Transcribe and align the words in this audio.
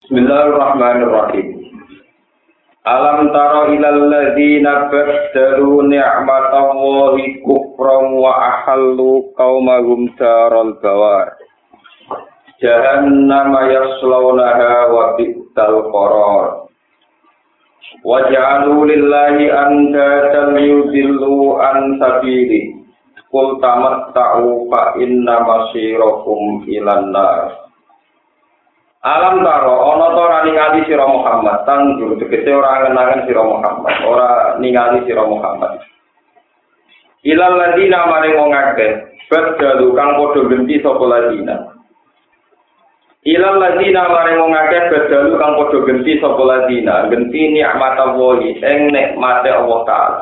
Bismillahirrahmanirrahim. 0.00 1.76
Alam 2.88 3.36
tara 3.36 3.68
ilal 3.68 4.08
ladzina 4.08 4.88
baddalu 4.88 5.92
ni'matallahi 5.92 7.44
kufran 7.44 8.16
wa 8.16 8.32
ahallu 8.32 9.28
qaumahum 9.36 10.08
daral 10.16 10.72
bawar. 10.80 11.36
Jahannam 12.64 13.52
yaslawnaha 13.52 14.88
wa 14.88 15.20
bi'sal 15.20 15.92
qarar. 15.92 16.72
Wa 18.00 18.24
ja'alu 18.24 18.88
lillahi 18.88 19.52
andatan 19.52 20.56
yudillu 20.64 21.60
an 21.60 22.00
sabili. 22.00 22.72
Qul 23.28 23.60
tamatta'u 23.60 24.64
fa 24.72 24.96
inna 24.96 25.44
masirakum 25.44 26.64
ilan 26.72 27.12
nar. 27.12 27.59
Alam 29.00 29.40
taro 29.40 29.96
ana 29.96 30.12
to 30.12 30.20
ora 30.20 30.38
ningali 30.44 30.84
sira 30.84 31.08
Muhammad. 31.08 31.64
Tang 31.64 31.96
juru 31.96 32.20
tegese 32.20 32.52
ora 32.52 32.84
ngenangan 32.84 33.24
sira 33.24 33.40
Muhammad. 33.40 33.94
Ora 34.04 34.28
ningali 34.60 35.08
sira 35.08 35.24
Muhammad. 35.24 35.80
Ilal 37.24 37.56
ladina 37.56 38.04
maring 38.12 38.36
wong 38.36 38.52
akeh 38.52 38.92
badalu 39.32 39.96
kang 39.96 40.20
padha 40.20 40.40
genti 40.52 40.84
sapa 40.84 41.00
ladina. 41.00 41.56
Ilal 43.24 43.56
ladina 43.56 44.04
maring 44.04 44.36
wong 44.36 44.52
akeh 44.52 44.82
badalu 44.92 45.32
kang 45.40 45.52
padha 45.56 45.78
genti 45.88 46.12
sapa 46.20 46.42
ladina. 46.44 46.94
Genti 47.08 47.40
nikmat 47.56 47.96
Allah 47.96 48.36
ing 48.44 48.78
nikmate 48.92 49.48
Allah 49.48 49.80
taala. 49.88 50.20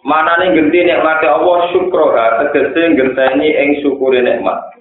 Manane 0.00 0.56
genti 0.56 0.80
nikmate 0.80 1.28
Allah 1.28 1.68
syukroha 1.76 2.40
tegese 2.40 2.96
genteni 2.96 3.52
ing 3.52 3.84
syukure 3.84 4.24
nikmat 4.24 4.71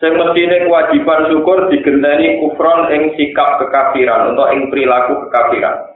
Sing 0.00 0.16
mestine 0.16 0.64
kewajiban 0.64 1.28
syukur 1.28 1.68
digenteni 1.68 2.40
kufron 2.40 2.88
ing 2.88 3.12
sikap 3.20 3.60
kekafiran 3.60 4.32
atau 4.32 4.48
ing 4.48 4.72
perilaku 4.72 5.28
kekafiran. 5.28 5.92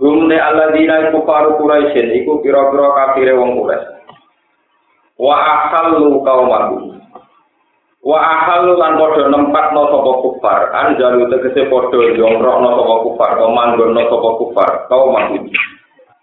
Gumne 0.00 0.40
alladzina 0.40 1.12
iku 1.12 1.28
faru 1.28 1.60
Quraisyin 1.60 2.10
iku 2.24 2.40
pira-pira 2.40 2.88
kafire 2.96 3.36
wong 3.36 3.60
Quraisy. 3.60 3.86
Wa 5.20 5.36
ahallu 5.36 6.24
qaumahu. 6.24 6.96
Wa 8.02 8.18
ahallu 8.18 8.80
lan 8.80 8.98
padha 8.98 9.30
nempatno 9.30 9.92
sapa 9.92 10.12
kufar, 10.24 10.60
anjalu 10.74 11.30
tegese 11.30 11.68
padha 11.68 12.16
jongkrokno 12.18 12.68
sapa 12.80 12.94
kufar, 13.06 13.30
manggonno 13.44 14.02
sapa 14.08 14.30
kufar, 14.40 14.70
qaumahu. 14.88 15.36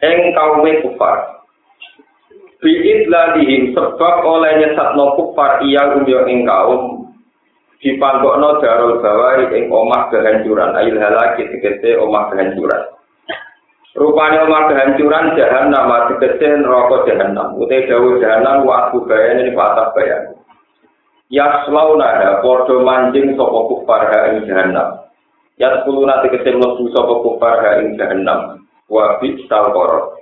Ing 0.02 0.17
kaume 0.34 0.72
kufar. 0.84 1.39
Biid 2.60 3.08
ladihim 3.08 3.72
sebab 3.72 4.16
oleh 4.28 4.60
nyesatno 4.60 5.16
kufar 5.16 5.64
iya 5.64 5.96
umyo 5.96 6.28
ing 6.28 6.44
kaum 6.44 7.08
dipanggokno 7.80 8.60
darul 8.60 9.00
bawari 9.00 9.48
ing 9.56 9.72
omah 9.72 10.12
kehancuran. 10.12 10.76
Ayil 10.76 11.00
halaki 11.00 11.48
tegese 11.48 11.96
omah 11.96 12.28
kehancuran. 12.36 12.84
Rupanya 13.96 14.44
omah 14.44 14.64
kehancuran 14.68 15.40
jahanam 15.40 15.88
tegese 16.20 16.60
neraka 16.60 17.08
jahanam 17.08 17.56
utai 17.56 17.88
dawu 17.88 18.20
jahanam 18.20 18.68
wa 18.68 18.92
aku 18.92 19.08
bayan 19.08 19.48
ini 19.48 19.56
patah 19.56 19.96
bayan 19.96 20.36
yaslauna 21.30 22.42
podo 22.42 22.82
manjing 22.84 23.38
sopo 23.38 23.70
kufar 23.72 24.10
ha 24.10 24.20
ing 24.34 24.50
jahanam 24.50 25.06
yaskuluna 25.62 26.26
tegese 26.26 26.58
mlebu 26.58 26.90
sopo 26.92 27.14
kufar 27.24 27.62
ha 27.62 27.72
ing 27.80 27.96
jahanam 27.96 28.66
wa 28.90 29.16
bisal 29.22 29.70
korot 29.72 30.19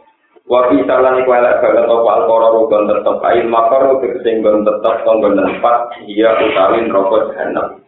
Wabi 0.48 0.80
salah 0.88 1.20
iku 1.20 1.36
elek 1.36 1.60
banget 1.60 1.92
apa 1.92 2.08
alkoro 2.08 2.48
rugon 2.56 2.88
tetep 2.88 3.20
ail 3.20 3.52
makor 3.52 4.00
tegese 4.00 4.40
nggon 4.40 4.64
tetep 4.64 5.04
tonggon 5.04 5.36
tempat 5.36 5.92
iya 6.08 6.40
utawi 6.40 6.88
rokok 6.88 7.36
jahanam. 7.36 7.84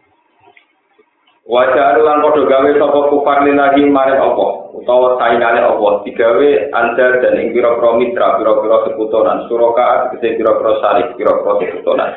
Wajah 1.48 2.04
lan 2.04 2.20
padha 2.20 2.44
gawe 2.44 2.70
sapa 2.76 3.00
kufar 3.08 3.48
linahi 3.48 3.88
maring 3.88 4.20
apa 4.20 4.76
utawa 4.76 5.16
saingane 5.16 5.64
apa 5.64 6.04
digawe 6.04 6.48
anda 6.76 7.06
dan 7.24 7.40
ing 7.40 7.56
pira-pira 7.56 7.96
mitra 7.96 8.36
pira-pira 8.36 8.76
sekutonan 8.92 9.48
suraka 9.48 10.12
tegese 10.12 10.36
pira-pira 10.36 10.84
sarik 10.84 11.16
pira-pira 11.16 11.64
sekutonan. 11.64 12.12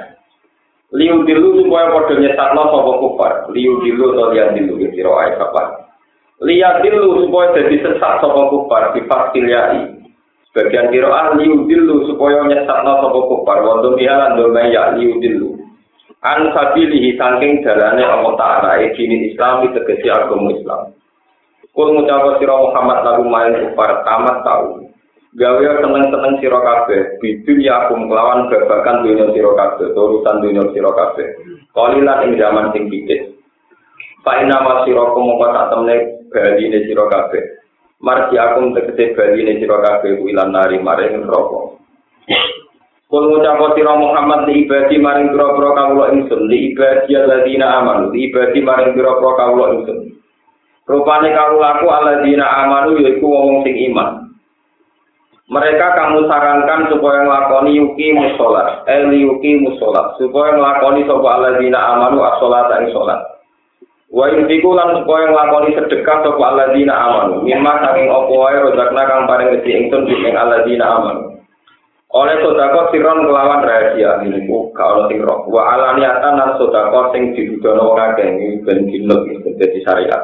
Liu 0.92 1.24
dilu 1.24 1.64
supaya 1.64 1.88
padha 1.88 2.20
nyesatno 2.20 2.64
sapa 2.68 2.92
kufar, 3.00 3.32
liu 3.56 3.80
dilu 3.80 4.12
atau 4.12 4.36
lian 4.36 4.60
dilu 4.60 4.76
kira 4.92 5.12
ae 5.24 5.40
sapa. 5.40 5.88
Lihat 6.44 6.84
dilu 6.84 7.24
supaya 7.24 7.56
jadi 7.56 7.80
sesat 7.80 8.20
sapa 8.20 8.42
kufar 8.52 8.92
di 8.92 9.08
faktiliai 9.08 10.03
Bagian 10.54 10.94
kiroah 10.94 11.34
liudilu 11.34 12.06
supaya 12.06 12.46
nyesatno 12.46 13.02
sapa 13.02 13.20
kufar 13.26 13.58
wa 13.66 13.82
dumiya 13.82 14.38
lan 14.38 14.38
ya 14.70 14.94
liudilu. 14.94 15.58
An 16.22 16.54
sabilihi 16.54 17.18
saking 17.18 17.66
dalane 17.66 18.06
Allah 18.06 18.34
Ta'ala 18.38 18.78
dini 18.94 19.34
Islam 19.34 19.66
tegesi 19.74 20.08
agama 20.14 20.54
Islam. 20.54 20.94
Kul 21.74 21.98
ngucap 21.98 22.38
sira 22.38 22.54
Muhammad 22.54 23.02
lagu 23.02 23.26
main 23.26 23.54
kufar 23.66 24.06
tamat 24.06 24.46
tahu. 24.46 24.86
Gawe 25.34 25.82
seneng-seneng 25.82 26.38
sira 26.38 26.62
kabeh 26.62 27.18
bidun 27.18 27.66
ya 27.66 27.90
akum 27.90 28.06
kelawan 28.06 28.46
babakan 28.54 29.02
dunia 29.02 29.34
sira 29.34 29.50
kabeh 29.58 29.90
urusan 29.90 30.38
dunia 30.46 30.70
sira 30.70 30.94
kabeh. 30.94 31.28
Kalilan 31.74 32.30
ing 32.30 32.38
zaman 32.38 32.70
sing 32.70 32.94
dikit. 32.94 33.34
Fa 34.22 34.38
inna 34.38 34.62
ma 34.62 34.86
sira 34.86 35.02
kumangka 35.18 35.50
tak 35.50 35.68
temne 35.74 35.96
baline 36.30 36.80
sira 36.86 37.10
kabeh. 37.10 37.63
Marji 38.04 38.36
akum 38.36 38.76
tegese 38.76 39.16
bali 39.16 39.48
ne 39.48 39.64
sira 39.64 39.80
kabeh 39.80 40.20
ilan 40.28 40.52
nari 40.52 40.78
maring 40.84 41.24
neraka. 41.24 41.80
Kul 43.08 43.24
ngucap 43.32 43.78
sira 43.80 43.94
Muhammad 43.96 44.52
li 44.52 44.68
ibadi 44.68 45.00
maring 45.00 45.32
pira-pira 45.32 45.72
kawula 45.72 46.06
ingsun 46.12 46.52
li 46.52 46.76
ibadi 46.76 47.16
alladzina 47.16 47.80
amanu 47.80 48.12
li 48.12 48.28
ibadi 48.28 48.60
maring 48.60 48.92
pira-pira 48.92 49.32
kawula 49.40 49.66
ingsun. 49.80 50.20
Rupane 50.84 51.32
kawulaku 51.32 51.88
alladzina 51.88 52.46
amanu 52.68 53.00
yaiku 53.00 53.24
wong 53.24 53.64
sing 53.64 53.80
iman. 53.88 54.36
Mereka 55.48 55.88
kamu 55.96 56.28
sarankan 56.28 56.88
supaya 56.88 57.28
nglakoni 57.28 57.76
yuki 57.76 58.16
musolat, 58.16 58.88
eh 58.88 59.06
yuki 59.12 59.60
musolat, 59.60 60.16
supaya 60.16 60.56
nglakoni 60.56 61.04
sapa 61.04 61.30
alladzina 61.40 61.80
amanu 61.94 62.20
as-salat 62.24 62.68
ing. 62.84 62.92
Wa 64.14 64.30
intiku 64.30 64.78
lan 64.78 64.94
supaya 65.02 65.26
nglakoni 65.34 65.74
sedekah 65.74 66.22
sapa 66.22 66.38
alladzina 66.38 66.94
amanu. 66.94 67.42
Mimma 67.42 67.82
saking 67.82 68.14
apa 68.14 68.30
wae 68.30 68.58
rozakna 68.62 69.10
kang 69.10 69.26
paring 69.26 69.58
rezeki 69.58 69.90
ingsun 69.90 70.06
ing 70.06 70.38
alladzina 70.38 70.86
amanu. 70.86 71.34
Oleh 72.14 72.38
sodako 72.46 72.94
siron 72.94 73.26
kelawan 73.26 73.66
rahasia 73.66 74.22
ini 74.22 74.46
ku 74.46 74.70
kalau 74.78 75.10
sing 75.10 75.18
roh. 75.26 75.50
Wa 75.50 75.66
alaniatan 75.74 76.38
lan 76.38 76.62
sodako 76.62 77.10
sing 77.10 77.34
didudono 77.34 77.90
wong 77.90 77.98
akeh 77.98 78.30
iki 78.38 78.62
ben 78.62 78.86
dinut 78.86 79.26
dadi 79.58 79.82
syariat. 79.82 80.22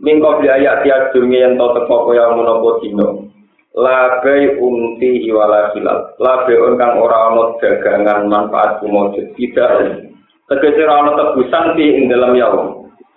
Mingko 0.00 0.40
beli 0.40 0.48
ayat 0.48 0.80
tiap 0.80 1.12
dunia 1.12 1.44
yang 1.44 1.60
tau 1.60 1.76
teko 1.76 2.08
kaya 2.08 2.32
menopo 2.32 2.80
dino. 2.80 3.28
Labai 3.76 4.56
umti 4.56 5.28
hiwala 5.28 5.76
hilal. 5.76 6.16
Labai 6.16 6.56
kang 6.80 7.04
ora 7.04 7.28
ana 7.28 7.44
dagangan 7.60 8.32
manfaat 8.32 8.80
kumujud. 8.80 9.36
Tidak. 9.36 9.72
Tegese 10.48 10.88
ora 10.88 11.04
ana 11.04 11.12
tebusan 11.20 11.76
di 11.76 12.00
dalam 12.08 12.32
yaum. 12.32 12.75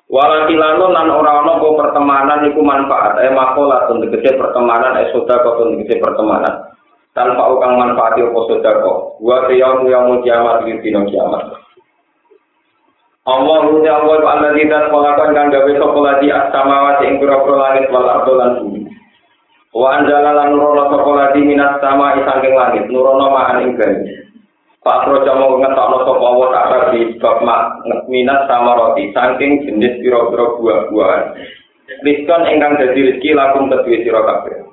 Walakilano 0.09 0.89
nan 0.89 1.05
ora 1.13 1.45
ana 1.45 1.61
apa 1.61 1.69
pertemanan 1.69 2.41
iku 2.49 2.65
manfaat 2.65 3.21
eh 3.21 3.29
makola 3.29 3.85
untuk 3.93 4.09
gede 4.17 4.41
pertemanan 4.41 4.97
eh 4.97 5.13
sedekah 5.13 5.53
untuk 5.61 5.85
gede 5.85 6.01
pertemanan. 6.01 6.73
Tanpa 7.13 7.45
ukang 7.53 7.77
manfaat 7.77 8.17
apa 8.17 8.39
sedekah 8.49 9.21
wa 9.21 9.37
yaum 9.53 9.85
yaum 9.85 10.17
kiamat 10.25 10.65
di 10.65 10.81
dino 10.81 11.05
kiamat. 11.05 11.53
Allah 13.29 13.57
ruja 13.69 14.01
Allah 14.01 14.17
wa 14.25 14.29
Allah 14.33 14.51
tidak 14.57 14.89
melakukan 14.89 15.29
kan 15.37 15.53
gawe 15.53 15.71
sapa 15.77 15.99
lagi 16.01 16.27
as-samawati 16.33 17.03
ing 17.05 17.15
pira-pira 17.21 17.57
langit 17.61 17.85
wal 17.93 18.09
ardo 18.09 18.33
lan 18.33 18.51
bumi. 18.65 18.81
Wa 19.77 20.01
nurono 20.01 20.89
sapa 20.89 21.11
lagi 21.13 21.45
minas 21.45 21.77
sama 21.77 22.17
isangking 22.17 22.57
langit 22.57 22.89
nurono 22.89 23.29
ma'an 23.29 23.61
ing 23.61 23.77
Projo 24.79 25.33
mau 25.35 25.59
ngetokno 25.59 26.07
sapa 26.07 26.27
wa 26.39 26.47
ta'ala 26.55 26.95
di 26.95 27.19
bab 27.19 27.43
minat 28.07 28.47
sama 28.47 28.79
roti 28.79 29.11
saking 29.11 29.67
jenis 29.67 29.99
pira-pira 29.99 30.55
buah-buahan. 30.55 31.35
Rizkon 31.99 32.47
ingkang 32.47 32.79
dadi 32.79 33.11
rezeki 33.11 33.35
lakum 33.35 33.67
kedue 33.67 34.07
sira 34.07 34.23
kabeh. 34.23 34.71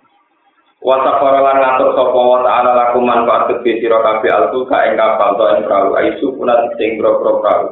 Wa 0.79 1.03
safara 1.03 1.43
lan 1.43 1.58
ngatur 1.58 1.91
sapa 1.99 2.20
wa 2.23 2.38
ta'ala 2.47 2.70
lakum 2.79 3.03
manfaat 3.03 3.50
kedue 3.50 3.82
sira 3.82 3.99
kabeh 3.99 4.31
alku 4.31 4.62
ka 4.70 4.87
ing 4.87 4.94
kapal 4.94 5.35
to 5.35 5.44
ing 5.58 5.61
perahu 5.67 5.88
aisu 5.99 6.26
punat 6.38 6.70
sing 6.79 7.02
pira-pira 7.02 7.32
perahu. 7.43 7.67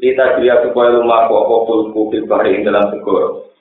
Lita 0.00 0.24
jria 0.40 0.64
supaya 0.64 0.96
lumaku 0.96 1.32
apa 1.44 1.56
fulku 1.68 2.00
fil 2.08 2.24
bahri 2.24 2.56
ing 2.56 2.64
dalam 2.64 2.88
segoro. 2.88 3.52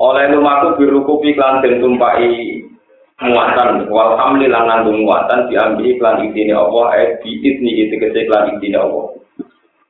Oleh 0.00 0.32
lumaku 0.32 0.80
biruku 0.80 1.20
piklan 1.20 1.60
den 1.60 1.84
tumpai 1.84 2.64
muatan 3.20 3.84
wal 3.92 4.16
hamli 4.16 4.48
lan 4.48 4.88
muatan 4.88 5.52
diambil 5.52 5.84
iklan 5.84 6.24
idine 6.24 6.56
Allah 6.56 6.86
eh 6.96 7.08
di 7.20 7.36
idni 7.44 7.84
itu 7.84 8.00
kese 8.00 8.24
iklan 8.24 8.56
idine 8.56 8.80
Allah 8.80 9.12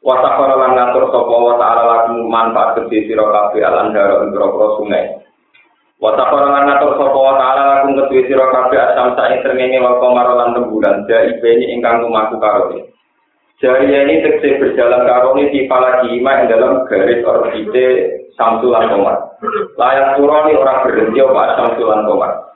wa 0.02 0.14
safara 0.18 0.54
lan 0.58 0.72
ngatur 0.74 1.14
sapa 1.14 1.36
wa 1.36 1.54
ta'ala 1.60 1.82
lakum 1.86 2.26
manfaat 2.26 2.82
gede 2.82 3.06
sira 3.06 3.22
kabeh 3.22 3.62
al 3.62 3.86
andara 3.86 4.26
ing 4.26 4.34
sungai 4.34 5.04
wa 6.02 6.10
safara 6.18 6.46
lan 6.50 6.62
ngatur 6.66 6.92
sapa 6.98 7.18
wa 7.18 7.34
ta'ala 7.38 7.62
lakum 7.70 7.90
gede 8.02 8.18
sira 8.26 8.46
kabeh 8.50 8.78
asam 8.82 9.14
sak 9.14 9.46
srengenge 9.46 9.78
wa 9.78 10.02
qamar 10.02 10.26
lan 10.34 10.56
rembulan 10.58 11.06
ja 11.06 11.22
ibeni 11.30 11.70
ingkang 11.70 12.02
lumaku 12.02 12.34
karo 12.42 12.74
Jariah 13.60 14.08
ini 14.08 14.24
tegese 14.24 14.56
berjalan 14.56 15.04
karoni 15.04 15.52
di 15.52 15.68
Palagima 15.68 16.32
yang 16.32 16.48
dalam 16.48 16.88
garis 16.88 17.20
orbite 17.20 17.88
Samsulan 18.32 18.88
Komar. 18.88 19.36
Layak 19.76 20.16
turun 20.16 20.48
orang 20.56 20.80
berhenti 20.88 21.20
apa 21.20 21.60
Samsulan 21.60 22.08
Komar. 22.08 22.49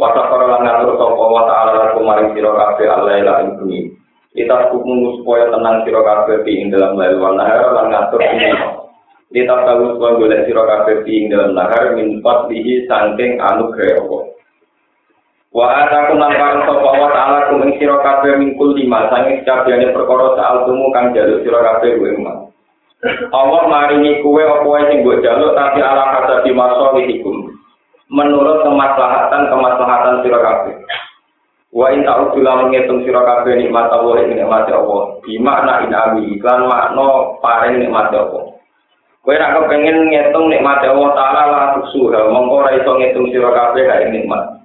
Wasa 0.00 0.32
para 0.32 0.48
lan 0.48 0.64
ngatur 0.64 0.96
sapa 0.96 1.24
wa 1.28 1.44
ta'ala 1.44 1.72
lakum 1.76 2.08
maring 2.08 2.32
sira 2.32 2.56
kabeh 2.56 2.88
Allah 2.88 3.20
ila 3.20 3.44
ing 3.44 3.60
bumi. 3.60 3.92
Kita 4.32 4.72
kumpul 4.72 5.20
supaya 5.20 5.52
tenang 5.52 5.84
sira 5.84 6.00
kabeh 6.00 6.40
ing 6.48 6.72
dalam 6.72 6.96
lail 6.96 7.20
wal 7.20 7.36
nahar 7.36 7.68
lan 7.76 7.92
ngatur 7.92 8.24
ini. 8.24 8.48
Kita 9.28 9.60
tahu 9.68 10.00
supaya 10.00 10.16
golek 10.16 10.48
sira 10.48 10.64
kabeh 10.64 11.04
ing 11.04 11.28
dalam 11.28 11.52
nahar 11.52 11.92
min 11.92 12.24
fadlihi 12.24 12.88
saking 12.88 13.44
anugerah 13.44 14.00
Allah. 14.00 14.24
Wa 15.52 15.66
ataku 15.68 16.12
parang 16.16 16.64
sapa 16.64 16.90
wa 16.96 17.08
ta'ala 17.12 17.38
kuming 17.52 17.76
sira 17.76 18.00
kabeh 18.00 18.40
mingkul 18.40 18.72
lima 18.72 19.04
sange 19.12 19.44
kabehane 19.44 19.92
perkara 19.92 20.32
saal 20.32 20.64
tumu 20.64 20.88
kang 20.96 21.12
jaluk 21.12 21.44
kabeh 21.44 22.00
kuwi 22.00 22.16
emas. 22.16 22.48
Allah 23.36 23.62
maringi 23.68 24.24
kuwe 24.24 24.48
apa 24.48 24.64
wae 24.64 24.88
sing 24.88 25.04
mbok 25.04 25.20
jaluk 25.20 25.52
tapi 25.52 25.84
ala 25.84 26.24
kata 26.24 26.48
di. 26.48 26.56
Menurut 28.10 28.66
kemaslahatan 28.66 29.46
kemaslahatan 29.54 30.26
sira 30.26 30.42
kabeh. 30.42 30.74
Wa 31.70 31.94
in 31.94 32.02
ta'udzulah 32.02 32.66
menghitung 32.66 33.06
sira 33.06 33.22
kabeh 33.22 33.54
nikmat 33.54 33.86
Allah 33.86 34.26
ing 34.26 34.34
nikmat 34.34 34.66
Allah. 34.66 35.22
Di 35.22 35.38
makna 35.38 35.86
inami 35.86 36.34
iklan 36.34 36.66
makna 36.66 37.38
paring 37.38 37.78
nikmat 37.78 38.10
Allah. 38.10 38.50
Kowe 39.22 39.36
nek 39.36 39.52
kepengin 39.54 40.10
ngitung 40.10 40.50
nikmat 40.50 40.82
Allah 40.82 41.10
taala 41.14 41.42
la 41.54 41.62
tusuha 41.78 42.34
mongko 42.34 42.66
ora 42.66 42.74
iso 42.74 42.90
ngitung 42.98 43.30
sira 43.30 43.54
kabeh 43.54 43.86
nikmat. 44.10 44.58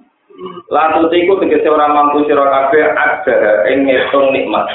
Lalu 0.66 1.06
iku 1.14 1.38
tegese 1.38 1.70
ora 1.70 1.86
mampu 1.86 2.26
sira 2.26 2.42
kabeh 2.42 2.82
ada 2.82 3.36
ing 3.70 3.86
ngitung 3.86 4.34
nikmat. 4.34 4.66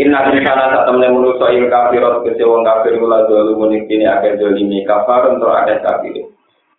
Inna 0.00 0.30
insana 0.30 0.72
sak 0.72 0.84
temne 0.88 1.10
manusa 1.10 1.50
ing 1.50 1.66
kafir 1.66 2.00
tegese 2.00 2.46
wong 2.46 2.62
kafir 2.62 2.96
kula 2.96 3.26
dulu 3.26 3.66
kene 3.90 4.06
akeh 4.06 4.38
dolimi 4.38 4.86
kafar 4.86 5.34
untuk 5.34 5.50
akeh 5.50 5.82
kafir. 5.82 6.31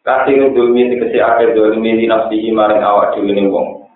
Kasih 0.03 0.51
dolimi 0.51 0.91
tegese 0.91 1.23
akeh 1.23 1.55
dolimi 1.55 1.95
di 1.95 2.11
nafsihi 2.11 2.51
maring 2.51 2.83
awak 2.83 3.15
dhewe 3.15 3.31
ning 3.31 3.47
wong. 3.47 3.88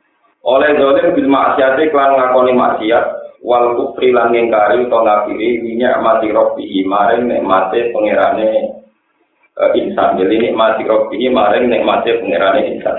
Oleh 0.47 0.79
dolim 0.79 1.11
bil 1.11 1.27
maksiate 1.27 1.91
klan 1.91 2.15
ngakoni 2.15 2.55
maksiat 2.55 3.05
wal 3.43 3.75
kufri 3.75 4.15
lan 4.15 4.31
ngingkari 4.31 4.87
utawa 4.87 5.03
ngafiri 5.03 5.59
minyak 5.59 5.99
mati 5.99 6.31
robbihi 6.31 6.87
maring 6.87 7.27
nikmate 7.27 7.91
pangerane 7.91 8.79
uh, 9.59 9.75
insan. 9.75 10.15
Jadi 10.15 10.47
nikmati 10.47 10.87
robbihi 10.87 11.27
maring 11.27 11.67
nikmate 11.67 12.23
pangerane 12.23 12.63
insan. 12.71 12.95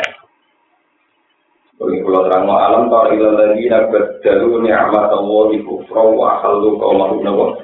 Bagi 1.81 2.04
pulau 2.04 2.28
terang 2.28 2.44
alam 2.44 2.93
tar 2.93 3.08
ila 3.16 3.31
lagi 3.40 3.72
nak 3.72 3.88
berjalu 3.88 4.69
ni'mat 4.69 5.08
Allah 5.08 5.43
di 5.49 5.58
kufra 5.64 6.02
wa 6.04 6.37
akhalu 6.37 6.76
kaum 6.76 7.00
mahum 7.25 7.56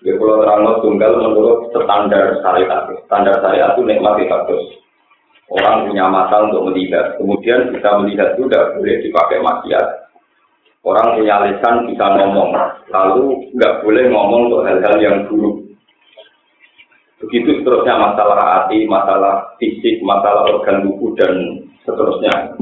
nabo. 0.00 0.08
Bagi 0.08 0.16
pulau 0.16 0.40
terang 0.40 0.64
tunggal 0.80 1.12
menurut 1.20 1.58
standar 1.76 2.24
syariat. 2.40 2.82
Standar 3.04 3.34
syariat 3.44 3.70
itu 3.76 3.82
nikmat 3.84 4.16
kados. 4.24 4.64
Orang 5.50 5.90
punya 5.90 6.06
mata 6.06 6.46
untuk 6.46 6.70
melihat, 6.70 7.18
kemudian 7.18 7.74
bisa 7.74 7.98
melihat 7.98 8.38
tidak 8.38 8.70
boleh 8.78 9.02
dipakai 9.02 9.42
maksiat. 9.42 9.86
Orang 10.86 11.18
punya 11.18 11.42
lisan 11.42 11.90
bisa 11.90 12.06
ngomong, 12.06 12.54
lalu 12.88 13.50
nggak 13.58 13.82
boleh 13.82 14.04
ngomong 14.14 14.46
untuk 14.46 14.62
hal-hal 14.62 14.96
yang 15.02 15.26
buruk. 15.26 15.74
Begitu 17.18 17.60
seterusnya 17.60 17.98
masalah 17.98 18.38
hati, 18.38 18.86
masalah 18.86 19.58
fisik, 19.58 20.00
masalah 20.06 20.48
organ 20.54 20.86
tubuh 20.86 21.12
dan 21.18 21.66
seterusnya. 21.82 22.56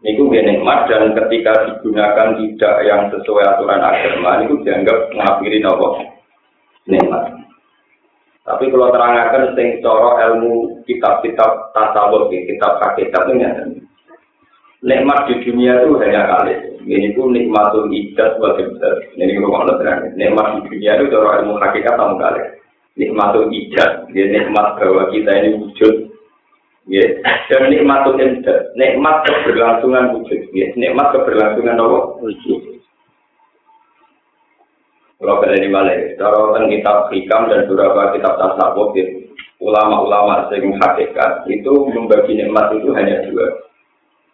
Itu 0.00 0.32
nikmat 0.32 0.88
dan 0.88 1.12
ketika 1.12 1.68
digunakan 1.68 2.32
tidak 2.32 2.74
yang 2.88 3.12
sesuai 3.12 3.44
aturan 3.44 3.84
agama 3.84 4.40
itu 4.48 4.56
dianggap 4.64 5.12
mengakhiri 5.12 5.60
nopo 5.60 6.00
nikmat. 6.88 7.36
Tapi 8.48 8.72
kalau 8.72 8.88
terangkan 8.88 9.52
sing 9.52 9.84
coro 9.84 10.16
ilmu 10.16 10.82
kitab-kitab 10.88 11.76
tasawuf, 11.76 12.32
kitab 12.32 12.80
hakikat 12.80 13.28
ini 13.30 13.46
nikmat 14.80 15.28
di 15.28 15.34
dunia 15.44 15.84
itu 15.84 15.94
hanya 16.00 16.26
kali. 16.26 16.56
Ini 16.80 17.12
pun 17.12 17.36
nikmatul 17.36 17.92
ijaz 17.92 18.40
wal 18.40 18.56
Ini 18.56 19.36
kalau 19.36 19.52
mau 19.52 19.68
terang, 19.68 20.16
nikmat 20.16 20.46
di 20.56 20.60
dunia 20.72 20.96
itu 20.96 21.12
coro 21.12 21.28
ilmu 21.38 21.60
hakikat 21.60 21.94
sama 21.94 22.16
kali. 22.16 22.42
Nikmatul 22.96 23.52
ijaz, 23.54 24.08
ya 24.16 24.24
nikmat 24.26 24.80
bahwa 24.80 25.12
kita 25.12 25.30
ini 25.30 25.60
wujud, 25.60 26.09
ya 26.90 27.06
dan 27.46 27.70
nikmatul 27.70 28.18
imdad, 28.18 28.74
nikmat 28.74 29.22
keberlangsungan 29.22 30.18
wujud, 30.18 30.42
ya 30.50 30.66
nikmat 30.74 31.14
keberlangsungan 31.14 31.78
apa? 31.78 31.98
Wujud. 32.18 32.60
Kalau 35.20 35.36
kalian 35.44 35.68
balik, 35.68 36.16
kalau 36.16 36.50
tentang 36.50 36.72
kitab 36.72 36.96
hikam 37.12 37.52
dan 37.52 37.68
beberapa 37.68 38.16
kitab 38.16 38.40
tasawuf, 38.40 38.96
ya, 38.96 39.04
ulama-ulama 39.60 40.48
sing 40.48 40.72
hakikat 40.80 41.44
itu 41.46 41.72
membagi 41.92 42.34
nikmat 42.34 42.72
itu 42.74 42.88
hanya 42.96 43.22
dua. 43.28 43.68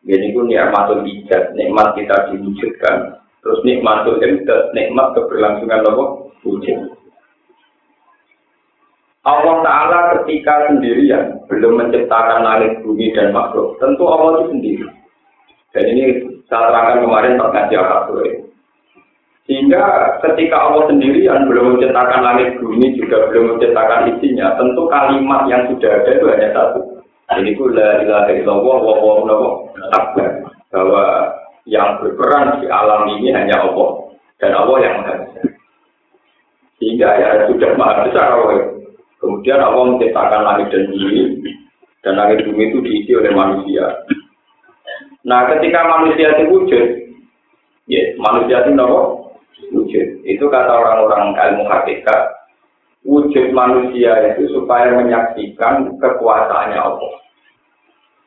Jadi 0.06 0.31
itu 0.31 0.41
nikmatul 0.47 1.03
ijaz, 1.03 1.50
nikmat 1.58 1.99
kita 1.99 2.31
diwujudkan. 2.31 3.19
Terus 3.43 3.61
nikmatul 3.67 4.23
imdad, 4.23 4.70
nikmat 4.73 5.12
keberlangsungan 5.19 5.82
apa? 5.82 6.05
Wujud. 6.47 6.95
Allah 9.26 9.58
Ta'ala 9.67 9.99
ketika 10.23 10.70
sendirian 10.70 11.43
belum 11.50 11.82
menciptakan 11.82 12.46
langit 12.46 12.78
bumi 12.87 13.11
dan 13.11 13.34
makhluk. 13.34 13.75
Tentu 13.82 14.06
Allah 14.06 14.38
itu 14.38 14.55
sendiri. 14.55 14.87
Dan 15.75 15.84
ini 15.90 16.05
saya 16.46 16.70
terangkan 16.70 17.02
kemarin 17.02 17.34
perkajian 17.34 18.06
sore. 18.06 18.46
Sehingga 19.50 19.82
ketika 20.23 20.70
Allah 20.70 20.87
sendirian 20.87 21.50
belum 21.50 21.75
menciptakan 21.75 22.23
langit 22.23 22.55
bumi 22.62 22.94
juga 22.94 23.26
belum 23.31 23.58
menciptakan 23.58 24.14
isinya, 24.14 24.55
tentu 24.55 24.87
kalimat 24.87 25.43
yang 25.50 25.75
sudah 25.75 25.90
ada 25.90 26.11
itu 26.14 26.26
hanya 26.31 26.49
satu. 26.55 26.81
Jadi 27.26 27.50
itu 27.50 27.64
la 27.75 28.31
illallah 28.31 28.79
wa 28.79 28.94
wa 29.26 29.50
akbar. 29.90 30.31
Bahwa 30.70 31.05
yang 31.67 31.99
berperan 31.99 32.62
di 32.62 32.70
alam 32.70 33.11
ini 33.19 33.34
hanya 33.34 33.67
Allah 33.67 34.06
dan 34.38 34.55
Allah 34.55 34.79
yang 34.87 34.94
maha 35.02 35.14
Sehingga 36.79 37.08
ya 37.19 37.29
sudah 37.50 37.75
maha 37.75 38.06
besar 38.06 38.38
Allah 38.38 38.75
Kemudian 39.26 39.58
Allah 39.58 39.90
menciptakan 39.90 40.43
langit 40.46 40.70
dan 40.70 40.87
bumi, 40.87 41.50
dan 42.06 42.14
langit 42.14 42.46
bumi 42.46 42.70
itu 42.70 42.78
diisi 42.78 43.11
oleh 43.19 43.34
manusia. 43.34 44.06
Nah, 45.26 45.50
ketika 45.50 45.82
manusia 45.82 46.31
itu 46.38 46.55
wujud, 46.55 46.87
ya 47.90 48.14
manusia 48.23 48.62
itu 48.62 48.78
apa? 48.78 49.00
Wujud. 49.75 50.06
Itu 50.23 50.46
kata 50.46 50.70
orang-orang 50.70 51.34
ilmu 51.34 51.67
hakikat, 51.67 52.22
wujud 53.03 53.50
manusia 53.50 54.15
itu 54.31 54.46
supaya 54.55 54.94
menyaksikan 54.94 55.98
kekuasaannya 55.98 56.79
Allah. 56.79 57.12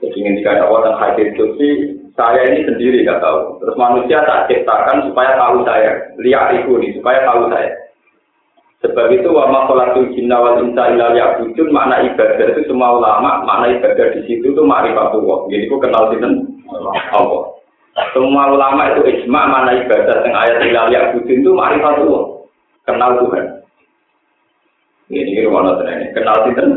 Jadi 0.03 0.19
ketika 0.19 0.59
Allah 0.59 0.91
dan 0.91 0.95
hadir 0.99 1.31
sih, 1.35 1.95
saya 2.19 2.43
ini 2.51 2.67
sendiri 2.67 3.07
nggak 3.07 3.23
tahu. 3.23 3.63
Terus 3.63 3.79
manusia 3.79 4.19
tak 4.27 4.51
ciptakan 4.51 5.07
supaya 5.07 5.39
tahu 5.39 5.63
saya, 5.63 5.95
lihat 6.19 6.59
itu 6.59 6.75
nih, 6.75 6.91
supaya 6.99 7.23
tahu 7.23 7.47
saya. 7.47 7.71
Sebab 8.79 9.11
itu 9.11 9.27
wa 9.27 9.51
makhlukul 9.51 10.07
jinna 10.15 10.39
wal 10.39 10.63
insa 10.63 10.95
illa 10.95 11.11
ya'budun 11.11 11.67
makna 11.67 11.99
ibadah 11.99 12.47
itu 12.55 12.63
semua 12.71 12.95
ulama 12.95 13.43
makna 13.43 13.75
ibadah 13.75 14.15
di 14.15 14.23
situ 14.23 14.55
itu 14.55 14.61
ma'rifatullah. 14.63 15.51
Jadi 15.51 15.67
ku 15.67 15.83
kenal 15.83 16.07
sinten 16.15 16.47
Allah. 17.11 17.59
Semua 18.15 18.55
ulama 18.55 18.95
itu 18.95 19.03
ijma 19.03 19.51
makna 19.51 19.83
ibadah 19.83 20.23
yang 20.23 20.31
ayat 20.31 20.57
illa 20.63 20.81
ya'budun 20.95 21.43
itu 21.43 21.51
ma'rifatullah. 21.51 22.23
Kenal 22.87 23.11
Tuhan. 23.19 23.45
Ini 25.11 25.27
ini 25.27 25.43
rumah 25.43 25.75
ini 25.83 26.15
kenal 26.15 26.47
Tuhan. 26.47 26.69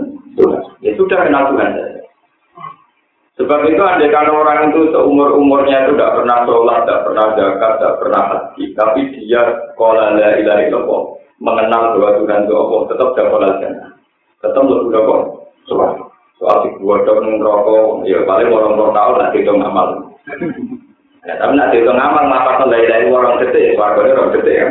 Ya 0.82 0.90
sudah 0.98 1.18
kenal 1.22 1.54
Tuhan 1.54 1.70
saja. 1.70 2.02
Sebab 3.38 3.64
itu 3.70 3.78
andai 3.78 4.10
kan 4.10 4.26
orang 4.26 4.74
itu 4.74 4.90
seumur 4.90 5.38
umurnya 5.38 5.86
itu 5.86 5.96
tidak 5.96 6.18
pernah 6.18 6.38
sholat, 6.44 6.84
tidak 6.84 7.02
pernah 7.06 7.26
zakat, 7.32 7.72
tidak 7.78 7.96
pernah 7.96 8.22
haji, 8.28 8.64
tapi 8.76 9.00
dia 9.22 9.42
kola 9.78 10.12
la 10.18 10.36
ilaha 10.36 10.68
mengenal 11.42 11.98
bahwa 11.98 12.10
Tuhan 12.22 12.46
itu 12.46 12.54
Allah 12.54 12.80
tetap 12.86 13.08
dapat 13.18 13.40
jannah. 13.58 13.90
Tetap 14.38 14.62
lebih 14.62 14.90
dapat 14.94 15.20
soal 15.66 15.90
soal 16.38 16.56
si 16.66 16.68
dua 16.78 17.02
dok 17.06 17.22
rokok, 17.22 18.06
ya 18.06 18.22
paling 18.26 18.50
orang 18.50 18.78
orang 18.78 18.94
tahu 18.94 19.10
nanti 19.18 19.36
itu 19.42 19.52
ngamal. 19.54 19.88
Ya, 21.22 21.38
tapi 21.38 21.54
nanti 21.54 21.82
itu 21.82 21.90
ngamal 21.90 22.24
maka 22.26 22.66
dari 22.66 22.86
dari 22.90 23.06
orang 23.10 23.38
gede, 23.42 23.78
warganya 23.78 24.18
orang 24.18 24.34
gede 24.38 24.52
ya. 24.54 24.68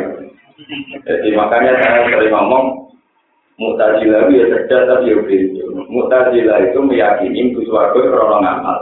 Jadi 1.08 1.28
makanya 1.32 1.72
saya 1.80 2.04
sering 2.08 2.32
ngomong 2.32 2.64
Mutazilah 3.60 4.32
ya 4.32 4.44
cerdas 4.48 4.88
tapi 4.88 5.12
ya 5.12 5.16
begitu. 5.22 5.60
Mutazilah 5.92 6.58
itu 6.66 6.78
meyakini 6.80 7.52
itu 7.52 7.60
suarga 7.68 8.00
orang 8.00 8.42
ngamal. 8.42 8.78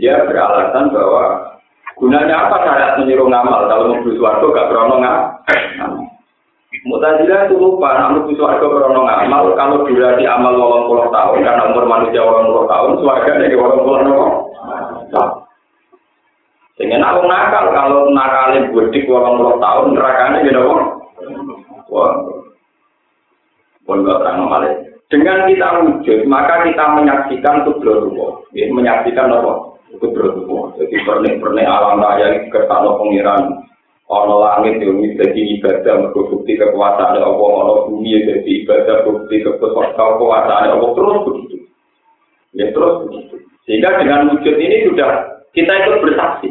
Dia 0.00 0.24
beralasan 0.24 0.88
bahwa 0.90 1.54
gunanya 2.00 2.48
apa 2.48 2.56
syarat 2.64 2.92
menyuruh 2.98 3.28
ngamal 3.28 3.68
kalau 3.68 3.92
mau 3.92 4.08
suarga 4.08 4.46
gak 4.50 4.68
krono 4.72 4.96
ngamal. 4.98 5.39
Mutazilah 6.80 7.44
itu 7.44 7.60
lupa, 7.60 7.92
namun 7.92 8.24
itu 8.24 8.40
suarga 8.40 8.64
krono 8.64 9.04
ngamal, 9.04 9.52
kalau 9.52 9.84
durasi 9.84 10.24
amal 10.24 10.56
walang 10.56 10.88
puluh 10.88 11.12
tahun, 11.12 11.44
karena 11.44 11.68
umur 11.76 11.84
manusia 11.84 12.24
walang 12.24 12.48
puluh 12.48 12.64
tahun, 12.64 12.90
suarga 13.04 13.32
dari 13.36 13.52
walang 13.52 13.84
puluh 13.84 13.98
tahun. 14.00 14.32
Dengan 16.80 17.04
aku 17.04 17.20
nakal, 17.28 17.64
kalau 17.76 18.08
nakalin 18.16 18.72
budik 18.72 19.04
walang 19.12 19.36
puluh 19.36 19.60
tahun, 19.60 19.92
nerakanya 19.92 20.38
gitu 20.48 20.60
kok. 20.64 20.82
Wah, 21.92 22.12
pun 23.84 24.06
gak 24.08 24.20
terang. 24.24 24.48
Dengan 25.10 25.38
kita 25.50 25.68
wujud, 25.84 26.18
maka 26.30 26.64
kita 26.64 26.84
menyaksikan 26.96 27.66
kubro 27.66 28.08
ya, 28.56 28.70
menyaksikan 28.72 29.26
apa? 29.26 29.74
Kubro 29.98 30.32
Jadi 30.78 30.96
pernik-pernik 31.02 31.66
alam 31.66 31.98
raya 31.98 32.46
kersano 32.48 32.94
pengiran, 33.02 33.68
ono 34.10 34.42
langit 34.42 34.82
yang 34.82 34.98
jadi 35.14 35.40
ibadah, 35.58 36.10
bukti 36.10 36.58
kekuasaan 36.58 37.22
Allah, 37.22 37.30
ono 37.30 37.86
bumi 37.86 38.26
jadi 38.26 38.50
ibadah, 38.66 39.06
bukti 39.06 39.38
kekuasaan 39.38 40.74
Allah, 40.74 40.88
terus 40.98 41.18
begitu. 41.30 41.56
Ya 42.58 42.66
terus 42.74 43.06
begitu. 43.06 43.38
Sehingga 43.70 44.02
dengan 44.02 44.34
wujud 44.34 44.56
ini 44.58 44.90
sudah 44.90 45.10
kita 45.54 45.70
ikut 45.70 46.02
bersaksi. 46.02 46.50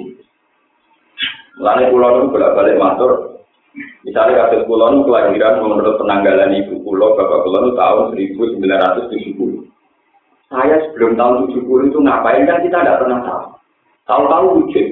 Lalu 1.60 1.92
pulau 1.92 2.24
itu 2.24 2.32
bolak-balik 2.32 2.80
matur. 2.80 3.12
Misalnya 4.08 4.48
kasus 4.48 4.64
pulau 4.64 4.96
itu 4.96 5.12
kelahiran 5.12 5.60
menurut 5.60 6.00
penanggalan 6.00 6.56
ibu 6.64 6.80
pulau 6.88 7.20
bapak 7.20 7.44
pulau 7.44 7.68
itu 7.68 7.72
tahun 7.76 8.04
1970. 8.16 9.68
Saya 10.50 10.76
sebelum 10.88 11.20
tahun 11.20 11.52
70 11.52 11.92
itu 11.92 12.00
ngapain 12.00 12.48
kan 12.48 12.64
kita 12.64 12.78
tidak 12.80 13.00
pernah 13.04 13.20
tahu. 13.28 13.46
Tahu-tahu 14.08 14.46
wujud. 14.64 14.88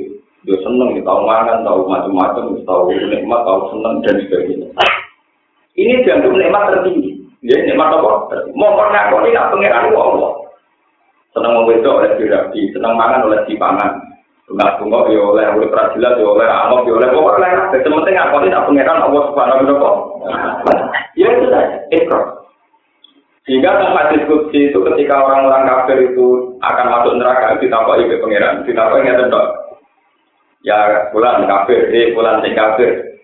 Dia 0.47 0.55
seneng, 0.63 0.95
tahu 1.03 1.27
makan, 1.27 1.67
tahu 1.67 1.91
macam-macam, 1.91 2.55
tahu 2.63 2.95
nikmat, 2.95 3.41
tahu 3.43 3.59
seneng 3.75 3.99
dan 3.99 4.15
sebagainya. 4.23 4.67
Ini 5.75 6.07
dianggap 6.07 6.31
nikmat 6.39 6.63
tertinggi. 6.71 7.11
Ya, 7.43 7.59
nikmat 7.67 7.91
apa? 7.91 8.31
Mau 8.55 8.79
pernah 8.79 9.11
kau 9.11 9.21
tidak 9.27 9.51
pengiran 9.51 9.91
Allah. 9.91 10.31
Seneng 11.35 11.51
mau 11.51 11.67
oleh 11.67 12.11
dirabi, 12.15 12.61
seneng 12.71 12.95
mangan 12.95 13.27
oleh 13.27 13.43
dipangan. 13.43 13.91
Bunga 14.47 14.79
bunga 14.79 15.11
ya 15.11 15.19
oleh 15.19 15.45
urip 15.59 15.75
rasilat 15.75 16.15
ya 16.15 16.23
oleh 16.23 16.47
amok 16.47 16.87
ya 16.87 16.95
oleh 16.95 17.11
pokoknya 17.11 17.47
lah. 17.51 17.67
Jadi 17.75 17.91
penting 17.91 18.15
apa 18.15 18.35
ini 18.39 18.55
tak 18.55 18.65
pengiran 18.71 19.03
Allah 19.03 19.23
subhanahu 19.27 19.59
wa 19.59 19.75
taala. 20.63 20.75
Ya 21.19 21.27
itu 21.35 21.45
saja. 21.51 21.77
Ikrar. 21.91 22.23
Sehingga 23.43 23.75
tempat 23.75 24.15
diskusi 24.15 24.71
itu 24.71 24.79
ketika 24.79 25.19
orang-orang 25.19 25.67
kafir 25.67 25.99
itu 26.15 26.55
akan 26.63 26.85
masuk 26.95 27.13
neraka 27.19 27.59
ditapai 27.59 28.07
ke 28.07 28.23
pangeran, 28.23 28.63
ditapai 28.63 29.03
nggak 29.03 29.19
tentu. 29.27 29.66
Ya 30.67 31.07
bulan 31.15 31.47
kafir, 31.47 31.87
eh 31.95 32.11
bulan 32.11 32.43
si 32.43 32.51
kafir. 32.51 33.23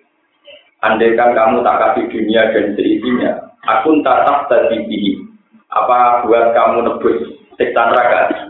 Andaikan 0.79 1.35
kamu 1.35 1.59
tak 1.59 1.79
kasih 1.79 2.07
dunia 2.07 2.47
dan 2.55 2.71
seisinya, 2.75 3.31
aku 3.67 4.00
tak 4.03 4.23
tak 4.23 4.39
tadi 4.47 5.19
Apa 5.67 6.23
buat 6.23 6.55
kamu 6.55 6.88
nebus 6.88 7.19
siksa 7.59 7.83
neraka? 7.91 8.47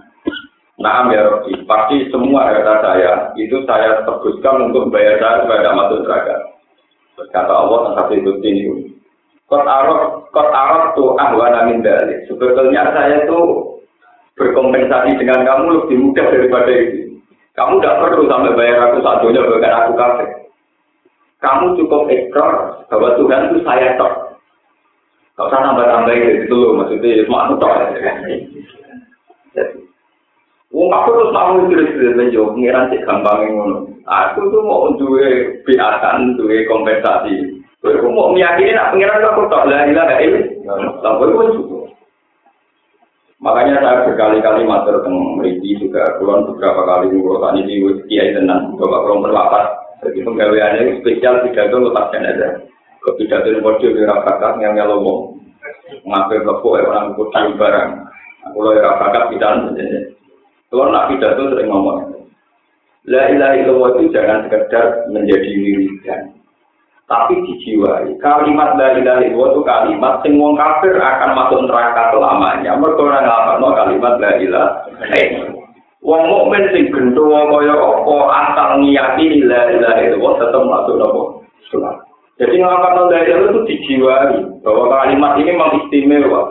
Nah, 0.78 1.10
ya 1.10 1.26
pasti 1.66 2.12
semua 2.14 2.54
harta 2.54 2.84
saya 2.84 3.34
itu 3.40 3.66
saya 3.66 4.04
tebuskan 4.06 4.70
untuk 4.70 4.92
bayar 4.94 5.18
saya 5.18 5.46
tidak 5.48 5.74
masuk 5.74 6.04
neraka. 6.06 6.36
Kata 7.34 7.54
Allah 7.54 7.80
tentang 7.90 8.10
itu 8.14 8.32
ini. 8.46 8.64
Kot 9.50 9.66
arok, 9.66 10.30
kot 10.34 10.50
arok 10.50 10.98
tuh 10.98 11.14
ahwana 11.18 11.70
min 11.70 11.86
dari. 11.86 12.26
Sebetulnya 12.26 12.90
saya 12.90 13.26
itu 13.26 13.40
berkompensasi 14.34 15.18
dengan 15.18 15.46
kamu 15.46 15.66
lebih 15.82 15.98
mudah 16.10 16.26
daripada 16.30 16.74
itu. 16.74 17.13
Kamu 17.54 17.78
tidak 17.78 18.00
perlu 18.02 18.26
sampai 18.26 18.58
bayar 18.58 18.90
aku 18.90 18.98
satunya 19.06 19.46
bahkan 19.46 19.74
aku 19.86 19.92
kafe. 19.94 20.26
Kamu 21.38 21.78
cukup 21.78 22.10
ekor 22.10 22.82
bahwa 22.90 23.14
Tuhan 23.14 23.52
itu 23.52 23.58
saya 23.62 23.94
tok. 24.00 24.14
Kau 25.34 25.50
usah 25.50 25.66
tambah-tambah 25.66 26.14
gitu 26.14 26.54
loh, 26.54 26.72
maksudnya 26.82 27.26
cuma 27.26 27.46
aku 27.46 27.54
tok. 27.62 27.74
Jadi, 29.54 29.78
Wong 30.74 30.90
aku 30.90 31.10
terus 31.14 31.30
mau 31.30 31.54
terus 31.70 32.18
menjo 32.18 32.50
pengiran 32.58 32.90
sih 32.90 32.98
gampang 33.06 33.46
ngono. 33.54 33.86
Aku 34.10 34.50
tuh 34.50 34.66
mau 34.66 34.90
duwe 34.98 35.62
biasan, 35.70 36.34
duwe 36.34 36.66
kompensasi. 36.66 37.62
Aku 37.86 38.10
mau 38.10 38.34
meyakini 38.34 38.74
nak 38.74 38.90
pengiran 38.98 39.22
aku 39.22 39.46
tak 39.54 39.70
lah 39.70 39.86
ilah 39.86 40.10
ini. 40.18 40.42
Sampai 41.06 41.30
itu 41.30 41.62
cukup. 41.62 41.83
Makanya 43.44 43.84
saya 43.84 44.08
berkali-kali 44.08 44.64
matur 44.64 45.04
tentang 45.04 45.36
Meriki 45.36 45.76
juga, 45.76 46.16
kulon 46.16 46.48
beberapa 46.48 46.88
kali 46.88 47.12
ngurusan 47.12 47.60
ini 47.60 47.84
di 47.84 48.04
kiai 48.08 48.32
tenang, 48.32 48.80
bapak 48.80 49.04
kulon 49.04 49.28
berlapas. 49.28 49.68
Jadi 50.00 50.24
penggaweannya 50.24 51.04
spesial 51.04 51.44
pidato 51.44 51.76
lepas 51.84 52.16
aja. 52.16 52.64
Ke 53.04 53.10
pidato 53.20 53.52
yang 53.52 53.60
bodoh 53.60 53.92
di 53.92 54.00
rakyat 54.00 54.64
yang 54.64 54.80
nyelomong. 54.80 55.44
Ngambil 56.08 56.40
kepuk 56.48 56.80
orang 56.88 57.16
kudu 57.20 57.60
barang. 57.60 57.92
Aku 58.48 58.58
lo 58.64 58.72
rakyat 58.80 59.24
pidato 59.28 59.76
kalau 60.74 60.90
nak 60.90 61.06
pidato 61.14 61.54
sering 61.54 61.70
ngomong, 61.70 62.26
La 63.06 63.30
illallah 63.30 63.94
itu 63.94 64.10
jangan 64.10 64.50
sekedar 64.50 65.06
menjadi 65.14 65.46
wiridan. 65.54 66.34
Tapi 67.04 67.36
dijiwai. 67.44 68.16
Kalimat 68.24 68.80
ilaha 68.80 69.22
illallah 69.22 69.50
itu 69.52 69.62
kalimat 69.68 70.14
sing 70.24 70.40
wong 70.40 70.56
kafir 70.56 70.96
akan 70.96 71.36
masuk 71.36 71.60
neraka 71.68 72.16
selamanya. 72.16 72.80
Mergo 72.80 73.12
ora 73.12 73.20
nglafalno 73.22 73.68
kalimat 73.76 74.14
la 74.24 74.32
ilaha 74.40 74.72
Wong 76.04 76.24
mukmin 76.28 76.64
sing 76.72 76.92
gendho 76.92 77.28
kaya 77.28 77.76
apa 77.76 78.16
asal 78.48 78.70
ngiyati 78.80 79.44
la 79.44 79.62
ilaha 79.76 80.00
illallah 80.00 80.34
tetap 80.40 80.64
masuk 80.64 80.96
neraka. 80.96 81.92
Jadi 82.40 82.56
la 82.64 82.76
ilaha 82.80 83.46
itu 83.52 83.60
dijiwai 83.68 84.36
bahwa 84.64 84.84
kalimat 84.90 85.32
ini 85.38 85.52
memang 85.54 85.72
istimewa 85.84 86.42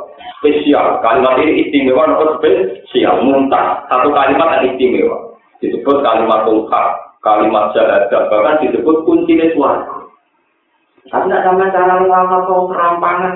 spesial. 0.42 0.98
Kalimat 1.00 1.38
ini 1.38 1.64
istimewa 1.64 2.12
atau 2.12 2.36
spesial, 2.42 3.22
muntah. 3.22 3.86
Satu 3.86 4.10
kalimat 4.10 4.58
yang 4.58 4.74
istimewa. 4.74 5.38
Disebut 5.62 6.02
kalimat 6.02 6.42
tulhak, 6.42 6.86
kalimat 7.22 7.70
syahadat, 7.70 8.26
bahkan 8.26 8.58
disebut 8.66 9.06
kunci 9.06 9.38
suara. 9.54 10.01
Tapi 11.12 11.28
tidak 11.28 11.44
sama 11.44 11.68
cara 11.68 12.00
lama 12.00 12.36
atau 12.40 12.72
kerampangan. 12.72 13.34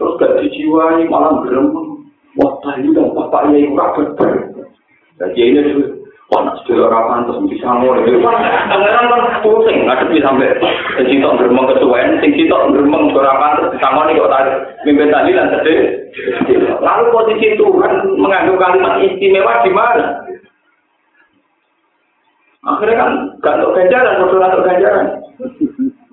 Terus 0.00 0.16
gak 0.16 0.40
dijiwai, 0.40 1.04
malah 1.06 1.44
berembun. 1.44 2.08
Wah, 2.40 2.58
tadi 2.64 2.90
dong, 2.90 3.12
bapaknya 3.14 3.62
itu 3.62 3.76
rapat 3.76 4.08
ber. 4.18 4.32
Jadi 5.20 5.38
ini 5.38 5.60
juga, 5.70 5.86
wah, 6.32 6.40
nak 6.42 6.58
sudah 6.64 6.90
orang 6.90 7.28
pantas, 7.28 7.38
bisa 7.46 7.68
ngomong. 7.68 8.02
Pangeran 8.02 9.06
kan 9.06 9.38
pusing, 9.44 9.86
ngadepi 9.86 10.18
sampai. 10.18 10.50
Sing 10.98 11.06
sitok 11.06 11.36
geremeng 11.38 11.70
kesuwen, 11.70 12.18
sing 12.18 12.30
sitok 12.34 12.72
geremeng 12.74 13.14
ora 13.14 13.38
pantes 13.38 13.70
disangoni 13.76 14.18
kok 14.18 14.32
tadi 14.32 14.50
mimpin 14.88 15.14
tadi 15.14 15.30
lan 15.36 15.52
sedih. 15.54 15.80
Lalu 16.82 17.04
posisi 17.14 17.54
Tuhan 17.54 17.94
mengandung 18.18 18.58
kalimat 18.58 18.98
istimewa 19.04 19.62
di 19.62 19.70
mana? 19.70 20.06
Akhirnya 22.64 22.96
kan 22.96 23.10
gak 23.44 23.60
untuk 23.60 23.76
ganjaran, 23.76 24.24
untuk 24.24 24.64
ganjaran. 24.64 25.06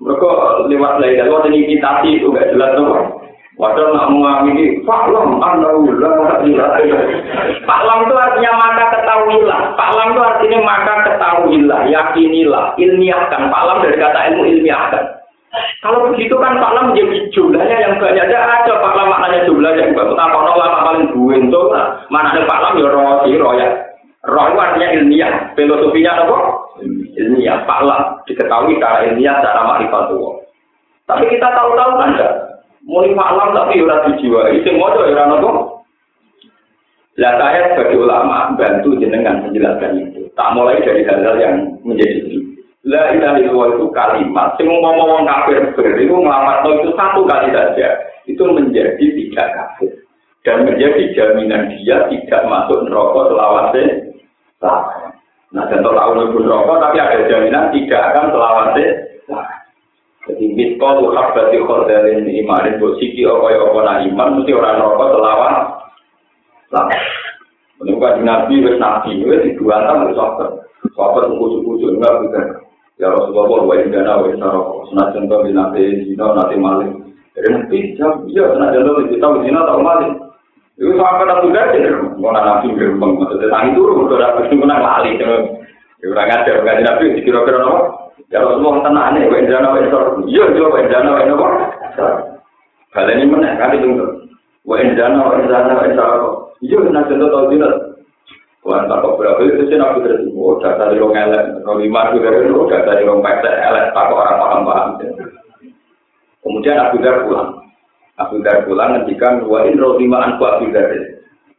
Mereka 0.02 0.28
lewat 0.66 0.98
lain, 0.98 1.22
lewat 1.30 1.46
imitasi 1.46 2.18
itu 2.18 2.26
gak 2.34 2.50
jelas 2.50 2.74
tuh. 2.74 3.22
Padahal 3.52 3.92
nak 3.94 4.08
mengamini 4.10 4.80
faklam 4.82 5.36
anaulah 5.36 6.40
Faklam 7.68 7.98
itu 8.08 8.14
artinya 8.16 8.52
maka 8.56 8.84
ketahuilah. 8.96 9.60
Faklam 9.76 10.16
itu 10.16 10.22
artinya 10.24 10.58
maka 10.64 10.94
ketahuilah, 11.04 11.80
yakinilah, 11.86 12.64
ilmiahkan. 12.80 13.52
Faklam 13.52 13.84
dari 13.84 13.96
kata 14.00 14.18
ilmu 14.32 14.42
ilmiahkan. 14.56 15.04
Kalau 15.84 16.08
begitu 16.08 16.32
kan 16.40 16.56
faklam 16.58 16.90
menjadi 16.96 17.28
jumlahnya 17.36 17.76
yang 17.76 17.94
banyak. 18.00 18.24
Ada 18.24 18.38
ada 18.40 18.72
faklam 18.80 19.12
maknanya 19.12 19.44
jumlah 19.44 19.72
yang 19.76 19.92
banyak. 19.92 20.16
Tak 20.16 20.28
kono 20.32 20.52
lama 20.56 20.78
paling 20.88 21.06
buentu. 21.12 21.62
Mana 22.08 22.32
ada 22.32 22.48
faklam 22.48 22.80
ya 22.80 22.88
roh 22.88 23.20
roh 23.20 23.54
ya. 23.60 23.68
Roh 24.32 24.44
itu 24.48 24.58
artinya 24.58 24.88
ilmiah. 24.96 25.32
Filosofinya 25.52 26.24
apa? 26.24 26.36
Ilmiah. 27.16 27.64
Faklam 27.68 28.24
diketahui 28.24 28.76
secara 28.76 29.08
ilmiah, 29.10 29.40
secara 29.40 29.60
makrifat 29.68 30.04
Tapi 31.08 31.24
kita 31.28 31.48
tahu-tahu 31.52 31.92
kan 31.98 32.10
enggak? 32.16 32.32
Muni 32.82 33.14
malam 33.14 33.54
tapi 33.54 33.78
ora 33.78 34.02
dijiwai, 34.10 34.58
sing 34.66 34.74
maca 34.80 35.06
ora 35.06 35.24
nopo. 35.30 35.50
Lah 37.20 37.36
saya 37.38 37.76
sebagai 37.76 38.02
ulama 38.02 38.56
bantu 38.58 38.96
jenengan 38.98 39.44
menjelaskan 39.44 40.00
itu. 40.00 40.26
Tak 40.34 40.56
mulai 40.56 40.80
dari 40.80 41.04
hal-hal 41.04 41.36
yang 41.38 41.56
menjadi 41.84 42.42
La 42.82 43.14
ilaha 43.14 43.38
illallah 43.38 43.78
itu 43.78 43.86
kalimat. 43.94 44.58
Sing 44.58 44.66
mau 44.66 44.82
ngomong 44.82 45.22
kafir 45.22 45.70
ber 45.78 45.94
itu 46.02 46.18
itu 46.18 46.90
satu 46.98 47.22
kali 47.22 47.54
saja. 47.54 47.88
Itu 48.26 48.42
menjadi 48.50 48.98
tidak 48.98 49.48
kafir 49.54 50.02
dan 50.42 50.66
menjadi 50.66 51.14
jaminan 51.14 51.70
dia 51.78 52.10
tidak 52.10 52.42
masuk 52.50 52.82
neraka 52.90 53.20
selawase. 53.30 53.82
Nah, 54.62 54.82
contoh 55.52 55.92
tahu 55.92 56.40
neraka 56.40 56.74
tapi 56.80 56.96
ada 56.96 57.28
jaminan 57.28 57.68
tidak 57.76 58.02
akan 58.12 58.26
selawase. 58.32 58.84
Jadi 60.22 60.44
mitkol 60.54 61.12
habati 61.12 61.58
khordalin 61.60 62.30
imanin 62.30 62.78
buat 62.78 62.94
siki 63.02 63.26
ya 63.26 63.34
apa 63.34 63.80
nah 63.82 63.96
iman 64.06 64.38
mesti 64.38 64.54
orang 64.54 64.78
rokok 64.78 65.18
selawan. 65.18 65.54
Lah, 66.70 66.86
menurut 67.82 68.22
nabi 68.22 68.62
wes 68.62 68.78
nabi 68.78 69.18
wes 69.26 69.42
di 69.42 69.58
dua 69.58 69.82
tahun 69.82 70.06
harus 70.06 70.16
sabar. 70.16 70.48
Sabar 70.94 71.26
kucu-kucu 71.26 71.98
enggak 71.98 72.22
bukan. 72.22 72.46
Ya 73.02 73.10
Rasulullah 73.10 73.66
wa 73.66 73.74
inna 73.74 74.12
wa 74.22 74.26
inna 74.30 74.46
rokok. 74.46 74.94
Senajan 74.94 75.26
kau 75.26 75.42
binate 75.42 76.06
zina 76.06 76.26
nanti 76.38 76.54
maling. 76.54 76.92
Jadi 77.34 77.48
nanti 77.50 77.78
jam 77.98 78.22
iya 78.30 78.46
senajan 78.54 78.86
kau 78.86 79.02
kita 79.02 79.26
zina 79.42 79.60
tahu 79.66 79.80
maling. 79.82 80.12
Itu 80.82 80.98
sampai 80.98 81.30
tak 81.30 81.40
sudah 81.46 81.64
sih. 81.70 81.94
Mau 82.18 82.34
nabi 82.34 82.74
gerbang 82.74 83.14
maksudnya 83.14 83.54
tangi 83.54 83.78
turun 83.78 84.02
udah 84.02 84.18
dapat 84.18 84.50
cuma 84.50 84.66
lali. 84.66 85.14
Ya 85.14 86.10
ora 86.10 86.26
ngajar 86.26 86.66
ngajar 86.66 86.82
Nabi 86.82 87.22
kira-kira 87.22 87.62
nopo? 87.62 88.10
Ya 88.34 88.42
Rasulullah 88.42 88.82
tenane 88.82 89.30
wa 89.30 89.38
indana 89.38 89.70
wa 89.70 89.78
insar. 89.78 90.18
Iya 90.26 90.44
yo 90.58 90.74
wa 90.74 90.82
indana 90.82 91.14
wa 91.14 91.22
nopo? 91.22 91.46
Baleni 92.90 93.30
meneh 93.30 93.54
kan 93.62 93.78
itu. 93.78 93.94
Wa 94.66 94.82
indana 94.82 95.22
wa 95.22 95.38
indana 95.38 95.70
wa 95.78 95.86
insar. 95.86 96.10
Iya 96.66 96.78
nek 96.82 97.06
contoh 97.06 97.30
tau. 97.30 97.46
Kuan 98.62 98.86
tak 98.86 99.02
kok 99.02 99.18
berapa 99.18 99.42
itu 99.42 99.66
sih 99.66 99.74
nabi 99.74 100.06
terus 100.06 100.22
oh 100.38 100.54
data 100.62 100.94
di 100.94 101.02
rong 101.02 101.18
elek, 101.18 101.66
lima 101.66 102.14
itu 102.14 102.22
dari 102.22 102.46
data 102.46 102.94
di 102.94 103.02
pesek 103.02 103.54
elek, 103.58 103.90
tak 103.90 104.06
orang 104.06 104.38
paham 104.38 104.60
paham. 104.62 104.88
Kemudian 106.46 106.78
Abu 106.78 107.02
Dar 107.02 107.26
pulang. 107.26 107.61
Abu 108.20 108.44
Dar 108.44 108.68
pulang 108.68 108.92
ngendikan 108.92 109.44
wa 109.48 109.64
in 109.64 109.80
lima 109.80 110.18
anku 110.20 110.44
Abu 110.44 110.68
Dar. 110.74 110.90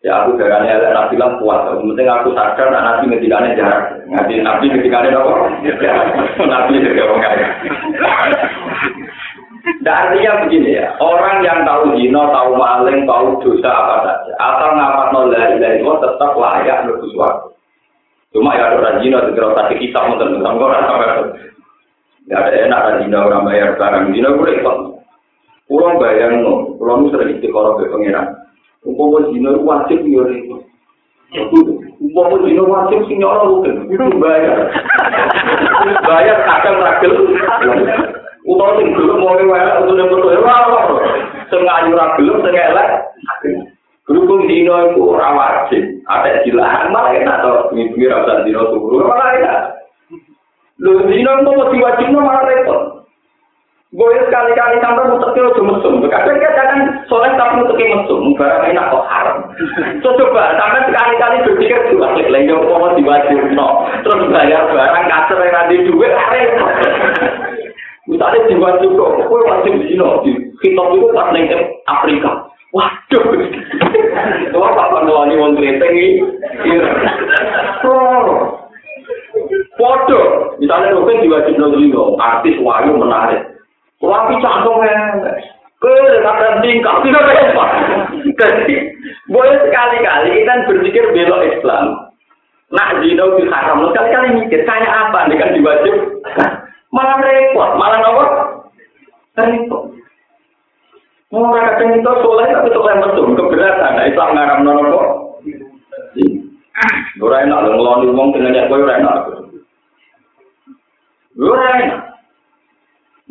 Ya 0.04 0.28
aku 0.28 0.36
darahnya 0.36 0.84
elek 0.84 0.92
nabi 0.92 1.16
lah 1.16 1.40
kuat. 1.40 1.64
Penting 1.80 2.08
aku 2.12 2.36
sadar 2.36 2.68
nak 2.76 2.84
nabi 2.84 3.08
ngendikane 3.08 3.56
jarak. 3.56 4.04
Ngaji 4.12 4.44
nabi 4.44 4.66
ngendikane 4.68 5.10
apa? 5.16 5.34
Nabi 6.54 6.84
juga 6.84 7.08
wong 7.08 7.20
kaya. 7.24 7.48
Nah, 9.80 9.96
artinya 9.96 10.44
begini 10.44 10.76
ya, 10.76 10.92
orang 11.00 11.40
yang 11.40 11.64
tahu 11.64 11.96
zina, 11.96 12.20
tahu 12.36 12.52
maling, 12.60 13.08
tahu 13.08 13.40
dosa 13.40 13.72
apa 13.72 13.96
saja, 14.04 14.32
asal 14.36 14.76
ngapat 14.76 15.08
nol 15.16 15.32
dari 15.32 15.56
dari 15.56 15.80
tetap 15.80 16.36
layak 16.36 16.84
lebih 16.84 17.08
suatu. 17.16 17.56
Cuma 18.36 18.60
ya 18.60 18.76
ada 18.76 18.84
orang 18.84 19.00
zina, 19.00 19.24
segera 19.24 19.56
kasih 19.56 19.78
kita 19.80 20.00
untuk 20.04 20.36
tentang 20.36 20.60
orang 20.60 20.84
sampai 20.84 21.10
Gak 22.24 22.40
ada 22.40 22.52
enak 22.56 22.80
ada 22.80 22.92
zina 23.04 23.18
orang 23.24 23.44
bayar 23.48 23.70
barang 23.76 24.06
zina 24.16 24.28
gue 24.36 24.52
ikut. 24.56 24.78
Pulang 25.72 25.96
bayang 25.96 26.44
no, 26.44 26.76
pulang 26.76 27.08
sering 27.08 27.40
istiqoroh 27.40 27.80
ke 27.80 27.88
pangeran. 27.88 28.36
Umpama 28.84 29.24
zina 29.32 29.56
wajib 29.64 30.04
yo 30.04 30.28
itu. 30.28 30.60
Umpama 32.04 32.36
zina 32.44 32.64
wajib 32.68 33.00
sing 33.08 33.24
nyoro 33.24 33.64
itu 33.64 34.06
bayar. 34.20 34.68
bayar 36.04 36.38
kadang 36.44 36.84
ragil. 36.84 37.12
Utawa 38.44 38.76
sing 38.76 38.92
gelem 38.92 39.24
mau 39.24 39.40
wae 39.40 39.68
untuk 39.80 39.96
nek 39.96 40.08
foto 40.12 40.28
ora 40.36 40.56
ora. 40.68 40.82
Sing 41.48 41.64
ayu 41.64 41.96
ra 41.96 42.06
gelem 42.20 42.38
sing 42.44 42.56
elek. 42.60 42.90
Dino 44.44 44.76
itu 44.92 45.00
ora 45.00 45.32
wajib, 45.32 45.84
ada 46.12 46.44
dilarang 46.44 46.92
malah 46.92 47.16
enak 47.16 47.40
to, 47.40 47.54
mikir 47.72 48.12
rasa 48.12 48.44
dino 48.44 48.68
turu 48.76 49.08
malah 49.08 49.40
enak. 49.40 49.60
Lho 50.84 51.08
dino 51.08 51.32
mau 51.48 51.72
diwajibno 51.72 52.20
malah 52.20 52.44
repot. 52.44 53.03
Gue 53.94 54.10
sekali-kali 54.26 54.82
sampai 54.82 55.06
mutek 55.06 55.38
itu 55.38 55.62
mesum. 55.62 56.02
Kadang 56.10 56.42
kadang 56.42 56.82
soleh 57.06 57.30
tapi 57.38 57.62
muteknya 57.62 58.02
mesum. 58.02 58.34
Barang 58.34 58.66
enak 58.66 58.90
kok 58.90 59.06
haram. 59.06 59.38
So 60.02 60.18
coba 60.18 60.58
sampai 60.58 60.90
sekali-kali 60.90 61.46
berpikir 61.46 61.78
juga 61.94 62.10
klik 62.18 62.34
lagi 62.34 62.50
mau 62.50 62.90
diwajib 62.98 63.54
no. 63.54 63.86
Terus 64.02 64.34
bayar 64.34 64.66
barang 64.74 65.06
kasar 65.14 65.38
yang 65.46 65.54
ada 65.62 65.76
duit 65.78 66.10
repot. 66.10 66.74
Misalnya 68.10 68.50
diwajib 68.50 68.92
kok, 68.98 69.14
gue 69.30 69.40
wajib 69.46 69.74
di 69.78 69.86
sini. 69.94 70.06
Di 70.26 70.32
kitab 70.66 70.90
itu 70.98 71.08
pas 71.14 71.30
neng 71.30 71.46
Afrika. 71.86 72.50
Waduh. 72.74 73.26
Itu 74.50 74.58
apa 74.58 74.84
panduannya 74.90 75.38
wong 75.38 75.54
kreteng 75.54 75.94
ini? 75.94 76.26
Foto. 79.78 80.22
Misalnya 80.58 80.98
mungkin 80.98 81.22
diwajib 81.22 81.62
no 81.62 82.18
artis 82.18 82.58
wayu 82.58 82.98
menarik. 82.98 83.53
Wapi 84.04 84.36
canggung 84.44 84.84
Ke 85.80 85.92
kata 86.24 86.60
tingkah 86.64 87.00
tidak 87.04 87.28
apa. 87.28 87.66
Jadi 88.24 88.76
boleh 89.28 89.56
sekali-kali 89.68 90.44
kita 90.44 90.54
berpikir 90.68 91.04
belok 91.12 91.44
Islam. 91.44 92.12
Nak 92.72 93.04
zina 93.04 93.24
di 93.36 93.44
haram, 93.52 93.84
sekali-kali 93.92 94.44
mikir 94.44 94.64
kayak 94.64 94.92
apa 94.92 95.28
dengan 95.28 95.52
diwajib. 95.56 95.96
Malah 96.96 97.20
repot, 97.20 97.70
malah 97.76 98.00
nopo. 98.00 98.26
Repot. 99.36 99.84
Mau 101.36 101.52
kadang 101.52 102.00
itu 102.00 102.12
soleh 102.24 102.48
tapi 102.48 102.70
soleh 102.72 102.96
mesum 103.04 103.36
keberatan. 103.36 103.92
Nah, 103.98 104.06
Islam 104.08 104.30
ngaram 104.36 104.60
nopo. 104.64 105.00
Ora 107.24 107.44
enak 107.44 107.60
lho 107.64 107.72
ngeloni 107.76 108.08
wong 108.12 108.28
dengan 108.36 108.68
kowe 108.68 108.84
ora 108.84 109.00
enak. 109.00 109.18
Ora 111.40 111.68
enak. 111.80 112.13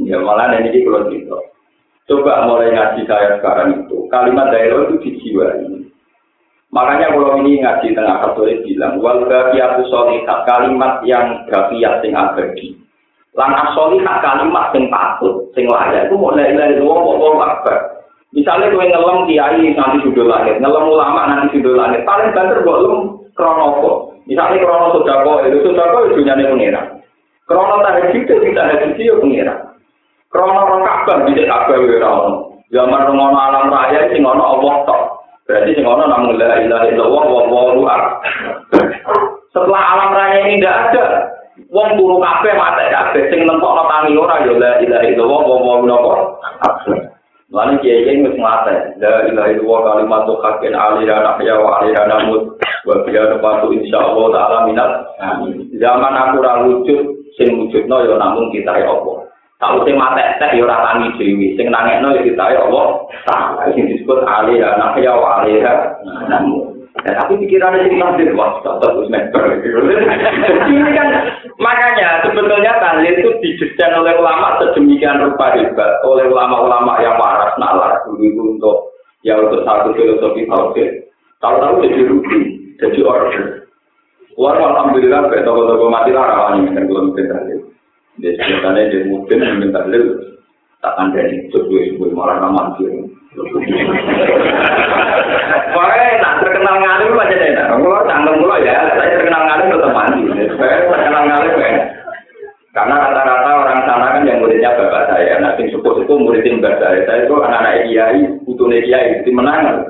Ya 0.01 0.17
malah 0.21 0.57
ini 0.57 0.85
kalau 0.85 1.09
gitu. 1.13 1.37
Coba 2.09 2.45
mulai 2.49 2.75
ngaji 2.75 3.07
saya 3.07 3.39
sekarang 3.39 3.87
itu, 3.87 4.11
kalimat 4.11 4.51
daerah 4.51 4.91
itu 4.91 4.99
dijiwai. 5.01 5.87
Makanya 6.73 7.15
kalau 7.15 7.39
ini 7.45 7.63
ngaji 7.63 7.95
tengah 7.95 8.17
katolik 8.27 8.65
bilang, 8.65 8.99
wal 8.99 9.23
gafiyatu 9.29 9.87
solihat, 9.87 10.49
kalimat 10.49 11.05
yang 11.07 11.47
gafiyat 11.47 12.03
sing 12.03 12.17
abadi. 12.17 12.75
Lan 13.37 13.55
asolihat 13.55 14.19
kalimat 14.25 14.73
sing 14.73 14.89
patut, 14.89 15.53
sing 15.55 15.69
layak, 15.69 16.09
itu 16.09 16.17
mulai 16.19 16.53
dari 16.53 16.81
dua 16.81 16.97
wong 17.01 17.39
akbar. 17.41 18.03
Misalnya 18.33 18.73
kowe 18.73 18.85
ngelem 18.85 19.19
kiai 19.29 19.77
nanti 19.77 19.99
sudah 20.09 20.25
langit, 20.25 20.57
ngelem 20.57 20.89
ulama 20.89 21.29
nanti 21.29 21.61
sudah 21.61 21.77
langit, 21.77 22.01
paling 22.09 22.33
banter 22.33 22.65
kok 22.65 22.81
lu 22.81 23.21
kronopo. 23.37 24.17
Misalnya 24.25 24.65
krono 24.65 24.97
sodako, 24.97 25.45
itu 25.45 25.61
sodako 25.61 26.09
itu 26.09 26.25
nyane 26.25 26.49
pengira. 26.49 26.83
Krono 27.45 27.85
tahajud 27.85 28.17
itu 28.17 28.33
tidak 28.33 28.65
tahajud 28.73 28.91
itu 28.97 29.21
pengira. 29.21 29.72
Krono 30.33 30.81
kabar 30.81 31.29
bisa 31.29 31.45
kabar 31.45 31.77
wira 31.85 32.09
ono. 32.09 32.57
Zaman 32.73 33.05
ngono 33.13 33.37
alam 33.37 33.69
raya 33.69 34.09
sing 34.09 34.25
ono 34.25 34.41
Allah 34.41 34.75
tok. 34.89 35.03
Berarti 35.45 35.77
sing 35.77 35.85
ono 35.85 36.09
namun 36.09 36.41
la 36.41 36.57
ilaha 36.57 36.89
illallah 36.89 37.25
wa 37.29 37.43
wallahu 37.53 37.85
Setelah 39.53 39.83
alam 39.93 40.11
raya 40.17 40.49
ini 40.49 40.57
tidak 40.57 40.77
ada, 40.89 41.05
wong 41.69 42.01
turu 42.01 42.17
kabeh 42.17 42.57
mate 42.57 42.85
kabeh 42.89 43.23
sing 43.29 43.45
nentokno 43.45 43.85
tangi 43.85 44.17
ora 44.17 44.41
ya 44.41 44.53
la 44.57 44.73
ilaha 44.81 45.05
illallah 45.05 45.41
wa 45.45 45.57
wallahu 45.61 46.11
Lalu 47.53 47.85
kiai 47.85 48.09
kiai 48.09 48.25
wis 48.25 48.37
mate, 48.41 48.97
la 49.05 49.29
ilaha 49.29 49.53
illallah 49.53 49.81
kalimat 49.85 50.25
haqqin 50.25 50.73
alira 50.73 51.17
nahya 51.21 51.61
wa 51.61 51.85
alira 51.85 52.09
namut 52.09 52.57
wa 52.89 53.05
biya 53.05 53.37
patu 53.37 53.69
insyaallah 53.77 54.25
taala 54.33 54.59
minat. 54.65 54.91
Zaman 55.77 56.15
aku 56.17 56.37
ra 56.41 56.65
wujud 56.65 57.01
sing 57.37 57.53
wujudno 57.61 58.09
ya 58.09 58.17
namung 58.17 58.49
kita 58.49 58.73
ya 58.81 58.89
Allah. 58.89 59.22
Tahu 59.63 59.87
sing 59.87 59.95
mate 59.95 60.43
teh 60.43 60.59
ya 60.59 60.67
ora 60.67 60.83
tangi 60.91 61.15
dhewe, 61.15 61.55
sing 61.55 61.71
nangekno 61.71 62.19
ya 62.19 62.27
kita 62.27 62.45
ya 62.51 62.67
Allah. 62.67 62.87
Taala 63.23 63.71
sing 63.71 63.87
disebut 63.87 64.27
alira 64.27 64.75
nahya 64.75 65.15
wa 65.15 65.39
alira 65.39 66.03
namut. 66.27 66.75
Ya, 67.07 67.17
tapi 67.17 67.41
pikirannya 67.41 67.89
sih 67.89 67.97
nanti 67.97 68.27
wah 68.37 68.59
terus 68.61 69.09
Ini 69.09 70.91
kan 70.93 71.09
makanya 71.57 72.21
sebetulnya 72.27 72.75
tahlil 72.83 73.17
itu 73.17 73.31
didesain 73.39 73.97
oleh 73.97 74.13
ulama 74.19 74.61
sedemikian 74.61 75.25
rupa 75.25 75.57
hebat 75.57 76.05
oleh 76.05 76.29
ulama-ulama 76.29 77.01
yang 77.01 77.17
waras 77.17 77.57
nalar 77.57 78.03
dulu 78.05 78.23
itu 78.23 78.43
untuk 78.59 78.77
ya 79.23 79.39
untuk 79.41 79.63
satu 79.63 79.95
filosofi 79.95 80.43
tauhid. 80.45 80.91
Tahu-tahu 81.39 81.87
jadi 81.87 82.01
rugi, 82.07 82.41
jadi 82.83 83.01
order. 83.03 83.67
Wah, 84.39 84.55
alhamdulillah, 84.55 85.27
toko-toko 85.43 85.87
mati 85.91 86.15
lah 86.15 86.29
rawan 86.29 86.71
kan 86.71 86.87
belum 86.87 87.15
minta 87.15 87.39
Dia 88.21 88.37
sebenarnya 88.37 88.93
dia 88.93 89.09
mungkin 89.09 89.41
minta 89.57 89.81
tahlil 89.81 90.05
tak 90.83 90.99
ada 90.99 91.21
di 91.31 91.49
sebuah 91.49 92.13
malah 92.13 92.37
nama 92.43 92.75
Pokoknya 95.73 96.21
nak 96.21 96.45
terkenal 96.45 96.77
ngalim 96.77 97.17
aja 97.17 97.37
deh. 97.39 97.51
Kalau 97.57 98.05
canggung 98.05 98.37
mulu 98.45 98.61
ya, 98.61 98.93
saya 98.93 99.17
terkenal 99.17 99.43
ngalim 99.49 99.73
tetap 99.73 99.93
mandi. 99.97 100.23
Saya 100.61 100.85
terkenal 100.85 101.23
ngalim 101.25 101.55
ya. 101.57 101.71
Karena 102.73 103.05
rata-rata 103.05 103.51
orang 103.53 103.81
sana 103.85 104.07
kan 104.17 104.29
yang 104.29 104.41
muridnya 104.41 104.77
bapak 104.77 105.09
saya. 105.09 105.41
Sing 105.57 105.73
sepuh 105.73 106.05
itu 106.05 106.13
muridin 106.13 106.61
bapak 106.61 106.81
saya. 106.81 107.01
Saya 107.09 107.19
itu 107.25 107.35
anak-anak 107.41 107.89
kiai, 107.89 108.21
putune 108.45 108.81
kiai, 108.85 109.25
itu 109.25 109.31
menang. 109.33 109.81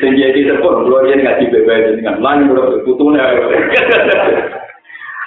Sing 0.00 0.12
kiai 0.16 0.40
sepuh, 0.48 0.72
kalau 0.80 1.04
dia 1.04 1.20
ngaji 1.20 1.44
bebas 1.52 1.92
dengan 2.00 2.16
lain, 2.24 2.52
putune. 2.88 3.20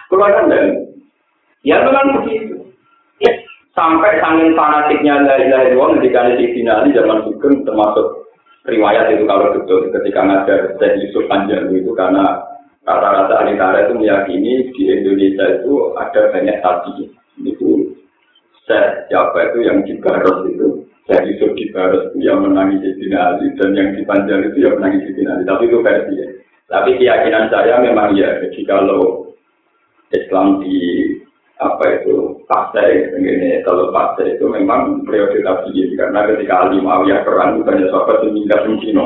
Kalau 0.10 0.30
kan 0.30 0.45
ya 1.63 1.82
memang 1.84 2.21
begitu. 2.21 2.63
Sampai 3.73 4.21
sangin 4.21 4.54
fanatiknya 4.54 5.26
dari 5.26 5.49
dari 5.49 5.73
wong 5.73 5.97
ketika 5.97 6.38
di 6.38 6.45
finali 6.54 6.93
zaman 6.93 7.26
Sugeng 7.26 7.65
termasuk 7.65 8.30
riwayat 8.69 9.10
itu 9.10 9.26
kalau 9.26 9.49
betul 9.49 9.89
ketika 9.89 10.21
ngajar 10.21 10.78
Syekh 10.78 11.02
Yusuf 11.02 11.26
Panjang 11.26 11.73
itu 11.73 11.89
karena 11.97 12.38
rata-rata 12.86 13.41
ahli 13.41 13.58
itu 13.58 13.93
meyakini 13.97 14.54
di 14.78 14.84
Indonesia 14.93 15.58
itu 15.58 15.73
ada 15.97 16.21
banyak 16.30 16.58
tadi 16.62 17.10
itu 17.41 17.97
saya 18.69 19.10
siapa 19.10 19.52
itu 19.52 19.65
yang 19.65 19.82
di 19.82 19.97
Baros 20.06 20.45
itu 20.54 20.86
saya 21.10 21.26
Yusuf 21.26 21.58
di 21.58 21.65
Baros 21.73 22.13
itu 22.13 22.30
yang 22.30 22.45
menangis 22.45 22.78
di 22.78 22.93
finali 23.02 23.58
dan 23.58 23.73
yang 23.73 23.89
di 23.97 24.06
Panjang 24.06 24.54
itu 24.54 24.69
yang 24.69 24.78
menangis 24.78 25.02
di 25.10 25.12
finali 25.17 25.41
tapi 25.49 25.65
itu 25.65 25.82
versi 25.82 26.13
ya. 26.13 26.28
Tapi 26.71 26.95
keyakinan 26.97 27.52
saya 27.52 27.76
memang 27.84 28.15
ya, 28.15 28.39
jadi 28.39 28.62
kalau 28.65 29.30
Islam 30.10 30.63
di 30.63 30.80
apa 31.63 32.04
itu 32.04 32.43
partai 32.45 33.15
ini 33.15 33.63
kalau 33.63 33.95
partai 33.95 34.36
itu 34.36 34.45
memang 34.52 35.08
prioritas 35.08 35.63
tinggi 35.63 35.95
karena 35.95 36.28
ketika 36.28 36.67
Ali 36.67 36.84
Muawiyah 36.84 37.23
perang 37.23 37.63
banyak 37.63 37.88
sahabat 37.88 38.28
yang 38.28 38.36
meninggal 38.36 38.60
di 38.67 38.73
Cina 38.84 39.06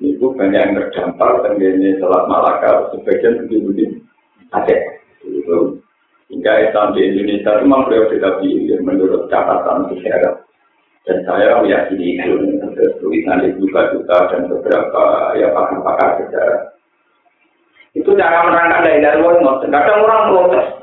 itu 0.00 0.26
banyak 0.32 0.60
yang 0.60 0.72
terdampar 0.78 1.44
ini 1.58 1.98
Selat 2.00 2.24
Malaka 2.24 2.88
sebagian 2.94 3.44
bukti-bukti 3.44 3.84
Aceh. 4.50 4.80
Itu 5.28 5.78
hingga 6.32 6.52
Islam 6.70 6.96
di 6.96 7.00
Indonesia 7.04 7.52
itu 7.58 7.62
memang 7.68 7.86
beliau 7.86 8.08
beda 8.08 8.30
pilih 8.40 8.80
menurut 8.82 9.28
catatan 9.28 9.92
sejarah. 9.92 10.40
Dan 11.04 11.24
saya 11.24 11.60
meyakini 11.64 12.20
itu 12.20 12.36
tulisan 13.00 13.40
juga 13.56 13.88
juga 13.96 14.16
dan 14.30 14.48
beberapa 14.48 15.04
ya 15.36 15.48
pakar-pakar 15.52 16.10
sejarah. 16.22 16.62
Itu 17.96 18.14
cara 18.14 18.46
menerangkan 18.46 18.84
dari 18.86 19.02
dari 19.02 19.18
luar 19.18 19.40
Kadang 19.66 20.00
orang 20.06 20.28
protes. 20.30 20.79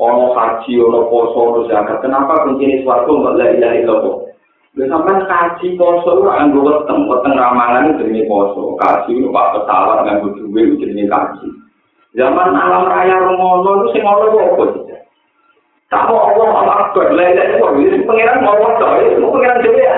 Ono 0.00 0.34
haji, 0.34 0.72
ono 0.82 1.06
poso, 1.06 1.38
ono 1.38 1.60
zakat. 1.68 2.02
Kenapa 2.02 2.42
kunci 2.42 2.64
ini 2.64 2.82
suatu 2.82 3.12
nggak 3.12 3.36
la 3.38 3.46
ilaha 3.54 3.74
illallah? 3.78 4.16
Lha 4.72 4.84
sampean 4.88 5.20
kaji 5.28 5.76
poso 5.76 6.24
ora 6.24 6.40
nganggo 6.40 6.64
weteng, 6.64 7.04
weteng 7.04 7.36
ramalan 7.36 8.00
jenenge 8.00 8.24
poso. 8.24 8.72
Kaji 8.80 9.20
lu 9.20 9.28
pak 9.28 9.52
pesawat 9.52 10.08
nganggo 10.08 10.32
duwe 10.32 10.80
jenenge 10.80 11.06
kaji. 11.12 11.48
Zaman 12.16 12.56
alam 12.56 12.88
raya 12.88 13.20
ngono 13.20 13.84
lu 13.84 13.86
sing 13.92 14.00
apa 14.02 14.26
sih? 14.32 14.96
Tak 15.92 16.08
mau 16.08 16.24
Allah 16.24 16.48
Allah 16.64 16.76
akbar, 16.88 17.12
la 17.12 17.24
ilaha 17.36 17.52
illallah. 17.52 17.72
Ini 17.84 18.08
pengiran 18.08 18.40
mau 18.40 18.56
Allah, 18.56 19.04
itu 19.04 19.28
pengiran 19.28 19.60
dhewe 19.60 19.84
ya. 19.84 19.96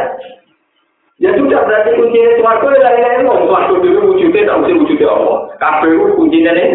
Ya 1.23 1.31
sudah 1.39 1.63
berarti 1.63 1.95
kuncinya 1.95 2.31
suarga 2.43 2.67
ya 2.75 2.81
la 2.83 2.93
ilaha 2.99 3.15
illallah. 3.23 3.47
Suarga 3.47 3.75
dhewe 3.79 4.01
wujudnya 4.11 4.43
tak 4.43 4.59
mesti 4.59 4.75
wujudnya 4.75 5.07
Allah. 5.07 5.39
Kabeh 5.63 5.91
kuncinya 6.19 6.51
nih. 6.51 6.69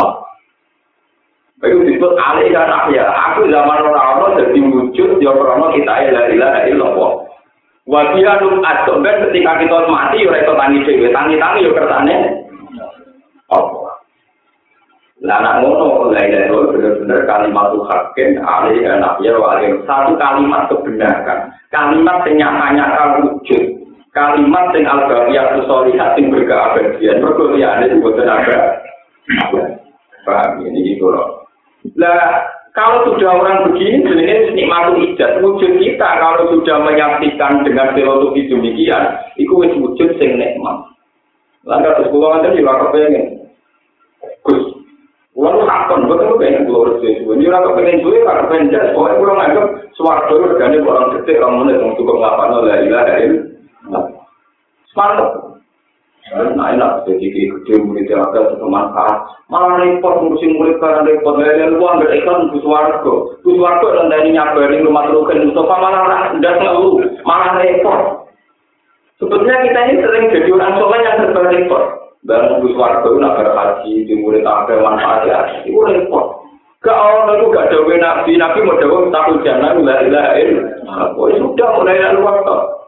Oh. 0.00 0.23
Itu 1.64 1.80
disebut 1.88 2.12
alih 2.20 2.52
dan 2.52 2.68
ahya. 2.68 3.08
Aku 3.32 3.48
zaman 3.48 3.80
orang-orang 3.88 4.36
jadi 4.44 4.60
wujud, 4.68 5.10
ya 5.24 5.32
orang 5.32 5.72
kita 5.72 6.12
la 6.12 6.22
ilaha 6.28 6.60
illallah. 6.68 7.12
Wajah 7.84 8.34
num 8.40 8.64
adom 8.64 9.04
kan 9.04 9.28
ketika 9.28 9.60
kita 9.60 9.76
mati, 9.88 10.24
ya 10.24 10.32
itu 10.40 10.52
tangi 10.56 10.78
dewe, 10.88 11.08
tangi-tangi 11.12 11.64
ya 11.68 11.70
kertane. 11.72 12.16
Oh. 13.52 13.84
Nah, 15.24 15.40
anak 15.40 15.64
ngono, 15.64 16.12
la 16.12 16.20
ilaha 16.20 16.44
illallah 16.48 16.72
benar-benar 16.72 17.20
kalimat 17.28 17.72
hakim, 17.72 18.30
alih 18.40 18.76
dan 18.84 19.04
ahya, 19.04 19.32
alih. 19.36 19.70
Satu 19.84 20.12
kalimat 20.16 20.68
kebenaran. 20.68 21.38
Kalimat 21.68 22.24
yang 22.28 22.36
nyata-nyata 22.40 23.04
wujud. 23.20 23.64
Kalimat 24.14 24.70
yang 24.72 24.86
al-baqiyah 24.88 25.64
solihat 25.66 26.14
yang 26.16 26.30
berkeabadian. 26.30 27.18
Berkuliah 27.18 27.82
ini 27.82 27.98
bukan 27.98 28.30
ada. 28.30 28.78
Paham 30.24 30.64
ini 30.64 30.96
gitu 30.96 31.12
loh. 31.12 31.43
Nah, 31.92 32.48
kalau 32.74 33.06
sudah 33.06 33.38
orang 33.38 33.70
begini, 33.70 34.02
sebenarnya 34.02 34.50
nikmatul 34.56 34.98
ijat. 35.04 35.38
Wujud 35.44 35.72
kita 35.78 36.08
kalau 36.18 36.48
sudah 36.50 36.82
menyaksikan 36.82 37.62
dengan 37.62 37.92
filosofi 37.92 38.50
demikian, 38.50 39.14
itu 39.36 39.52
wujud 39.52 40.10
sing 40.18 40.40
nikmat. 40.40 40.90
Lalu 41.64 41.86
terus 41.86 42.10
pulau 42.10 42.34
nanti 42.34 42.60
juga 42.60 42.82
kepengen. 42.88 43.46
Gus, 44.42 44.64
pulau 45.32 45.62
hakon, 45.64 46.10
betul 46.10 46.34
pengen 46.36 46.66
pulau 46.66 46.90
resmi. 46.90 47.22
Ini 47.22 47.46
orang 47.48 47.64
kepengen 47.72 48.02
juga, 48.02 48.18
orang 48.26 48.38
kepengen 48.42 48.72
jas. 48.74 48.90
Pokoknya 48.90 49.18
pulau 49.22 49.34
nganggap 49.38 49.66
suara 49.94 50.22
regane 50.28 50.78
orang 50.82 51.10
detik, 51.14 51.40
orang 51.40 51.56
menit, 51.62 51.78
orang 51.78 51.96
cukup 51.96 52.16
ngapano, 52.20 52.56
la 52.66 52.76
ilaha 52.82 53.14
illallah. 53.22 54.04
Semangat. 54.90 55.53
Nah 56.32 56.72
enak, 56.72 57.04
jadi 57.04 57.36
gede 57.36 57.84
murid 57.84 58.08
yang 58.08 58.24
agak 58.24 58.56
bermanfaat. 58.56 59.28
Malah 59.52 59.76
repot 59.76 60.24
ngurusin 60.24 60.56
murid 60.56 60.80
karena 60.80 61.04
repot. 61.04 61.36
Dari 61.36 61.68
luar 61.68 62.00
nggak 62.00 62.16
ikhlas 62.16 62.48
bus 62.48 62.64
warga. 62.64 63.14
Bus 63.44 63.60
warga 63.60 63.88
dan 64.00 64.08
dari 64.08 64.32
nyabari 64.32 64.80
rumah 64.80 65.04
terukan 65.04 65.44
Mustafa 65.44 65.74
malah 65.76 66.32
tidak 66.32 66.56
ngeluh, 66.64 66.96
malah 67.28 67.60
repot. 67.60 68.00
Sebetulnya 69.20 69.68
kita 69.68 69.80
ini 69.84 69.94
sering 70.00 70.24
jadi 70.32 70.48
orang 70.48 70.74
soleh 70.80 71.00
yang 71.04 71.16
serba 71.20 71.40
repot. 71.52 71.84
Dan 72.24 72.40
warga 72.72 73.04
itu 73.04 73.20
nak 73.20 73.36
berhaji, 73.36 73.92
di 74.08 74.14
murid 74.16 74.48
ada 74.48 74.80
manfaatnya, 74.80 75.60
itu 75.68 75.76
repot. 75.76 76.40
Gak 76.80 76.96
orang 76.96 77.36
itu 77.36 77.52
gak 77.52 77.68
dawe 77.68 77.94
nabi, 78.00 78.32
nabi 78.40 78.60
mau 78.64 78.80
dawe 78.80 79.08
takut 79.12 79.40
jangan, 79.44 79.80
la 79.84 80.04
ilaha 80.04 80.32
illallah. 80.40 81.08
Sudah 81.36 81.68
mulai 81.80 82.00
lalu 82.00 82.20
waktu. 82.24 82.83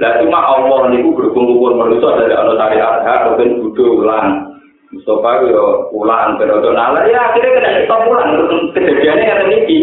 Lah 0.00 0.16
cuma 0.24 0.40
Allah 0.40 0.88
niku 0.88 1.12
berkumpul 1.12 1.76
manusia 1.76 2.16
dari 2.16 2.32
Allah 2.32 2.56
syariat 2.56 3.36
ben 3.36 3.60
kudu 3.60 4.00
ulang. 4.00 4.56
Mustafa 4.96 5.44
yo 5.46 5.92
ulang 5.92 6.40
periode 6.40 6.72
nalar 6.72 7.04
ya 7.04 7.30
akhirnya 7.30 7.60
kena 7.60 7.70
stop 7.84 8.08
ulang 8.08 8.30
kejadiannya 8.72 9.28
kata 9.28 9.44
niki. 9.44 9.80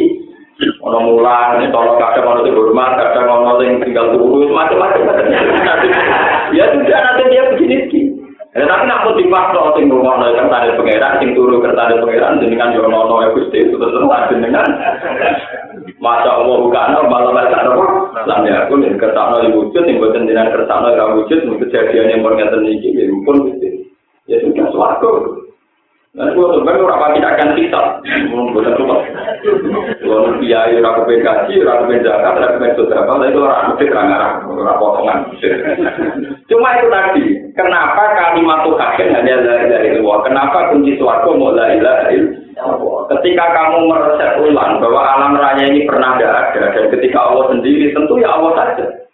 Ono 0.82 1.00
mulang, 1.06 1.62
tolong 1.70 2.02
kadang 2.02 2.34
ono 2.34 2.42
sing 2.42 2.58
hormat, 2.58 2.98
kadang 2.98 3.30
ono 3.30 3.62
sing 3.62 3.78
tinggal 3.78 4.10
turu, 4.18 4.50
macam-macam. 4.50 5.06
ya 6.58 6.66
sudah 6.74 6.98
nanti 6.98 7.24
dia 7.30 7.44
begini 7.54 7.78
sih. 7.94 8.04
Ya, 8.58 8.66
tapi 8.66 8.90
nak 8.90 9.06
pun 9.06 9.22
dipaksa 9.22 9.78
sing 9.78 9.86
ngono 9.86 10.34
kan 10.34 10.50
tadi 10.50 10.74
pangeran 10.82 11.22
sing 11.22 11.38
turu 11.38 11.62
kertane 11.62 12.02
pangeran 12.02 12.42
jenengan 12.42 12.74
yo 12.74 12.90
ono 12.90 13.22
ya 13.22 13.30
Gusti 13.38 13.70
terus 13.70 13.86
terus 13.86 14.28
jenengan. 14.34 14.66
maca 15.98 16.30
Allah 16.30 16.58
ukana 16.62 17.00
malah 17.10 17.32
maca 17.34 17.58
apa 17.58 17.86
lan 18.28 18.46
ya 18.46 18.66
aku 18.66 18.78
nek 18.78 18.98
ketakno 19.02 19.42
iki 19.42 19.54
wujud 19.56 19.84
sing 19.86 19.98
boten 19.98 20.30
dina 20.30 20.50
kersane 20.54 20.94
ra 20.94 21.16
wujud 21.18 21.40
mung 21.46 21.58
kejadian 21.62 22.12
yang 22.14 22.22
mergaten 22.22 22.66
iki 22.66 22.94
ya 22.94 23.10
pun 23.26 23.50
mesti. 23.50 23.70
Ya 24.28 24.44
sudah 24.44 24.68
suatu 24.76 25.10
Nah, 26.18 26.34
itu 26.34 26.42
sebenarnya 26.42 26.82
orang 26.82 27.02
pasti 27.06 27.20
akan 27.22 27.50
kita, 27.54 27.82
bukan 28.34 28.74
cuma. 28.82 28.96
Kalau 30.02 30.34
kiai 30.42 30.74
orang 30.82 30.96
kepen 30.98 31.22
gaji, 31.22 31.54
orang 31.62 31.78
kepen 31.86 32.02
zakat, 32.02 32.34
orang 32.42 32.52
kepen 32.58 32.74
sodara, 32.74 33.14
itu 33.30 33.38
orang 33.46 33.66
musik 33.70 33.94
orang 33.94 34.14
arah, 34.18 34.32
orang 34.50 34.80
potongan. 34.82 35.20
Cuma 36.50 36.70
itu 36.74 36.88
tadi, 36.90 37.26
kenapa 37.54 38.18
kalimat 38.18 38.66
Tuhan 38.66 39.14
hanya 39.14 39.36
dari 39.46 39.66
dari 39.70 39.90
luar? 40.02 40.26
Kenapa 40.26 40.74
kunci 40.74 40.98
suaraku 40.98 41.38
mau 41.38 41.54
dari 41.54 41.78
dari 41.78 42.18
Ketika 43.14 43.46
kamu 43.54 43.86
meresep 43.86 44.42
ulang 44.42 44.82
bahwa 44.82 45.02
alam 45.06 45.38
raya 45.38 45.70
ini 45.70 45.86
pernah 45.86 46.18
ada, 46.18 46.50
dan 46.58 46.90
ketika 46.98 47.30
Allah 47.30 47.54
sendiri, 47.54 47.94
tentu 47.94 48.18
ya 48.18 48.34
Allah 48.34 48.58
saja. 48.58 49.07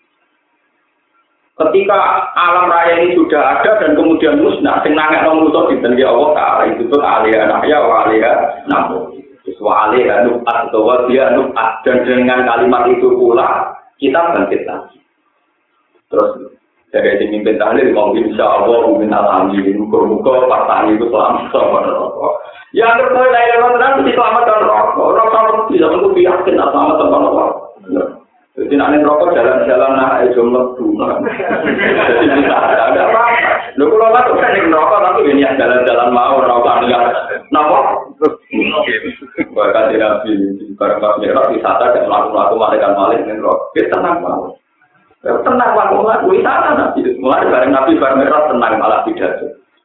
Ketika 1.53 2.33
alam 2.33 2.65
raya 2.65 3.05
ini 3.05 3.13
sudah 3.13 3.61
ada 3.61 3.77
dan 3.77 3.93
kemudian 3.93 4.41
musnah, 4.41 4.81
sing 4.81 4.97
nangek 4.97 5.21
nang 5.21 5.45
musuh 5.45 5.69
dinten 5.69 5.93
ya 6.01 6.09
Allah 6.09 6.33
taala 6.33 6.63
itu 6.65 6.89
tuh 6.89 6.97
alih 6.97 7.29
ya 7.69 7.77
wa 7.77 8.09
alih 8.09 8.25
namu. 8.65 9.13
Wa 9.61 9.73
alih 9.85 10.09
nubat 10.25 10.73
atau 10.73 10.81
wa 10.81 11.05
dia 11.05 11.29
nubat 11.37 11.85
dan 11.85 12.01
dengan 12.09 12.49
kalimat 12.49 12.89
itu 12.89 13.05
pula 13.13 13.69
kita 14.01 14.33
bangkit 14.33 14.65
lagi. 14.65 14.97
Terus 16.09 16.57
dari 16.89 17.21
di 17.21 17.25
mimpin 17.29 17.61
tahlil 17.61 17.93
mau 17.93 18.17
insya 18.17 18.49
Allah 18.49 18.89
min 18.97 19.13
alhamdulillah 19.13 19.77
muka-muka 19.77 20.49
partai 20.49 20.97
itu 20.97 21.05
selamat 21.05 21.53
sama 21.53 21.85
rokok. 21.85 22.33
Ya 22.73 22.89
terus 22.97 23.13
tenan 23.13 24.01
mesti 24.01 24.11
selamat 24.17 24.41
dan 24.49 24.61
rokok. 24.65 25.07
Rokok 25.21 25.69
bisa 25.69 25.85
yakin 26.17 26.57
selamat 26.57 26.95
sama 26.97 27.17
rokok. 27.29 27.49
Jadi 28.53 28.77
nanti 28.77 29.01
rokok 29.01 29.33
jalan-jalan 29.33 29.97
nah 29.97 30.21
itu 30.21 30.37
mlebu. 30.37 30.93
Jadi 32.05 32.25
bisa 32.37 32.53
ada 32.53 32.85
apa? 32.93 33.23
Lu 33.81 33.89
kalau 33.89 34.13
nggak 34.13 34.29
tuh 34.29 34.37
kan 34.37 34.53
rokok 34.69 35.01
tapi 35.01 35.21
ini 35.33 35.41
jalan-jalan 35.57 36.13
mau 36.13 36.37
rokok 36.37 36.85
enggak. 36.85 37.01
Napa? 37.49 37.77
Bahkan 39.57 39.83
tidak 39.89 40.09
nabi 40.21 40.31
barang 40.77 41.01
pas 41.01 41.17
merah 41.17 41.45
wisata 41.49 41.85
dan 41.97 42.05
melakukan 42.05 42.53
malaikat 42.61 42.91
malik 42.93 43.19
dengan 43.25 43.41
rokok. 43.41 43.73
Kita 43.73 43.97
tenang 43.97 44.17
mau. 44.21 44.53
Tenang 45.25 45.69
melakukan 45.73 46.29
wisata 46.29 46.69
nabi. 46.77 47.01
Mulai 47.17 47.49
bareng 47.49 47.71
nabi 47.73 47.97
bareng 47.97 48.21
merah 48.21 48.41
tenang 48.53 48.73
malah 48.77 49.01
tidak. 49.09 49.62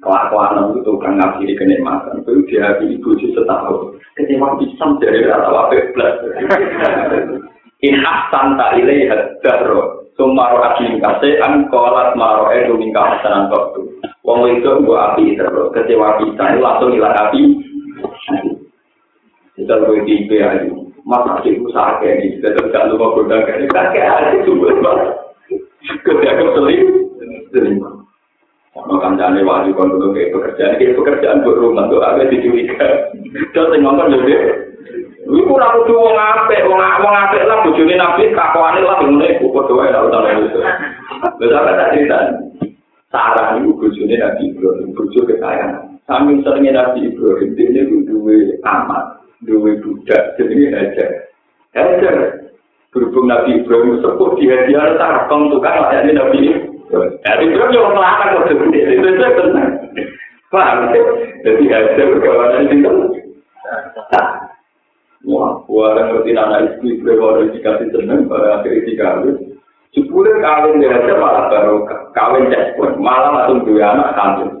Kelakuan 0.00 0.72
itu 0.76 0.92
kan 1.00 1.20
ngakhiri 1.20 1.54
kenikmatan. 1.56 2.24
Itu 2.24 2.44
di 2.48 2.56
hati 2.60 2.96
ibu 2.96 3.12
sih 3.20 3.32
setahun. 3.36 4.00
Kecewa 4.16 4.56
pisang 4.56 4.96
dari 5.00 5.24
rata 5.24 5.52
wape 5.52 5.92
plus. 5.92 6.16
In 7.84 8.00
ahsan 8.00 8.56
tak 8.56 8.80
ilai 8.80 9.08
hadaro. 9.08 10.08
Sumaro 10.14 10.62
aji 10.62 11.02
kasih 11.02 11.42
an 11.42 11.66
kolat 11.68 12.14
maro 12.14 12.48
edu 12.54 12.78
mingka 12.78 13.02
hasanan 13.02 13.50
waktu. 13.50 13.82
Wong 14.22 14.46
itu 14.46 14.70
gua 14.86 15.12
api 15.12 15.34
terus 15.34 15.74
kecewa 15.74 16.22
kita 16.22 16.56
langsung 16.62 16.94
hilang 16.94 17.12
api. 17.12 17.42
Kita 19.54 19.74
gue 19.86 20.02
di 20.02 20.26
IP 20.26 20.30
aja. 20.42 20.66
Masa 21.06 21.38
sih 21.44 21.60
usaha 21.60 22.00
kayak 22.00 22.26
ini, 22.26 22.40
kita 22.40 22.58
tidak 22.58 22.90
lupa 22.90 23.14
produk 23.14 23.44
kayak 23.44 23.58
ini. 23.60 23.66
Kakek 23.70 24.02
aja 24.08 24.40
coba 24.48 24.68
banget. 24.80 25.10
Ketika 26.02 26.32
keselim, 26.40 26.82
selim. 27.52 27.93
Ono 28.74 28.98
kancane 28.98 29.46
wali 29.46 29.70
kon 29.70 29.86
dulu 29.86 30.10
kayak 30.10 30.34
pekerjaan, 30.34 30.74
kayak 30.82 30.98
pekerjaan 30.98 31.46
buat 31.46 31.62
rumah 31.62 31.86
tuh 31.86 32.02
agak 32.02 32.26
dicuriga. 32.26 33.06
Terus 33.54 33.70
ngomong 33.78 34.10
jadi, 34.10 34.34
lu 35.30 35.46
Iku 35.46 35.54
ora 35.54 35.78
kudu 35.78 35.94
wong 35.94 36.18
apik, 36.18 36.66
wong 36.66 36.82
wong 36.82 37.14
apik 37.14 37.46
lah 37.46 37.62
bojone 37.62 37.94
Nabi 37.94 38.34
kakuane 38.34 38.82
lah 38.82 38.98
ngene 38.98 39.38
iku 39.38 39.54
padha 39.54 39.72
wae 39.78 39.94
ora 39.94 40.06
usah 40.10 40.20
ngono. 40.26 40.58
Lha 41.38 41.46
sampe 41.54 41.70
tak 41.78 41.90
cerita. 41.94 42.18
Sarah 43.14 43.46
iku 43.62 43.78
bojone 43.78 44.14
Nabi 44.18 44.42
Ibrahim, 44.50 44.90
bojo 44.90 45.20
kekayangan. 45.22 45.94
Samping 46.10 46.42
seringnya 46.42 46.72
Nabi 46.74 47.14
Ibrahim, 47.14 47.54
dia 47.54 47.80
itu 47.86 47.96
duwe 48.10 48.58
amat, 48.66 49.22
duwe 49.46 49.78
budak, 49.80 50.34
jadi 50.34 50.74
Hajar. 50.74 51.10
Hajar, 51.78 52.16
berhubung 52.90 53.30
Nabi 53.30 53.62
Ibrahim 53.62 54.02
sepuh 54.02 54.34
di 54.34 54.50
hadiah 54.50 54.98
tarkong 54.98 55.54
tukang 55.54 55.78
layani 55.78 56.12
Nabi 56.18 56.38
Ibrahim. 56.42 56.63
Nabi 56.92 57.44
Ibrahim 57.48 57.72
yang 57.72 57.92
melarang 57.96 58.30
itu, 58.44 58.54
itu. 59.00 59.42
Paham? 60.52 60.92
Jadi 61.42 61.64
Hajar 61.66 62.06
berkawanan 62.14 62.70
itu. 62.70 62.92
Wah, 65.24 65.56
orang 65.64 66.20
anak 66.36 66.76
istri 66.76 67.00
berwarna 67.00 67.48
dikasih 67.48 67.88
seneng 67.96 68.28
pada 68.28 68.60
akhirnya 68.60 68.84
dikawin. 68.84 69.56
Sepuluh 69.96 70.36
kawin 70.44 70.84
baru 71.48 71.88
kawin 72.12 72.52
cekpon, 72.52 73.00
malah 73.00 73.32
langsung 73.32 73.64
dua 73.64 73.96
anak 73.96 74.12
kandung. 74.20 74.52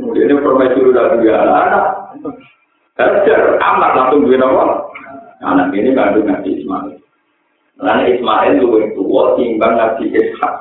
Kemudian 0.00 0.40
udah 0.88 1.20
dua 1.20 1.36
anak. 1.36 1.84
Amat 3.60 3.92
langsung 3.92 4.24
dua 4.24 4.40
anak. 4.40 4.80
Anak 5.44 5.68
ini 5.76 5.92
kandung 5.92 6.32
Ismail. 6.48 7.01
Karena 7.82 8.06
Ismail 8.06 8.62
itu 8.62 8.94
tua 8.94 9.34
timbang 9.34 9.74
Nabi 9.74 10.06
Ishak. 10.14 10.54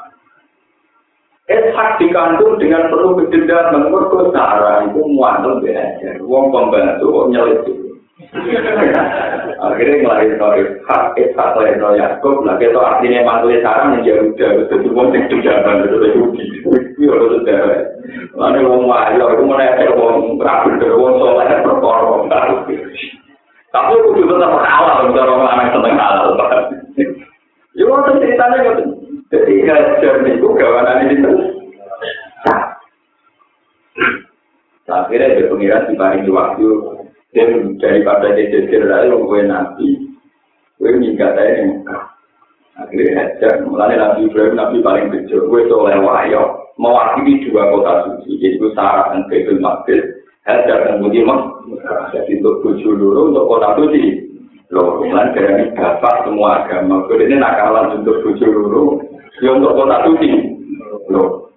Ishak 1.46 2.02
dikandung 2.02 2.58
dengan 2.58 2.90
penuh 2.90 3.14
kejendak 3.22 3.70
menurut 3.70 4.10
kesara 4.10 4.90
itu 4.90 5.06
muantung 5.06 5.62
belajar. 5.62 6.18
Uang 6.26 6.50
pembantu, 6.50 7.06
uang 7.14 7.30
Akhirnya 9.62 10.02
ngelahir 10.02 10.34
no 10.42 10.50
Ishak, 10.58 11.14
Ishak 11.14 11.62
lahir 11.62 11.78
no 11.78 11.94
Yaakob. 11.94 12.42
Nah, 12.42 12.58
itu 12.58 12.82
artinya 12.82 13.22
manggulnya 13.22 13.62
sara 13.62 13.94
menjadi 13.94 14.26
muda. 14.26 14.66
Jadi 14.74 14.88
uang 14.90 15.08
yang 15.14 15.30
kejendakan 15.30 15.78
itu 15.78 15.94
sudah 15.94 16.10
yudi. 16.18 16.44
Itu 16.58 17.06
ya 17.06 17.14
sudah 17.22 17.42
dewe. 17.46 17.78
Lalu 18.34 18.66
uang 18.66 18.90
wajah, 18.90 19.30
uang 19.30 19.46
menekir, 19.46 19.94
uang 19.94 20.42
berabun, 20.42 20.82
uang 20.82 21.14
soleh, 21.22 21.54
berkorong. 21.62 22.26
Tapi 23.72 23.92
aku 23.96 24.20
juga 24.20 24.36
tetap 24.36 24.52
kalah, 24.68 24.96
misalnya 25.08 25.32
orang-orang 25.32 25.60
yang 25.64 25.72
tetap 25.72 25.94
kalah. 25.96 26.22
Ya 27.76 27.84
waktu 27.88 28.20
ceritanya 28.20 28.58
gitu. 28.68 28.84
Jadi 29.32 29.54
ngajar 29.64 30.16
itu 30.28 30.48
gawanan 30.52 31.08
ini 31.08 31.16
terus. 31.24 31.44
Akhirnya 34.92 35.40
dia 35.40 35.48
pengiran 35.48 35.88
di 35.88 35.94
paling 35.96 36.28
waktu. 36.28 36.70
Dan 37.32 37.80
daripada 37.80 38.36
dia 38.36 38.52
jadi 38.52 38.84
lalu 38.84 39.24
gue 39.24 39.42
nabi, 39.48 39.88
gue 40.84 40.92
minggat 41.00 41.32
aja 41.40 41.64
yang 41.64 41.80
Akhirnya 42.80 43.14
hajar, 43.20 43.68
mulai 43.68 44.00
Nabi 44.00 44.32
Ibrahim, 44.32 44.56
Nabi 44.56 44.80
paling 44.80 45.08
kecil, 45.12 45.46
gue 45.52 45.68
soleh 45.68 46.00
wayo, 46.02 46.72
mewakili 46.80 47.44
dua 47.46 47.68
kota 47.68 48.08
suci, 48.08 48.40
yaitu 48.40 48.72
Sarah 48.72 49.12
dan 49.12 49.28
Baitul 49.28 49.60
Maqdis, 49.60 50.02
hajar 50.48 50.88
dan 50.88 51.04
Mudimah, 51.04 51.62
jadi 52.16 52.40
untuk 52.40 52.64
tujuh 52.64 52.96
dulu, 52.96 53.36
untuk 53.36 53.46
kota 53.52 53.76
suci, 53.76 54.31
loh, 54.72 55.04
mulai 55.04 55.36
dari 55.36 55.68
bapak 55.76 56.26
semua 56.26 56.64
agama, 56.64 57.04
gue 57.06 57.28
ini 57.28 57.36
nakalan 57.38 58.02
untuk 58.02 58.24
tujuh 58.24 58.50
dulu, 58.50 59.04
ya 59.44 59.52
untuk 59.52 59.76
kota 59.76 60.08
suci, 60.08 60.30
loh. 61.12 61.52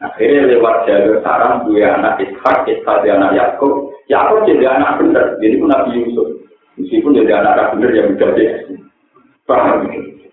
Akhirnya 0.00 0.48
lewat 0.48 0.88
jalur 0.88 1.20
Sarah, 1.20 1.60
dua 1.68 2.00
anak 2.00 2.24
Ishak, 2.24 2.64
Ishak 2.64 3.04
dan 3.04 3.20
anak 3.20 3.36
Yakub, 3.36 3.92
Yakub 4.08 4.48
jadi 4.48 4.80
anak 4.80 4.96
bener, 4.96 5.36
jadi 5.44 5.60
pun 5.60 5.68
Nabi 5.68 5.90
Yusuf. 6.00 6.28
Meskipun 6.80 7.20
jadi 7.20 7.44
anak 7.44 7.76
bener 7.76 7.90
yang 7.92 8.16
udah 8.16 8.30
deh. 8.32 8.50
Paham 9.44 9.84
gitu. 9.92 10.24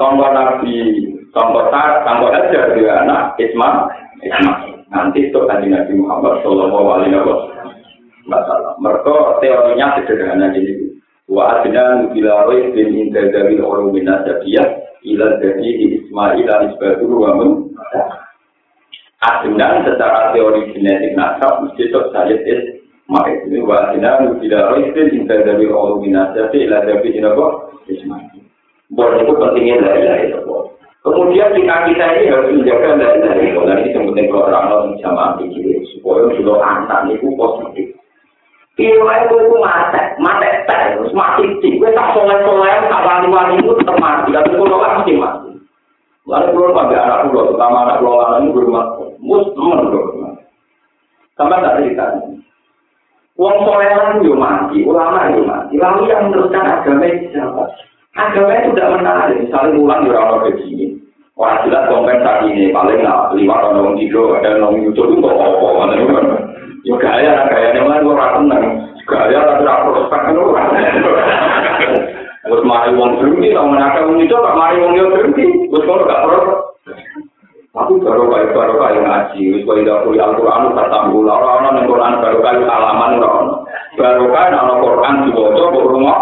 Sangka 0.00 0.28
Nabi, 0.32 1.04
sangka 1.36 1.62
Tar, 1.68 1.90
sangka 2.08 2.28
Hajar 2.32 2.64
dia 2.72 3.04
anak 3.04 3.36
Isma, 3.36 3.92
Isma. 4.24 4.52
Nanti 4.88 5.28
itu 5.28 5.36
tadi 5.44 5.68
Nabi 5.68 5.92
Muhammad 5.92 6.40
Sallallahu 6.40 6.88
Alaihi 6.88 7.20
Wasallam. 8.24 8.80
Mereka 8.80 9.44
teorinya 9.44 10.00
sederhana 10.00 10.48
jadi 10.56 10.87
wa 11.28 11.60
adna 11.60 12.08
bila 12.10 12.48
rois 12.48 12.72
bin 12.72 12.96
inda 12.96 13.28
dari 13.28 13.60
orang 13.60 13.92
minasabiyah 13.92 14.68
ila 15.04 15.26
jadi 15.38 15.68
Ismail 16.02 16.48
al 16.48 16.62
Isbatu 16.72 17.06
wa 17.06 17.30
mun 17.36 17.52
Adnan 19.18 19.82
secara 19.82 20.30
teori 20.30 20.72
genetik 20.72 21.12
nasab 21.18 21.66
mesti 21.66 21.90
itu 21.90 22.00
saya 22.14 22.38
maka 23.08 23.34
ini 23.48 23.60
wajibnya 23.64 24.30
tidak 24.40 24.66
rois 24.72 24.88
bin 24.96 25.08
inda 25.12 25.36
dari 25.44 25.68
orang 25.68 26.00
minasabiyah 26.00 26.64
ila 26.64 26.78
jadi 26.88 27.08
Ismail. 27.88 28.38
Boleh 28.88 29.20
itu 29.20 29.32
pentingnya 29.36 29.84
dari 29.84 30.32
itu. 30.32 30.40
Kemudian 31.04 31.52
kita 31.56 31.76
kita 31.88 32.06
ini 32.20 32.32
harus 32.32 32.52
menjaga 32.52 32.90
dari 33.00 33.18
dari. 33.20 33.46
Dan 33.52 33.78
ini 33.84 33.96
penting 33.96 34.26
kalau 34.28 34.48
orang 34.48 34.66
orang 34.72 34.96
sama 35.00 35.36
pikir 35.40 35.80
supaya 35.96 36.28
sudah 36.36 36.58
anak 36.60 37.00
itu 37.12 37.28
positif. 37.36 37.97
Iya 38.78 38.94
itu 39.26 39.34
itu 39.42 39.56
mati, 39.58 39.98
mati 40.22 40.46
terus 40.70 41.10
mati 41.10 41.50
sih. 41.58 41.82
Gue 41.82 41.90
tak 41.98 42.14
soleh 42.14 42.38
soleh, 42.46 42.86
tak 42.86 43.02
wali 43.02 43.26
wali 43.26 43.58
itu 43.58 43.74
tetap 43.74 43.98
mati. 43.98 44.30
Tapi 44.30 44.54
kalau 44.54 44.78
orang 44.78 45.02
mesti 45.02 45.18
mati. 45.18 45.50
Lalu 46.30 46.48
kalau 46.54 46.76
pada 46.78 46.96
anak 47.02 47.20
pulau, 47.26 47.50
terutama 47.50 47.78
anak 47.82 47.98
pulau 47.98 48.22
anak 48.22 48.38
ini 48.38 48.54
berumah, 48.54 48.84
mus 49.18 49.50
teman 49.58 49.82
berumah. 49.90 50.32
Sama 51.34 51.58
tak 51.58 51.74
cerita. 51.82 52.06
Uang 53.34 53.56
soleh 53.66 53.90
itu 54.22 54.34
mati, 54.38 54.78
ulama 54.86 55.26
itu 55.26 55.42
mati. 55.42 55.74
Lalu 55.74 56.00
yang 56.14 56.30
meneruskan 56.30 56.70
agama 56.70 57.06
itu 57.10 57.34
siapa? 57.34 57.62
Agama 58.14 58.62
itu 58.62 58.78
tidak 58.78 58.92
menarik, 58.94 59.36
misalnya 59.42 59.74
ulang 59.74 60.00
di 60.06 60.10
orang 60.14 60.42
begini. 60.46 60.86
Wah 61.34 61.66
jelas 61.66 61.86
kompensasi 61.90 62.50
ini 62.50 62.70
paling 62.70 63.02
nggak 63.02 63.34
lima 63.34 63.58
tahun 63.62 63.98
tidur, 63.98 64.38
ada 64.38 64.58
orang 64.58 64.86
itu 64.86 65.02
itu 65.02 65.26
apa? 65.26 66.47
yo 66.86 66.94
gaya 66.98 67.30
ra 67.34 67.44
gaya 67.50 67.68
nang 67.74 67.86
ora 67.90 67.98
ora 68.04 68.26
tenang. 68.38 68.64
Gaya 69.08 69.38
ra 69.42 69.54
ora 69.58 69.74
prospek 69.88 70.22
lho 70.34 70.42
ora 70.52 70.62
wis 72.48 72.62
mari 72.64 72.90
wong 72.96 73.20
dengki 73.20 73.52
tau 73.52 73.68
menaka 73.68 74.06
wong 74.06 74.22
itu 74.22 74.32
tak 74.32 74.56
mari 74.56 74.76
wong 74.80 74.92
yo 74.94 75.04
dengki 75.12 75.46
wis 75.68 75.82
kok 75.84 76.06
gak 76.06 76.24
ora 76.24 76.40
aku 77.78 77.94
karo 78.02 78.22
bae 78.30 78.46
karo 78.54 78.74
bae 78.78 78.96
ngaji. 78.98 79.40
Wis 79.58 79.62
koyo 79.66 79.80
ndak 79.82 80.02
kuwi 80.06 80.22
Al-Qur'an 80.22 80.72
tak 80.78 80.90
tambul 80.94 81.26
ora 81.26 81.48
ana 81.58 81.68
nang 81.74 81.84
Qur'an 81.90 82.14
karo 82.22 82.38
kali 82.38 82.62
alaman 82.62 83.18
ora 83.18 83.28
ana 83.42 83.54
barokah 83.98 84.44
ana 84.54 84.74
Qur'an 84.78 85.14
diwaca 85.26 85.64
kok 85.74 85.86
rumah 85.90 86.18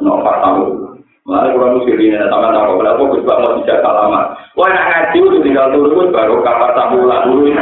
no 0.00 0.22
patang 0.24 0.87
Malah 1.28 1.52
kurang 1.52 1.76
musir 1.76 2.00
ini, 2.00 2.16
sama 2.32 2.48
sama 2.56 2.72
kalau 2.72 2.92
aku 2.96 3.20
bisa 3.20 3.36
mau 3.36 3.60
tidak 3.60 3.84
salaman. 3.84 4.32
Wah 4.56 4.64
nak 4.72 4.88
ngaji 4.88 5.18
udah 5.28 5.40
tinggal 5.44 5.66
turun 5.76 6.08
baru 6.08 6.40
kabar 6.40 6.72
tamu 6.72 7.04
dulu. 7.04 7.52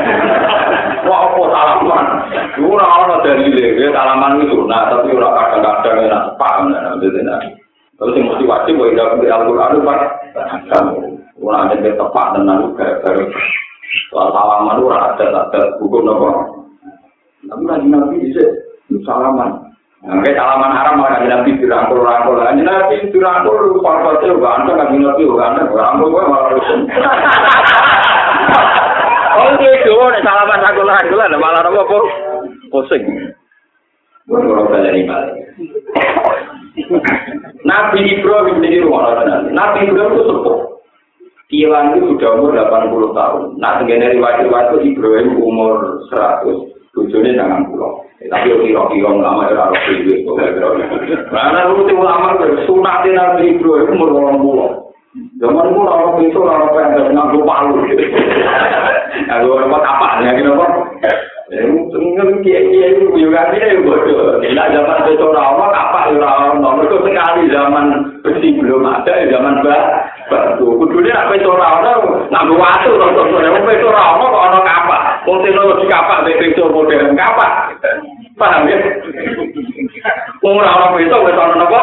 Wah 1.10 1.18
apa 1.26 1.42
salaman? 1.50 2.06
Dulu 2.54 2.78
orang 2.78 3.26
dari 3.26 3.50
dia 3.58 3.90
salaman 3.90 4.38
itu, 4.46 4.62
nah 4.70 4.86
tapi 4.86 5.10
orang 5.18 5.34
kadang-kadang 5.34 6.06
enak 6.06 6.22
paham 6.38 6.70
nah 6.70 6.94
gitu 7.02 7.18
nah. 7.26 7.42
Terus 7.98 8.14
yang 8.14 8.30
mesti 8.30 8.44
wajib 8.46 8.74
boleh 8.78 8.94
dapat 8.94 9.18
di 9.18 9.28
Al-Quran 9.34 9.82
pak. 9.82 10.00
Orang 11.42 11.66
ada 11.66 11.74
yang 11.82 11.98
tepat 11.98 12.26
dan 12.38 12.42
lalu 12.46 12.66
kayak 12.78 13.02
baru 13.02 13.24
soal 14.14 14.28
salaman 14.30 14.78
orang 14.78 15.02
ada 15.10 15.26
ada 15.42 15.60
hukum 15.82 16.06
apa. 16.06 16.28
Tapi 17.50 17.62
lagi 17.66 17.86
nabi 17.90 18.30
bisa 18.30 18.46
salaman. 19.02 19.65
Nah, 20.04 20.20
salaman 20.20 20.76
haram 20.76 21.00
malah 21.00 21.16
kaji 21.16 21.28
nabi 21.32 21.56
dirangkul 21.56 22.04
rangkul. 22.04 22.36
Kaji 22.36 22.62
nabi 22.62 22.96
dirangkul 23.08 23.80
parpatnya 23.80 24.28
juga 24.28 24.48
anda 24.60 24.72
kaji 24.76 24.96
nabi 25.00 25.24
juga 25.24 25.44
anda 25.48 25.62
rangkul 25.72 26.12
gue 26.12 26.24
malah 26.28 26.50
rusun. 26.52 26.80
Oh 29.36 29.52
gitu, 29.60 29.92
nih 29.92 30.24
salaman 30.24 30.64
rangkul 30.64 30.88
rangkul 30.88 31.20
ada 31.20 31.36
malah 31.36 31.64
apa 31.64 31.80
kok 31.80 32.04
pusing. 32.68 33.04
Gue 34.28 34.42
orang 34.42 34.68
balik 34.68 35.06
balik. 35.06 35.36
Nabi 37.64 38.00
Ibrahim 38.20 38.60
ini 38.62 38.84
rumah 38.84 39.16
orang 39.16 39.48
Nabi 39.56 39.88
Ibrahim 39.88 40.12
itu 40.12 40.24
sepuh. 40.28 40.58
Kilang 41.46 41.94
itu 41.94 42.10
sudah 42.10 42.42
umur 42.42 42.58
80 42.58 43.14
tahun. 43.14 43.42
Nah, 43.62 43.78
dengan 43.78 44.10
riwayat-riwayat 44.18 44.66
itu 44.74 44.78
Ibrahim 44.98 45.38
umur 45.38 46.02
100, 46.10 46.74
tujuannya 46.90 47.38
jangan 47.38 47.70
pulau. 47.70 47.95
tapi 48.16 48.48
yo 48.48 48.56
kira 48.64 48.82
kira 48.88 49.08
ulama 49.12 49.44
ora 49.44 49.68
ora 49.68 49.78
kuwi 49.84 50.24
kok 50.24 50.34
gak 50.40 50.50
kira 50.56 50.68
kira 51.04 51.16
ana 51.36 51.68
urut 51.68 51.90
ulama 51.92 52.40
kok 52.40 52.64
sunah 52.64 52.96
dina 53.04 53.36
ibro 53.44 53.84
iku 53.84 53.92
mung 53.92 54.16
ora 54.16 54.32
mulo 54.32 54.66
zaman 55.36 55.68
mulo 55.68 55.90
ora 55.92 56.24
itu 56.24 56.38
orang 56.40 56.64
ora 56.64 56.72
pengen 56.72 56.96
dadi 56.96 57.12
nang 57.12 57.28
lupa 57.36 57.54
lu 57.68 57.74
aku 59.28 59.46
ora 59.52 59.64
apa 59.68 59.78
apa? 59.84 60.06
Ya 60.24 60.32
kira 60.32 60.52
kok 60.56 60.72
Tunggal 61.46 62.42
kiai-kiai 62.42 62.98
itu 62.98 63.06
juga 63.14 63.46
ada 63.46 63.54
yang 63.54 63.86
bodoh. 63.86 64.42
Bila 64.42 64.66
zaman 64.66 65.06
itu 65.06 65.30
orang 65.30 65.70
apa 65.70 66.10
ora 66.10 66.58
Nomor 66.58 66.90
itu 66.90 66.98
sekali 67.06 67.46
zaman 67.54 67.86
besi 68.26 68.58
belum 68.58 68.82
ada, 68.82 69.14
ya 69.14 69.30
zaman 69.30 69.62
bah. 69.62 70.10
Kudunya 70.58 71.30
besok 71.30 71.54
rawa, 71.54 72.02
nanggu 72.34 72.58
itu 72.58 72.98
Besok 73.62 73.94
rawa, 73.94 74.26
kalau 74.26 74.42
ada 74.58 74.85
Wong 75.26 75.42
teknologi 75.42 75.90
kapak 75.90 76.22
beso 76.38 76.70
modern 76.70 77.18
kapak. 77.18 77.74
Paham 78.38 78.70
ya? 78.70 78.78
Wong 80.38 80.54
ora 80.62 80.70
ana 80.70 80.94
beso 80.94 81.16
wis 81.26 81.34
ana 81.34 81.54
napa? 81.58 81.80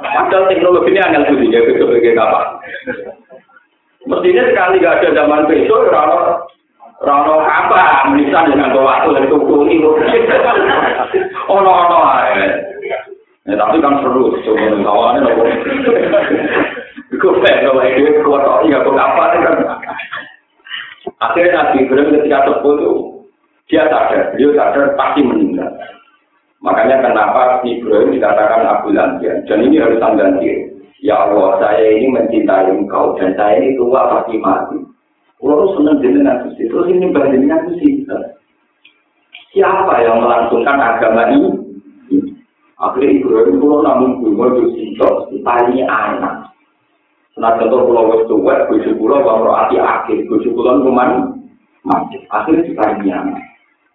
Padahal 0.00 0.46
teknologi 0.46 0.94
ini 0.94 1.02
angel 1.02 1.26
budi 1.34 1.50
ya 1.50 1.66
beso 1.66 1.90
sebagai 1.90 2.14
kapak. 2.14 2.44
Mestinya 4.06 4.42
sekali 4.48 4.78
gak 4.78 5.02
ada 5.02 5.08
zaman 5.18 5.50
beso 5.50 5.74
ora 5.90 6.02
ana 7.02 7.34
kapak, 7.42 7.90
misal 8.14 8.46
dengan 8.46 8.70
waktu 8.78 9.18
dari 9.18 9.26
tuku 9.26 9.54
ini. 9.66 9.82
Ono-ono 11.50 11.98
ae. 12.06 12.70
Ya, 13.48 13.56
tapi 13.56 13.82
kan 13.82 13.98
seru, 14.04 14.36
cuma 14.46 14.78
kawannya 14.84 15.26
nopo. 15.26 15.42
Gue 17.18 17.34
pengen 17.42 17.66
kalau 17.66 17.82
ini 17.82 18.22
kuat 18.22 18.46
iya 18.68 18.78
apa? 18.78 19.24
Akhirnya 21.20 21.52
Nabi 21.56 21.88
Ibrahim 21.88 22.12
ketika 22.20 22.38
tersebut 22.48 22.76
dia 23.70 23.86
sadar, 23.86 24.34
beliau 24.34 24.52
sadar 24.58 24.84
pasti 24.98 25.20
meninggal. 25.22 25.70
Makanya 26.60 27.00
kenapa 27.00 27.64
Ibrahim 27.64 28.12
dikatakan 28.12 28.68
Abu 28.68 28.92
Lantian. 28.92 29.46
Dan 29.48 29.64
ini 29.64 29.80
harus 29.80 30.02
diri. 30.42 30.68
Ya 31.00 31.16
Allah, 31.16 31.56
saya 31.56 31.96
ini 31.96 32.12
mencintai 32.12 32.68
engkau 32.68 33.16
dan 33.16 33.32
saya 33.32 33.56
ini 33.56 33.80
tua 33.80 34.04
pasti 34.12 34.36
mati. 34.36 34.76
Kalau 35.40 35.72
senang 35.72 36.04
dengan 36.04 36.44
Gusti, 36.44 36.68
terus 36.68 36.92
ini 36.92 37.08
bandingnya 37.08 37.64
Gusti. 37.64 38.04
Siapa 39.56 40.04
yang 40.04 40.20
melangsungkan 40.20 40.76
agama 40.76 41.32
ini? 41.32 41.48
Akhirnya 42.76 43.16
Ibrahim 43.16 43.56
pulau 43.56 43.80
namun 43.80 44.20
bunga 44.20 44.60
Gusti, 44.60 44.92
tanya 45.40 45.84
anak. 45.88 46.39
Nah 47.38 47.54
contoh 47.60 47.86
pulau 47.86 48.10
wes 48.10 48.26
tuwek, 48.26 48.66
bujuk 48.66 48.98
pulau 48.98 49.22
bang 49.22 49.46
ati 49.46 49.76
akhir, 49.78 50.18
bujuk 50.26 50.50
pulau 50.50 50.82
kuman 50.82 51.38
mati. 51.86 52.18
Akhirnya 52.32 52.66
ditanya. 52.66 53.18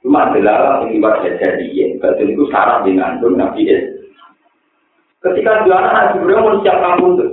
Cuma 0.05 0.29
adalah 0.29 0.85
akibat 0.85 1.25
jadi 1.25 1.65
ya, 1.73 1.87
betul 1.97 2.29
itu 2.29 2.45
sarah 2.53 2.85
dengan 2.85 3.17
tuh 3.17 3.33
Nabi. 3.33 3.65
Ketika 5.17 5.65
jualan 5.65 5.89
Nabi 5.89 6.21
Ibrahim 6.21 6.61
siap 6.61 6.77
kampung 6.77 7.17
tuh. 7.17 7.31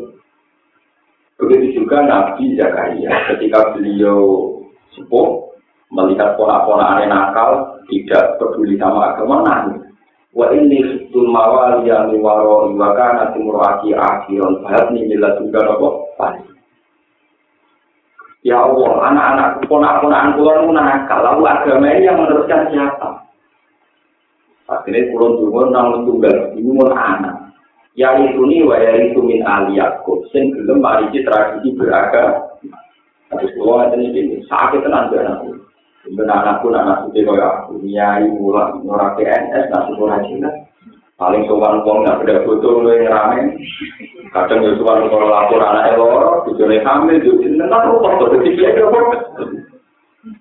Begitu 1.36 1.84
juga 1.84 2.00
Nabi 2.00 2.56
Zakaria, 2.56 3.12
ketika 3.28 3.76
beliau 3.76 4.56
sepuh 4.96 5.52
melihat 5.92 6.38
pola-pola 6.40 6.96
aneh 6.96 7.12
nakal, 7.12 7.76
tidak 7.92 8.40
peduli 8.40 8.80
sama 8.80 9.12
agama, 9.12 9.44
nangis. 9.44 9.91
Wa 10.32 10.48
inni 10.56 10.80
khiftul 10.80 11.28
mawali 11.28 11.88
ya 11.92 12.08
mi 12.08 12.16
waro 12.20 12.72
wa 12.72 12.88
kana 12.96 13.32
akhiron 13.32 14.64
fa 14.64 14.88
ni 14.88 15.04
mila 15.04 15.36
juga 15.36 15.60
nopo 15.68 16.08
Ya 18.42 18.58
Allah, 18.58 19.06
anak-anak 19.06 19.70
ponak-ponakan 19.70 20.34
kula 20.34 20.66
nu 20.66 20.74
nakal, 20.74 21.22
lalu 21.22 21.46
agama 21.46 21.94
ini 21.94 22.10
yang 22.10 22.18
meneruskan 22.18 22.74
siapa? 22.74 23.22
Akhirnya 24.66 25.14
kulon 25.14 25.38
tunggu 25.38 25.70
nang 25.70 26.02
tunggal, 26.02 26.50
ini 26.58 26.74
mau 26.74 26.90
anak. 26.90 27.54
Ya 27.94 28.18
itu 28.18 28.42
nih, 28.42 28.66
wa 28.66 28.82
ya 28.82 28.98
itu 28.98 29.22
min 29.22 29.46
ali 29.46 29.78
Yakub, 29.78 30.26
sing 30.34 30.50
gelem 30.58 30.82
mari 30.82 31.06
tradisi 31.22 31.70
beragam. 31.78 32.50
Tapi 33.30 33.46
kulon 33.54 33.94
ini, 34.02 34.42
sakit 34.50 34.90
tenan 34.90 35.14
anakku. 35.14 35.62
Benar 36.02 36.42
anakku, 36.42 36.74
anak 36.74 37.06
suci 37.06 37.22
kaya 37.22 37.62
aku, 37.62 37.78
nyai 37.86 38.26
mula, 38.26 38.74
nora 38.82 39.14
PNS, 39.14 39.70
nasi 39.70 39.90
murah 39.94 40.18
Cina. 40.26 40.50
Paling 41.14 41.46
sopan 41.46 41.86
uang 41.86 42.02
nggak 42.02 42.18
beda 42.18 42.42
foto 42.42 42.82
lu 42.82 42.90
yang 42.90 43.06
rame. 43.06 43.54
Kadang 44.34 44.66
ya 44.66 44.74
sopan 44.74 45.06
kalau 45.06 45.30
lapor 45.30 45.62
anak 45.62 45.94
elor, 45.94 46.42
tujuannya 46.50 46.82
hamil, 46.82 47.22
juga 47.22 47.46
nggak 47.46 47.70
tahu 47.70 47.94
kok, 48.02 48.30
jadi 48.34 48.50
dia 48.50 48.70
kok. 48.82 49.06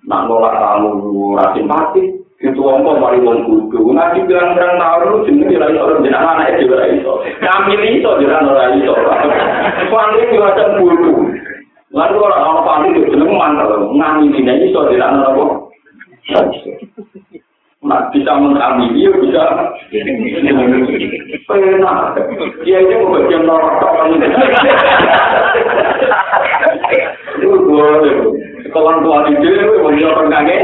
Nak 0.02 0.24
nolak 0.26 0.58
tamu 0.58 1.38
rasim 1.38 1.70
mati, 1.70 2.22
itu 2.42 2.58
omong 2.58 2.98
mari 2.98 3.22
wong 3.22 3.46
kudu. 3.46 3.94
Ngaji 3.94 4.26
bilang-bilang 4.26 4.74
tahu 4.74 5.02
lu 5.06 5.18
jenenge 5.30 5.62
lagi 5.62 5.78
orang 5.78 6.02
jenang 6.02 6.26
anak 6.26 6.58
itu 6.58 6.74
ora 6.74 6.86
iso. 6.90 7.12
Kami 7.38 7.74
itu 7.78 8.10
jenang 8.18 8.50
ora 8.50 8.66
iso. 8.74 8.94
Paling 9.94 10.30
macam 10.42 10.68
kudu. 10.82 11.12
Lalu 11.92 12.16
orang 12.24 12.44
orang 12.48 12.64
panik 12.64 12.96
itu 12.96 13.12
seneng 13.12 13.36
mantel, 13.36 13.92
ngami 13.92 14.32
ini 14.32 14.72
iso 14.72 14.88
tidak 14.88 15.12
nopo. 15.12 15.68
Nah, 17.82 18.08
bisa 18.14 18.32
mengami 18.38 18.94
dia 18.96 19.10
bisa. 19.20 19.42
Pernah, 21.50 22.14
dia 22.62 22.78
itu 22.78 22.94
mau 23.02 23.18
bagian 23.18 23.42
norak 23.42 23.82
ini. 24.08 24.26
Itu 27.42 27.58
boleh. 27.66 28.16
Kalau 28.72 29.04
tua 29.04 29.28
di 29.28 29.36
dia, 29.42 29.68
mau 29.82 29.92
dia 29.92 30.08
orang 30.08 30.32
kaget. 30.32 30.62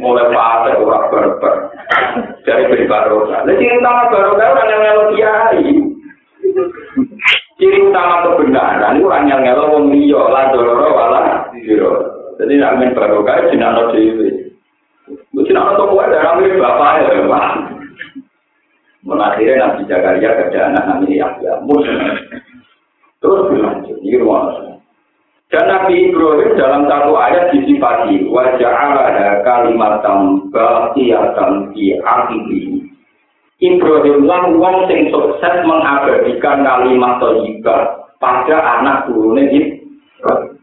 Mulai 0.00 0.26
pasir 0.32 0.74
orang 0.82 1.06
berber. 1.12 1.54
Dari 2.42 2.64
beri 2.66 2.84
barokah. 2.88 3.44
Jadi 3.46 3.64
utama 3.78 4.10
barokah 4.10 4.46
orang 4.56 4.68
yang 4.72 4.80
ngelok 4.82 5.08
kiai. 5.14 5.68
Ciri 7.58 7.90
utama 7.90 8.22
kebenaran 8.22 8.96
itu 8.96 9.06
orang 9.10 9.26
yang 9.26 9.42
ngelok 9.42 9.70
wong 9.74 9.84
liya 9.90 10.22
la 10.30 10.42
doloro 10.54 10.88
wala 10.94 11.20
diro 11.50 12.18
jadi 12.38 12.54
nak 12.54 12.78
men 12.78 12.94
barokah 12.94 13.50
jenano 13.50 13.90
dhewe. 13.90 14.54
Lu 15.34 15.42
jenano 15.42 15.74
to 15.74 15.90
kuwi 15.90 16.06
darah 16.06 16.38
mirip 16.38 16.62
bapak 16.62 17.02
ya 17.02 17.26
Pak. 17.26 17.46
Menakhirnya 19.02 19.54
Nabi 19.58 19.82
Zakaria 19.90 20.30
ada 20.38 20.60
anak 20.70 20.84
namanya 20.86 21.26
Yahya. 21.26 21.52
Terus 23.18 23.50
berlanjut, 23.50 23.98
ini 24.06 24.14
ruang 24.22 24.78
Dan 25.50 25.64
Nabi 25.66 26.12
Ibrahim 26.12 26.54
dalam 26.54 26.86
satu 26.86 27.18
ayat 27.18 27.50
disifati 27.50 28.30
wajah 28.30 28.70
ada 28.70 29.42
kalimat 29.42 30.04
baqiyatan 30.54 31.72
fi 31.74 31.98
akhirih 31.98 32.77
Ibrahim 33.58 34.22
lan 34.22 34.54
wong 34.54 34.86
sing 34.86 35.10
sukses 35.10 35.54
mengabadikan 35.66 36.62
kalimat 36.62 37.18
thayyibah 37.18 38.06
pada 38.22 38.56
anak 38.78 39.10
turune 39.10 39.50
Ibrahim. 39.50 40.54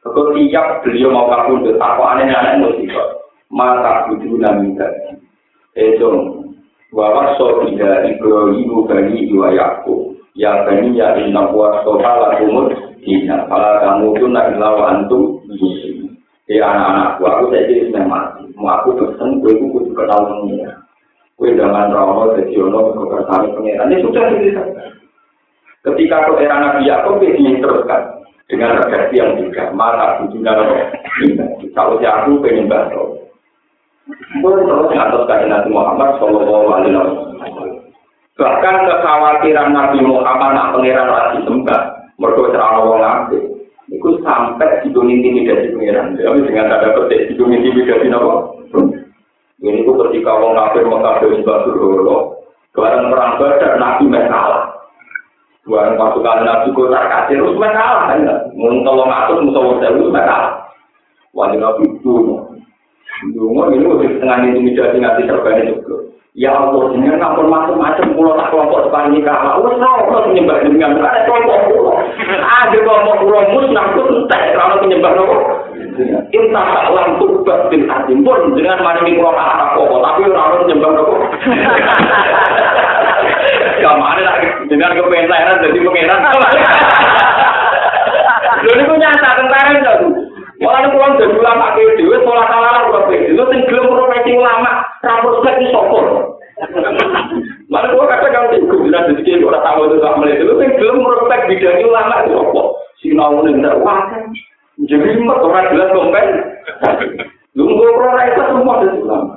tiap 0.00 0.80
beliau 0.80 1.12
mau 1.12 1.28
kabundut, 1.28 1.76
aku 1.76 2.00
aneh 2.00 2.32
anak 2.32 2.64
musibah. 2.64 3.20
Mata 3.52 4.08
budu 4.08 4.40
nami 4.40 4.72
tadi. 4.72 5.20
Esong, 5.76 6.48
bahwa 6.96 7.36
sohida 7.36 8.08
Ibrahim 8.08 8.88
bani 8.88 9.28
iwa 9.28 9.52
yakub. 9.52 10.16
Ya 10.32 10.64
bani 10.64 10.96
ya 10.96 11.20
inna 11.20 11.44
wa 11.52 11.84
soha 11.84 12.12
lakumut 12.24 12.72
dina. 13.04 13.44
Kalau 13.52 13.74
kamu 13.84 14.06
tuh 14.16 14.28
nak 14.32 14.56
lawa 14.56 14.96
antum. 14.96 15.44
Ya 16.48 16.66
anak-anakku, 16.66 17.22
aku 17.28 17.44
saya 17.52 17.68
jadi 17.68 18.00
mati. 18.08 18.42
Mau 18.58 18.66
aku 18.66 18.98
pesen, 18.98 19.38
gue 19.38 19.54
kudu 19.54 19.94
kenal. 19.94 20.26
Kue 21.40 21.56
jangan 21.56 21.88
rawa 21.88 22.36
jadi 22.36 22.52
ono 22.60 22.92
kebersama 22.92 23.48
pengiran. 23.56 23.88
Ini 23.88 24.04
sudah 24.04 24.22
diceritakan. 24.28 24.92
Ketika 25.80 26.28
ke 26.28 26.44
era 26.44 26.56
Nabi 26.60 26.84
Yakub 26.84 27.16
ini 27.24 27.56
diteruskan 27.56 28.20
dengan 28.44 28.76
redaksi 28.76 29.16
yang 29.16 29.40
juga 29.40 29.72
mata 29.72 30.20
roh. 30.20 30.28
Kalau 31.72 31.96
si 31.96 32.04
aku 32.04 32.44
pengen 32.44 32.68
bantu. 32.68 33.24
Gue 34.44 34.52
terus 34.68 34.92
ngatur 34.92 35.24
Nabi 35.24 35.68
Muhammad 35.72 36.20
Shallallahu 36.20 36.66
Alaihi 36.76 36.92
Wasallam. 36.92 37.72
Bahkan 38.36 38.76
kekhawatiran 38.84 39.72
Nabi 39.72 39.98
Muhammad 40.04 40.50
nak 40.52 40.76
pengiran 40.76 41.08
lagi 41.08 41.40
sembah, 41.48 41.82
mereka 42.20 42.52
cerah 42.52 42.70
wong. 42.84 43.00
Itu 43.88 44.20
sampai 44.20 44.84
di 44.84 44.92
dunia 44.92 45.16
intimidasi 45.16 45.72
pengiran. 45.72 46.20
Jadi 46.20 46.44
dengan 46.44 46.68
ada 46.68 46.92
petik 47.00 47.32
di 47.32 47.34
dunia 47.40 47.64
intimidasi 47.64 48.12
nopo. 48.12 48.59
Ini 49.60 49.84
tuh 49.84 49.92
ketika 50.08 50.40
wong 50.40 50.56
kafir 50.56 50.88
mau 50.88 51.04
kafir 51.04 51.36
sebab 51.36 51.68
dulu, 51.68 52.32
barang 52.72 53.12
perang 53.12 53.32
badar 53.36 53.72
nabi 53.76 54.08
mereka 54.08 54.72
Barang 55.68 56.00
pasukan 56.00 56.48
nabi 56.48 56.72
kota 56.72 56.96
kasir 56.96 57.36
terus 57.36 57.60
mereka 57.60 58.08
kan? 58.08 58.24
Mau 58.56 58.72
tolong 58.80 59.12
atur 59.12 59.44
musuh 59.44 59.60
wong 59.60 59.76
sewu 59.84 60.08
mereka 60.08 60.64
Wajib 61.36 61.60
nabi 61.60 61.84
itu, 61.86 62.16
Dungo 63.36 63.68
ini 63.68 63.84
udah 63.84 64.08
setengah 64.16 64.36
intimidasi 64.48 64.96
ngasih 64.96 65.24
serban 65.28 65.60
itu. 65.68 65.96
Ya 66.38 66.56
Allah, 66.56 66.94
dengan 66.94 67.20
ngampun 67.20 67.52
macam-macam 67.52 68.16
pulau 68.16 68.38
tak 68.38 68.48
kelompok 68.54 68.86
depan 68.86 69.12
nikah. 69.12 69.60
Wes 69.60 69.76
tau 69.82 69.98
kalau 70.08 70.24
penyembah 70.30 70.62
dengan 70.62 71.02
ada 71.02 71.26
kelompok 71.26 71.58
pulau. 71.68 72.00
Ada 72.30 72.78
kelompok 72.80 73.16
pulau 73.20 73.42
musnah 73.50 73.84
itu 73.92 74.02
entek 74.08 74.42
kalau 74.56 74.80
penyembah 74.80 75.12
nopo. 75.18 75.36
Inta 76.30 76.62
alam 76.88 77.20
turbat 77.20 77.68
bin 77.68 77.90
adim 77.90 78.24
pun 78.24 78.56
dengan 78.56 78.80
ini 79.04 79.18
pulau 79.18 79.36
tak 79.36 79.76
apa 79.76 79.82
tapi 79.84 80.20
orang 80.30 80.60
penyembah 80.64 80.90
nopo. 80.96 81.14
Kamane 83.80 84.22
lagi 84.22 84.48
dengan 84.68 84.96
kepentenan 84.96 85.62
jadi 85.64 85.78
pengenan. 85.80 86.20
Lho 88.60 88.72
niku 88.76 88.94
nyata 88.96 89.28
tentara 89.40 89.70
itu. 89.72 89.94
Malah 90.60 90.92
pulang 90.92 91.16
dari 91.16 91.32
ulama 91.32 91.72
ke 91.72 91.96
dewe, 91.96 92.20
sholat 92.20 92.44
salah 92.52 92.84
udah 92.92 93.08
ke 93.08 93.32
dewe, 93.32 93.48
sing 93.48 93.64
gelem 93.64 93.96
profesi 93.96 94.36
ulama, 94.36 94.84
rambut 95.00 95.40
set 95.40 95.56
di 95.56 95.72
sopor. 95.72 96.36
Malah 97.72 97.88
gua 97.96 98.04
kata 98.04 98.28
kan 98.28 98.52
sih, 98.52 98.60
gue 98.68 98.76
bilang 98.84 99.08
di 99.08 99.24
sini 99.24 99.40
orang 99.40 99.64
tahu 99.64 99.88
itu 99.88 100.04
tak 100.04 100.20
melihat 100.20 100.44
itu, 100.44 100.52
sing 100.60 100.70
gelem 100.76 101.00
prospek 101.00 101.48
bidang 101.48 101.80
ulama 101.80 102.14
itu 102.20 102.36
sopor. 102.36 102.66
Sinau 103.00 103.40
ini 103.40 103.56
tidak 103.56 103.80
wah 103.80 104.04
kan, 104.12 104.28
jadi 104.88 105.20
mat 105.20 105.44
orang 105.44 105.68
jelas 105.76 105.92
dompet. 105.92 106.26
Nunggu 107.52 107.82
pro 107.82 108.10
itu 108.16 108.42
semua 108.46 108.80
dari 108.80 108.96
ulama. 109.02 109.36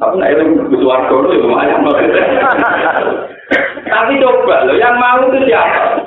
Tapi 0.00 0.18
nak 0.18 0.30
itu 0.34 0.42
butuh 0.66 0.88
warga 0.88 1.14
itu 1.14 1.30
ya 1.30 1.42
lumayan. 1.46 1.86
Tapi 3.86 4.12
coba 4.18 4.66
loh, 4.66 4.74
yang 4.74 4.96
mau 4.98 5.20
itu 5.28 5.46
siapa? 5.46 6.02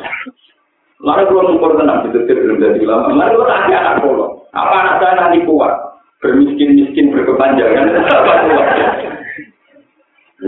Mari 1.05 1.29
kalau 1.29 1.53
syukur 1.53 1.77
tenang, 1.77 2.09
itu 2.09 2.25
belum 2.25 2.59
jadi 2.59 2.81
ulama. 2.81 3.13
Mari 3.13 3.37
kalau 3.37 3.47
nanti 3.47 3.71
anak 3.77 4.01
pulau. 4.01 4.41
Apa 4.51 4.75
anak 4.83 4.95
saya 4.99 5.13
nanti 5.15 5.45
kuat? 5.45 5.73
Bermiskin-miskin, 6.19 7.13
berkepanjangan. 7.13 7.93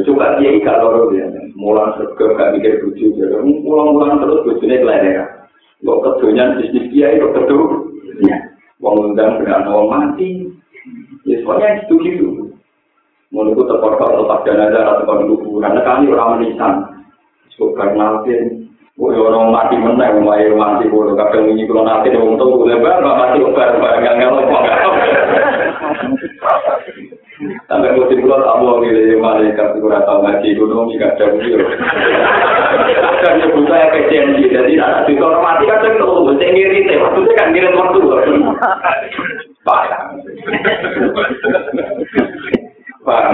Coba 0.04 0.38
dia 0.38 0.52
ikat 0.58 0.78
loro 0.82 1.10
dia, 1.10 1.26
mulang 1.58 1.96
serga 1.98 2.26
gak 2.38 2.52
mikir 2.54 2.80
bujuk, 2.86 3.18
mulang-mulang 3.66 4.22
terus 4.22 4.46
bujuknya 4.46 4.84
kelainan. 4.84 5.37
Kok 5.86 6.02
kedunya 6.02 6.58
bisnis 6.58 6.90
dia 6.90 7.14
itu 7.14 7.28
kedua. 7.34 7.86
Wong 8.82 9.14
undang 9.14 9.42
dengan 9.42 9.70
wong 9.70 9.88
mati. 9.90 10.50
Ya 11.26 11.38
soalnya 11.44 11.86
itu 11.86 11.96
gitu. 12.02 12.28
Menurutku 13.30 13.68
terkorkor 13.68 14.24
lepas 14.24 14.42
dana 14.48 14.72
darah 14.72 15.04
atau 15.04 15.28
kuburan. 15.28 15.76
Karena 15.76 15.82
kami 15.84 16.06
orang 16.14 16.30
menisan. 16.40 16.74
Suka 17.54 17.94
nalkin. 17.94 18.68
Woi 18.98 19.14
orang 19.14 19.54
mati 19.54 19.78
menang, 19.78 20.26
mulai 20.26 20.50
mati 20.58 20.90
bulu. 20.90 21.14
Kadang 21.14 21.54
ini 21.54 21.70
kalau 21.70 21.86
nanti 21.86 22.10
dia 22.10 22.18
tuh, 22.18 22.66
lebar, 22.66 22.98
mati 22.98 23.46
obat, 23.46 23.78
barang 23.78 24.02
nggak 24.02 24.16
ngelok, 24.18 24.50
Sampai 27.70 27.94
musim 27.94 28.26
pulau 28.26 28.42
tak 28.42 28.58
mau 28.66 28.82
milih 28.82 29.22
malaikat 29.22 29.78
itu 29.78 29.86
rata 29.86 30.10
ngaji 30.26 30.58
gunung 30.58 30.90
jika 30.90 31.14
ada 31.14 31.38
beliau. 31.38 31.70
Kadang 32.98 33.36
nyebut 33.38 33.64
saya 33.70 33.94
PCMG, 33.94 34.50
jadi 34.50 34.74
anak 34.82 35.06
di 35.06 35.14
mati 35.22 35.70
kadang 35.70 36.02
tuh, 36.02 36.34
saya 36.34 36.50
ngirit, 36.50 36.98
waktu 36.98 37.20
saya 37.30 37.38
kan 37.38 37.48
ngirit 37.54 37.78
waktu. 37.78 38.00
Paham. 39.62 40.06
Paham 43.06 43.34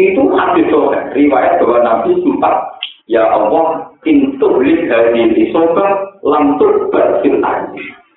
Itu 0.00 0.22
hadis 0.32 0.66
sobat, 0.72 1.12
riwayat 1.12 1.60
bahwa 1.60 1.78
Nabi 1.84 2.16
sempat 2.24 2.80
Ya 3.10 3.28
Allah, 3.28 3.92
pintu 4.00 4.56
lihat 4.64 5.12
di 5.12 5.52
sobat, 5.52 6.16
lamtur 6.24 6.88
bersintai. 6.88 7.68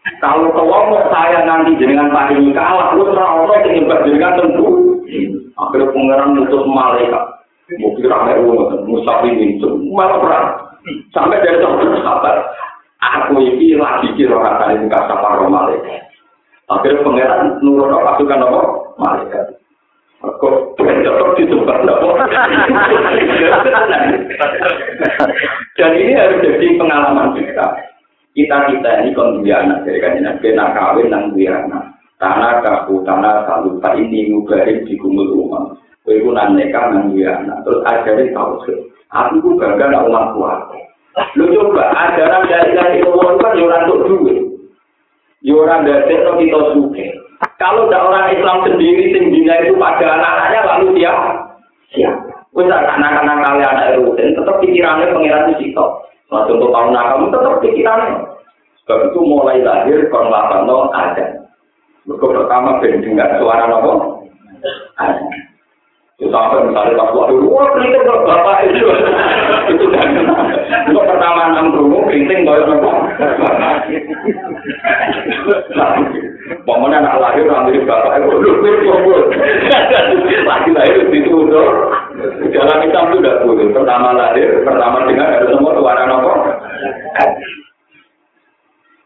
Kalau 0.03 0.51
mau 0.51 0.99
saya 1.07 1.47
nanti 1.47 1.79
jenengan 1.79 2.11
paringi 2.11 2.51
kalah, 2.51 2.91
lu 2.91 3.07
ora 3.07 3.39
ono 3.39 3.55
sing 3.63 3.71
nyembah 3.79 4.03
jenengan 4.03 4.35
tentu. 4.35 4.67
Akhirnya 5.55 5.91
pangeran 5.95 6.35
mutus 6.35 6.63
malaikat. 6.67 7.23
Mungkin 7.79 8.11
ramai 8.11 8.35
uang, 8.43 8.83
musafi 8.83 9.31
itu, 9.39 9.69
malah 9.95 10.19
perang. 10.19 10.47
Sampai 11.15 11.39
dari 11.39 11.63
satu 11.63 11.95
sahabat, 12.03 12.35
aku 12.99 13.39
ini 13.39 13.79
lagi 13.79 14.11
kira 14.19 14.35
kata 14.35 14.75
ini 14.75 14.91
kata 14.91 15.15
para 15.15 15.47
malaikat. 15.47 16.03
Akhirnya 16.67 17.03
pangeran 17.07 17.63
nurun 17.63 17.95
pasukan 17.95 18.43
apa? 18.43 18.61
Malaikat. 18.99 19.45
Kok 20.23 20.79
benjok 20.79 21.35
disembah? 21.35 21.83
Dan 25.75 25.91
ini 25.99 26.15
harus 26.15 26.39
jadi 26.43 26.67
pengalaman 26.79 27.35
kita. 27.35 27.92
Kita 28.33 28.57
kita 28.69 28.89
ini 29.05 29.13
kon 29.13 29.39
duwe 29.41 29.53
anak 29.53 29.85
dari 29.85 30.01
kan 30.01 30.17
nabi 30.21 30.47
nak 30.57 30.73
kawin 30.73 31.07
nang 31.09 31.33
duwe 31.33 31.47
anak. 31.49 31.83
Tanah 32.17 32.61
kaku 32.65 33.03
tanah 33.05 33.45
selalu 33.45 33.81
pak 33.81 33.97
ini 33.97 34.33
ngubarin 34.33 34.85
di 34.85 34.97
kumul 34.97 35.29
rumah. 35.29 35.73
Kowe 36.01 36.17
ku 36.17 36.29
nang 36.33 36.57
neka 36.57 36.93
anak. 36.93 37.57
Terus 37.65 37.85
ajarin 37.85 38.33
tau 38.33 38.57
aku 39.13 39.35
ku 39.41 39.49
gagal 39.57 39.89
nak 39.93 40.05
umat 40.09 40.25
kuat. 40.33 40.59
Lu 41.37 41.45
coba 41.45 41.93
ajaran 41.93 42.49
dari 42.49 42.73
dari 42.73 42.97
Allah 43.05 43.37
kan 43.37 43.53
orang 43.53 43.85
untuk 43.85 44.01
duit 44.09 44.43
orang 45.51 45.83
dari 45.83 46.15
no 46.23 46.39
kita 46.39 46.59
suke 46.71 47.05
kalau 47.59 47.91
ada 47.91 47.99
orang 48.07 48.31
Islam 48.31 48.63
sendiri 48.63 49.11
sing 49.11 49.35
itu 49.35 49.75
pada 49.75 50.07
anak-anaknya 50.15 50.59
lalu 50.63 50.87
dia 50.95 51.13
siap? 51.91 52.15
Wes 52.55 52.71
anak-anak 52.71 53.35
kalian 53.43 53.67
anak 53.67 53.99
rutin 53.99 54.31
tetap 54.31 54.55
pikirannya 54.63 55.11
pengiran 55.11 55.49
di 55.51 55.53
situ. 55.59 55.85
Nah, 56.33 56.49
contoh 56.49 56.73
tahun 56.73 56.89
nakal 56.97 57.29
tetap 57.29 57.61
pikirannya. 57.61 58.25
Sebab 58.83 59.13
itu 59.13 59.19
mulai 59.21 59.61
lahir 59.61 60.09
kon 60.09 60.33
no 60.65 60.89
ada. 60.89 61.45
Mereka 62.09 62.25
pertama 62.25 62.81
dengar 62.81 63.37
suara 63.37 63.69
nopo 63.69 64.25
ada. 64.97 65.23
Itu 66.17 66.29
sampai 66.33 66.65
misalnya 66.65 66.99
pas 66.99 67.13
waktu 67.13 67.37
wah 67.45 67.69
ke 67.77 68.13
bapak 68.25 68.57
itu. 68.65 68.85
itu 69.77 69.85
kan. 69.93 70.07
Itu 70.89 70.99
pertama 71.05 71.53
enam 71.53 71.69
rungu 71.77 72.01
keriting 72.09 72.49
kau 72.49 72.57
nopo. 72.67 72.91
Pokoknya 76.65 76.97
anak 76.97 77.21
lahir 77.21 77.45
nanti 77.45 77.77
bapak 77.85 78.25
itu 78.25 78.41
lu. 78.41 78.51
Lagi 80.49 80.69
lahir 80.73 81.07
itu 81.13 81.37
Jalan 82.53 82.83
hitam 82.87 83.05
itu 83.11 83.17
udah 83.19 83.35
turun. 83.43 83.69
Pertama 83.75 84.15
lahir, 84.15 84.63
pertama 84.63 85.03
dengar 85.07 85.27
ada 85.27 85.47
semua 85.51 85.75
suara 85.75 86.03
nopo. 86.07 86.31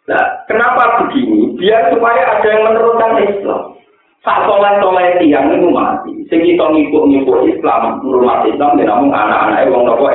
Nah, 0.07 0.23
kenapa 0.47 1.03
begini? 1.03 1.57
Biar 1.59 1.91
supaya 1.91 2.21
ada 2.39 2.47
yang 2.47 2.63
meneruskan 2.71 3.19
Islam. 3.27 3.61
Sak 4.23 4.43
soleh 4.47 4.73
soleh 4.79 5.07
tiang 5.19 5.51
itu 5.51 5.67
mati. 5.71 6.13
Sing 6.27 6.43
kita 6.43 6.65
ngikut 6.67 7.03
ngikut 7.07 7.39
Islam, 7.47 8.03
rumah 8.03 8.43
Islam, 8.47 8.79
dan 8.79 8.87
namun 8.87 9.11
anak-anak 9.11 9.67
yang 9.67 9.83
nopo. 9.83 10.05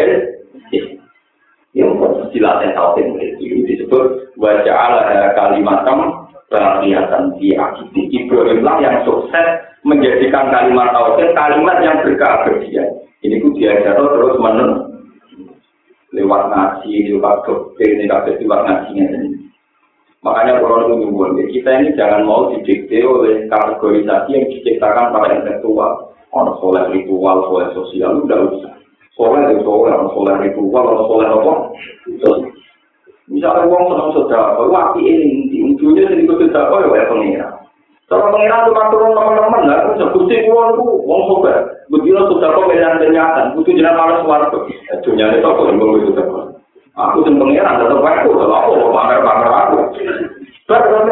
Yang 1.72 1.90
pun 1.96 2.12
silatnya 2.36 2.76
tahu 2.76 3.00
itu 3.00 3.64
disebut 3.64 4.36
wajah 4.36 4.76
Allah 4.76 5.32
kalimat 5.32 5.88
kamu 5.88 6.04
kelihatan 6.52 7.32
di 7.40 7.56
akibat 7.56 8.12
Ibrahim 8.12 8.60
yang 8.84 9.00
sukses 9.08 9.71
menjadikan 9.82 10.50
kalimat 10.50 10.94
tauhid 10.94 11.30
kalimat 11.34 11.76
yang 11.82 11.98
berkeabadian. 12.02 12.88
Ini 13.22 13.38
ku 13.38 13.54
diajar 13.54 13.94
terus 13.98 14.38
menerus 14.38 14.92
lewat 16.12 16.42
ngaji, 16.52 17.14
lewat 17.14 17.36
doktrin, 17.48 18.04
lewat 18.04 18.28
lewat 18.38 18.60
ngajinya 18.68 19.04
ini. 19.16 19.28
Makanya 20.22 20.62
kalau 20.62 20.86
itu 20.86 20.94
nyumbun, 21.02 21.34
kita 21.50 21.70
ini 21.82 21.98
jangan 21.98 22.22
mau 22.22 22.46
didikte 22.54 23.02
oleh 23.02 23.50
kategorisasi 23.50 24.30
yang 24.30 24.46
diciptakan 24.54 25.10
para 25.10 25.34
intelektual. 25.34 26.14
Orang 26.30 26.56
soleh 26.62 26.94
ritual, 26.94 27.42
soleh 27.50 27.68
sosial, 27.74 28.22
udah 28.22 28.38
usah. 28.54 28.74
Soleh 29.18 29.50
itu 29.50 29.66
soleh, 29.66 29.90
orang 29.90 30.14
soleh 30.14 30.34
ritual, 30.46 30.84
orang 30.94 31.04
soleh 31.10 31.26
apa? 31.26 31.52
Misalnya 33.26 33.66
uang 33.66 33.84
senang 33.90 34.10
saudara, 34.14 34.62
waktu 34.62 35.00
ini, 35.02 35.58
ujungnya 35.74 36.06
sedikit 36.06 36.54
saudara, 36.54 36.86
ya 36.86 37.10
pengira. 37.10 37.48
Cara 38.12 38.28
pengiran 38.28 38.68
itu 38.68 38.72
turun 38.92 39.16
teman-teman, 39.16 39.62
lah, 39.64 39.78
kan 39.88 39.92
sebuti 39.96 40.44
uang 40.44 40.68
itu, 40.76 40.84
uang 41.08 41.20
sobat. 41.32 41.56
Begitu 41.88 42.20
sudah 42.28 42.52
kok 42.52 42.68
pilihan 42.68 43.00
kenyataan, 43.00 43.56
butuh 43.56 43.72
malas 43.72 44.20
suara 44.20 44.52
tuh. 44.52 44.68
Dunia 45.00 45.32
itu 45.32 45.48
aku 45.48 45.72
yang 45.72 45.80
itu 45.96 46.12
teman. 46.12 46.52
Aku 46.92 47.24
yang 47.24 47.40
pengiran, 47.40 47.80
tetap 47.80 48.04
aku, 48.04 48.28
tetap 48.36 48.52
aku, 48.52 48.70
mau 48.84 48.92
pamer-pamer 48.92 49.48
aku. 49.48 49.76
Kan, 50.68 51.08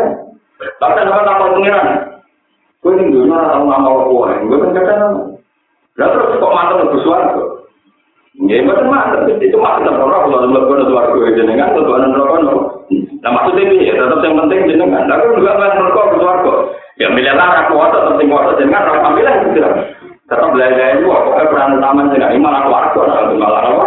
tapi 0.77 0.99
apa 1.01 1.25
takut 1.25 1.57
pengiran? 1.57 1.89
Gue 2.85 2.93
ini 3.01 3.13
dunia 3.17 3.49
tahu 3.49 3.65
nama 3.65 3.89
aku, 3.89 4.29
gue 4.29 4.61
kan 4.61 4.77
kata 4.77 4.93
nama. 5.01 5.21
Lalu 5.97 6.13
terus 6.13 6.37
kok 6.37 6.53
mantan 6.53 6.77
lebih 6.85 7.01
suara 7.01 7.27
tuh? 7.33 7.49
Ya, 8.45 8.61
betul 8.65 8.89
mantap. 8.93 9.25
Itu 9.41 9.57
kita 9.57 9.91
pernah 9.97 10.21
kalau 10.25 10.85
suara 10.85 11.13
gue 11.17 11.33
jenengan, 11.33 11.73
tentu 11.73 11.93
neraka 11.97 12.37
Nah 13.21 13.31
maksudnya 13.37 13.69
ini 13.69 13.85
ya 13.85 14.01
tetap 14.01 14.25
yang 14.25 14.37
penting 14.45 14.69
jenengan. 14.69 15.05
Tapi 15.09 15.37
juga 15.37 15.61
neraka 15.61 15.81
suara 15.93 16.20
Ya 17.01 17.09
milih 17.09 17.33
lah 17.33 17.65
aku 17.65 17.81
waktu 17.81 18.13
penting 18.13 18.29
waktu 18.29 18.61
dengan 18.61 18.85
orang 18.85 19.17
ambil 19.17 19.29
gitu. 19.57 19.65
Tetap 20.29 20.53
belajar 20.53 21.01
itu 21.01 21.09
pokoknya 21.09 21.49
peran 21.49 21.75
utama 21.81 22.01
sih 22.13 22.21
nggak 22.21 22.37
malah 22.39 22.65
warga 22.69 23.01
nah 23.09 23.33
malah 23.35 23.63
apa? 23.67 23.87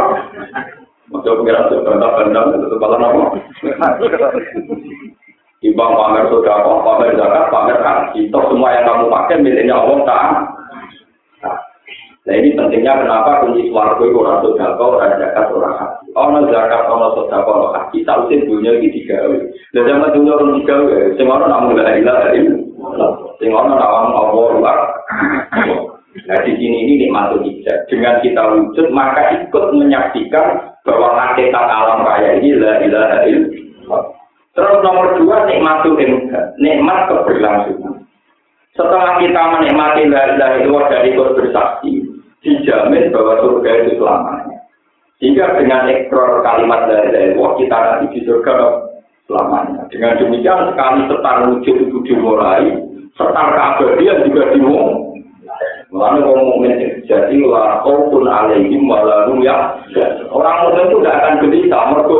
Maksudnya 1.13 1.37
pengiran 1.37 1.69
sebentar 1.69 2.11
benda 2.17 2.41
itu 2.57 2.75
malah 2.81 2.99
apa? 3.05 3.23
Ibang 5.63 5.91
pamer 5.95 6.25
sudah 6.27 6.55
kok, 6.59 6.81
pamer 6.83 7.09
zakat, 7.15 7.45
pamer 7.47 7.77
haji. 7.79 8.21
Toh 8.33 8.43
semua 8.51 8.75
yang 8.75 8.83
kamu 8.83 9.05
pakai 9.07 9.39
miliknya 9.39 9.79
Allah 9.79 9.97
tak. 10.03 10.23
Nah 12.23 12.33
ini 12.35 12.55
pentingnya 12.55 13.03
kenapa 13.03 13.43
kunci 13.43 13.71
suarga 13.71 14.03
itu 14.03 14.19
orang 14.19 14.43
sudah 14.43 14.67
kau, 14.75 14.99
orang 14.99 15.15
zakat, 15.21 15.45
orang 15.53 15.75
haji. 15.79 16.07
Orang 16.19 16.47
zakat, 16.51 16.81
orang 16.91 17.11
sudah 17.15 17.39
kau, 17.47 17.55
orang 17.55 17.73
haji. 17.79 17.97
Tahu 18.03 18.21
sih 18.27 18.43
dunia 18.43 18.71
ini 18.75 18.91
tiga. 18.91 19.23
Dan 19.71 19.87
zaman 19.87 20.11
dunia 20.11 20.35
orang 20.35 20.51
tiga, 20.59 20.75
semua 21.15 21.39
orang 21.39 21.51
namun 21.51 21.79
tidak 21.79 21.95
hilang 21.95 22.19
dari 22.27 22.39
Sing 23.39 23.49
ana 23.55 23.75
awam 23.79 24.11
Allah 24.11 24.47
luar. 24.59 24.77
Nah 26.13 26.39
di 26.45 26.51
sini 26.59 26.77
ini 26.83 26.93
nikmat 27.07 27.39
hijab. 27.39 27.87
Dengan 27.87 28.19
kita 28.19 28.43
wujud 28.43 28.87
maka 28.91 29.39
ikut 29.39 29.65
menyaksikan 29.71 30.75
bahwa 30.83 31.15
hakikat 31.15 31.65
alam 31.65 32.03
raya 32.03 32.37
ini 32.37 32.59
la 32.59 32.83
ilaha 32.83 33.17
illallah. 33.25 34.03
Terus 34.53 34.77
nomor 34.83 35.17
dua 35.17 35.47
nikmat 35.47 35.87
nikmat 36.59 37.09
keberlangsungan. 37.09 38.03
Setelah 38.75 39.17
kita 39.17 39.41
menikmati 39.57 40.01
la 40.11 40.35
ilaha 40.35 40.55
illallah 40.61 40.85
dari 40.91 41.07
ikut 41.15 41.29
bersaksi, 41.39 41.91
dijamin 42.43 43.09
bahwa 43.15 43.33
surga 43.41 43.71
itu 43.85 43.91
selamanya. 43.97 44.57
Sehingga 45.23 45.55
dengan 45.55 45.87
ekor 45.87 46.43
kalimat 46.43 46.91
la 46.91 46.99
ilaha 47.09 47.57
kita 47.57 47.77
nanti 47.79 48.05
di 48.11 48.19
surga 48.27 48.82
selamanya. 49.27 49.87
Dengan 49.89 50.19
demikian 50.19 50.71
sekali 50.73 51.01
setar 51.07 51.37
wujud 51.47 51.75
itu 51.89 51.97
dimulai, 52.07 52.65
setar 53.15 53.47
keabadian 53.55 54.27
juga 54.27 54.43
dimulai. 54.51 55.13
Mulanya 55.93 56.25
orang 56.25 56.49
mukmin 56.49 57.05
jadi 57.05 57.37
lah 57.45 57.85
pun 57.85 58.25
alaihim 58.25 58.89
walahum 58.89 59.45
ya. 59.45 59.77
Orang 60.33 60.65
mukmin 60.65 60.89
itu 60.89 60.97
tidak 61.05 61.17
akan 61.21 61.33
gelisah. 61.45 61.81
Mereka 61.93 62.15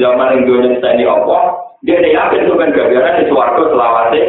zaman 0.00 0.40
Indonesia 0.40 0.88
ini 0.96 1.04
apa? 1.04 1.38
Dia 1.84 2.00
tidak 2.00 2.16
yakin 2.16 2.44
itu 2.48 2.54
kan 2.56 2.72
gara 2.72 3.20
di 3.20 3.24
suarga 3.28 3.62
selawase 3.68 4.22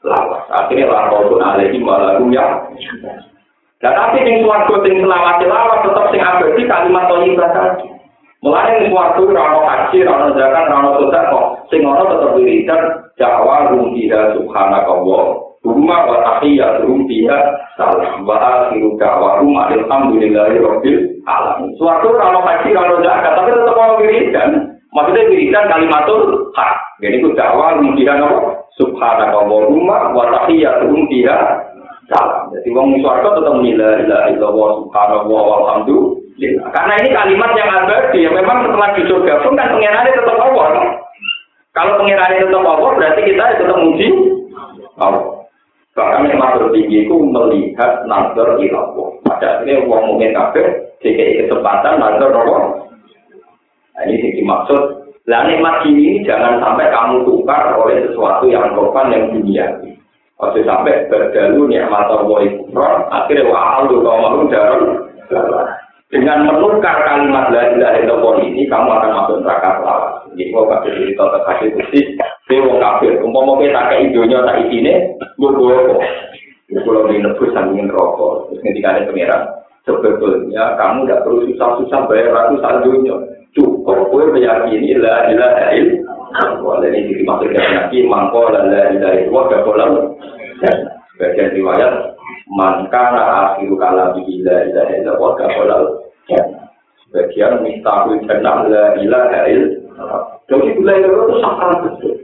lawas. 0.00 0.42
Akhirnya 0.48 0.88
lah 0.88 1.12
pun 1.12 1.44
alaihim 1.44 1.84
walahum 1.84 2.32
ya. 2.32 2.72
Dan 3.84 3.92
tapi 4.00 4.24
yang 4.24 4.48
suarga 4.48 4.80
yang 4.80 5.04
selawase 5.04 5.44
lawas 5.44 5.78
tetap 5.84 6.04
sing 6.08 6.22
abadi 6.24 6.62
kalimat 6.64 7.04
thayyibah 7.12 7.50
tadi. 7.52 7.91
Mulanya 8.42 8.74
yang 8.82 8.90
suarga 8.90 9.22
rano 9.30 9.62
haji, 9.62 10.02
rano 10.02 10.34
zakat, 10.34 10.66
rano 10.66 10.90
sedekah, 10.98 11.44
sing 11.70 11.86
ono 11.86 12.02
tetap 12.10 12.34
wiridan 12.34 12.82
jawa 13.14 13.70
rumpiha 13.70 14.34
subhanakallah 14.34 15.52
Rumah 15.62 16.00
wa 16.10 16.18
tahiyyatuhum 16.26 17.06
fiha 17.06 17.38
salam 17.78 18.26
wa 18.26 18.34
akhiru 18.34 18.98
da'wahum 18.98 19.54
alhamdulillahi 19.54 20.58
rabbil 20.58 21.22
alamin. 21.22 21.70
Suatu 21.78 22.18
kalau 22.18 22.42
haji 22.42 22.74
kalau 22.74 22.98
zakat 22.98 23.30
tapi 23.38 23.54
tetap 23.54 23.78
mau 23.78 23.94
wiridan. 24.02 24.50
Maksudnya 24.90 25.22
wiridan 25.30 25.70
kalimatul 25.70 26.50
hak. 26.58 26.98
Jadi 26.98 27.22
itu 27.22 27.30
dakwah 27.38 27.78
fiha 27.78 28.14
apa? 28.18 28.58
Subhanakallahumma 28.74 30.18
wa 30.18 30.24
tahiyyatuhum 30.34 31.06
fiha 31.06 31.38
salam. 32.10 32.50
Jadi 32.58 32.68
wong 32.74 32.98
swarga 32.98 33.38
tetap 33.38 33.54
la 33.54 33.90
ilaha 34.02 34.26
illallah 34.34 34.68
subhanallah 34.82 35.42
walhamdulillah. 35.46 36.21
Karena 36.50 36.94
ini 36.98 37.08
kalimat 37.14 37.50
yang 37.54 37.70
abadi 37.70 38.26
ya 38.26 38.30
memang 38.34 38.66
setelah 38.66 38.90
di 38.98 39.02
surga 39.06 39.32
pun 39.46 39.54
kan 39.54 39.70
pengirannya 39.70 40.10
tetap 40.10 40.36
Allah. 40.38 40.68
Kalau 41.72 41.92
pengirannya 42.02 42.42
tetap 42.42 42.64
Allah 42.66 42.90
berarti 42.98 43.20
kita 43.22 43.44
tetap 43.62 43.78
muji 43.78 44.08
Allah. 44.98 45.42
Bahkan 45.92 46.24
yang 46.24 46.40
masuk 46.40 46.72
tinggi 46.72 47.04
itu 47.04 47.16
melihat 47.20 48.08
nazar 48.08 48.56
ilallah. 48.56 49.08
Pada 49.28 49.60
akhirnya 49.60 49.84
uang 49.84 50.02
mungkin 50.08 50.32
kabeh, 50.32 50.66
jika 51.04 51.44
kesempatan 51.44 52.00
nazar 52.00 52.32
Allah. 52.32 52.88
Nah, 53.92 54.02
ini 54.08 54.24
sih 54.24 54.32
dimaksud. 54.40 55.04
Lah 55.28 55.46
nikmat 55.46 55.86
ini 55.86 56.24
jangan 56.26 56.58
sampai 56.58 56.90
kamu 56.90 57.28
tukar 57.28 57.76
oleh 57.78 58.08
sesuatu 58.08 58.48
yang 58.48 58.72
rokan 58.74 59.12
yang 59.12 59.30
dunia. 59.30 59.68
Waktu 60.40 60.66
sampai 60.66 61.06
berdalu 61.06 61.70
nikmat 61.70 62.10
Allah 62.10 62.38
itu 62.42 62.58
akhirnya 63.12 63.46
wah 63.46 63.86
lu 63.86 64.02
kau 64.02 64.18
malu 64.18 64.50
darah. 64.50 65.81
Dengan 66.12 66.44
menukar 66.44 67.08
kalimat 67.08 67.48
la 67.48 67.72
ilaha 67.72 67.96
illallah 68.04 68.34
ini 68.44 68.68
kamu 68.68 68.84
akan 68.84 69.10
masuk 69.16 69.36
neraka 69.40 69.80
selama. 69.80 70.08
Jadi 70.36 70.52
mau 70.52 70.68
kasih 70.68 70.92
cerita 70.92 71.24
terkasih 71.24 71.68
khusus, 71.72 72.06
dia 72.52 72.60
mau 72.68 72.76
kafir. 72.76 73.16
Umpama 73.24 73.56
kita 73.64 73.80
tak 73.80 73.96
idonya 73.96 74.44
tak 74.44 74.60
isine, 74.68 75.16
gue 75.40 75.50
kok. 75.56 76.00
Kalau 76.72 77.08
di 77.08 77.16
nebus 77.16 77.52
sambil 77.56 77.88
rokok, 77.88 78.52
terus 78.52 78.60
ketika 78.60 78.88
ada 78.92 79.08
pangeran, 79.08 79.42
sebetulnya 79.88 80.64
kamu 80.76 81.08
tidak 81.08 81.20
perlu 81.24 81.38
susah-susah 81.48 82.00
bayar 82.04 82.28
ratusan 82.28 82.76
dunia. 82.84 83.16
Cukup 83.56 84.12
gue 84.12 84.36
meyakini 84.36 84.92
la 85.00 85.32
ilaha 85.32 85.64
illallah. 85.72 86.92
Ini 86.92 87.24
dimaksudkan 87.24 87.88
yakin 87.88 88.04
mangko 88.04 88.52
la 88.52 88.60
ilaha 88.68 89.16
illallah 89.16 89.44
gak 89.48 89.64
boleh. 89.64 89.88
Bagian 91.16 91.56
riwayat 91.56 91.92
man 92.52 92.88
kana 92.92 93.52
akhiru 93.52 93.80
kalam 93.80 94.12
bila 94.16 94.56
ila 94.68 94.82
ila 94.92 95.12
wa 95.16 95.30
ka 95.36 95.46
wala 95.56 96.01
Sebagian 97.08 97.60
minta 97.60 97.92
aku 98.06 98.22
jenak 98.24 98.70
la 98.70 98.96
ilah 99.02 99.24
ha'il. 99.28 99.62
Jadi 100.48 100.68
gula 100.78 100.92
ilah 100.96 101.10
itu 101.10 101.34
sakral 101.42 101.72
betul. 101.84 102.14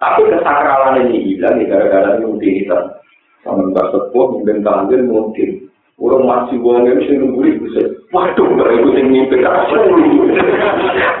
Tapi 0.00 0.20
kesakralan 0.32 1.12
ini 1.12 1.18
hilang 1.28 1.60
di 1.60 1.68
gara-gara 1.68 2.16
rutinitas. 2.24 2.96
Sama 3.44 3.68
mbak 3.68 3.92
sepuh, 3.92 4.36
mungkin 4.36 4.64
kandil, 4.64 5.00
mungkin. 5.04 5.68
Orang 6.00 6.24
masih 6.24 6.56
buang 6.64 6.88
yang 6.88 6.96
bisa 6.96 7.12
nunggu 7.12 7.40
ibu 7.44 7.66
saya. 7.76 7.92
Waduh, 8.08 8.48
mbak 8.56 8.72
ibu 8.72 8.88
saya 8.96 9.04
ngimpi 9.04 9.36
kasih. 9.36 9.76
Orang 9.76 10.00
ibu 10.08 10.24
saya 10.32 10.44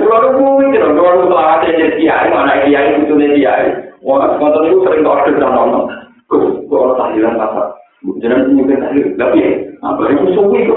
orang 0.00 0.32
ibu 0.32 0.72
saya 0.72 0.88
ngomong, 0.96 1.92
kiai, 2.00 2.26
mana 2.32 2.54
kiai, 2.64 2.88
itu 2.96 3.12
nih 3.12 3.28
kiai. 3.36 3.68
Orang 4.00 4.40
sekonton 4.40 4.68
itu 4.72 4.78
sering 4.88 5.02
ngorder 5.04 5.34
dan 5.36 5.52
ngomong. 5.52 5.84
Kuh, 6.32 6.44
kok 6.64 6.80
orang 6.80 6.96
tahlilan 6.96 7.36
pasal. 7.36 7.66
Jangan 8.24 8.40
ngimpi 8.56 8.74
tahlil. 8.80 9.06
Tapi, 9.20 9.40
apa 9.84 10.02
ibu 10.08 10.26
suwi 10.32 10.64
itu? 10.64 10.74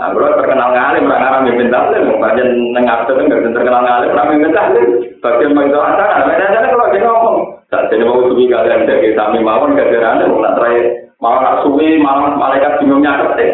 Nah, 0.00 0.16
bro 0.16 0.32
terkenal 0.32 0.72
ngalim, 0.72 1.12
orang 1.12 1.24
Arab 1.28 1.44
yang 1.44 1.60
minta 1.60 1.76
alim, 1.76 2.08
bagian 2.16 2.48
nengah 2.72 3.04
itu 3.04 3.12
nggak 3.20 3.52
terkenal 3.52 3.82
ngalim, 3.84 4.10
orang 4.16 4.28
yang 4.32 4.42
minta 4.48 4.60
alim, 4.72 4.86
bagian 5.20 5.52
bang 5.52 5.66
itu 5.68 5.76
acara, 5.76 6.24
beda 6.24 6.46
aja 6.46 6.68
kalau 6.72 6.88
dia 6.88 7.04
ngomong, 7.04 7.36
saat 7.68 7.92
ini 7.92 8.08
mau 8.08 8.24
suwi 8.24 8.48
kalian 8.48 8.88
jadi 8.88 9.12
kami 9.12 9.44
mawon 9.44 9.76
ada 9.76 9.98
anda, 10.00 10.24
mau 10.24 10.40
terakhir 10.40 11.12
mau 11.20 11.36
nak 11.36 11.60
suwi, 11.66 12.00
malam 12.00 12.40
malaikat 12.40 12.80
bingungnya 12.80 13.12
ada 13.12 13.36
deh. 13.36 13.52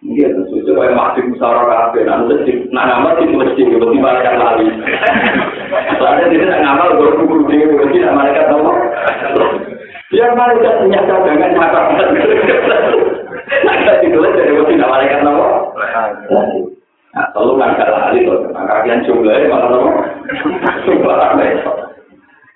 Iya, 0.00 0.32
sesuatu 0.32 0.72
kayak 0.80 0.96
masih 0.96 1.22
musyawarah 1.28 1.92
kafe, 1.92 2.00
nah 2.08 2.24
mesti, 2.24 2.72
nah 2.72 2.88
nama 2.88 3.20
sih 3.20 3.28
mesti, 3.28 3.68
malaikat 3.76 4.34
lali. 4.40 4.64
Soalnya 6.00 6.32
tidak 6.32 6.60
ngamal, 6.64 6.96
baru 6.96 7.12
kubur 7.20 7.44
mesti 7.44 7.68
tidak 7.92 8.16
malaikat 8.16 8.48
nomor. 8.48 8.80
Biar 10.10 10.34
malaikat 10.34 10.74
punya 10.82 11.00
cadangan 11.06 11.50
nyata. 11.54 11.80
Nah, 13.60 13.74
itu 14.02 14.18
jadi 14.18 14.50
mesti 14.54 14.74
tidak 14.74 14.90
malaikat 14.90 15.20
nomor. 15.22 15.70
Nah, 17.10 17.26
selalu 17.34 17.52
nggak 17.58 17.90
lali 17.90 18.22
tuh, 18.22 18.38
nah 18.54 18.62
kalian 18.70 19.02
jumlahnya 19.06 19.50
malah 19.50 19.68
nomor. 19.70 19.94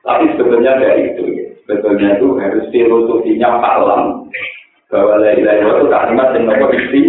Tapi 0.04 0.24
sebetulnya 0.34 0.78
dari 0.78 1.14
itu, 1.14 1.26
sebetulnya 1.66 2.18
itu 2.18 2.26
harus 2.38 2.64
filosofinya 2.70 3.58
palam 3.58 4.30
bahwa 4.92 5.18
lain-lain 5.18 5.66
itu 5.66 5.86
kalimat 5.90 6.28
yang 6.34 6.44
nomor 6.46 6.70
istri 6.70 7.02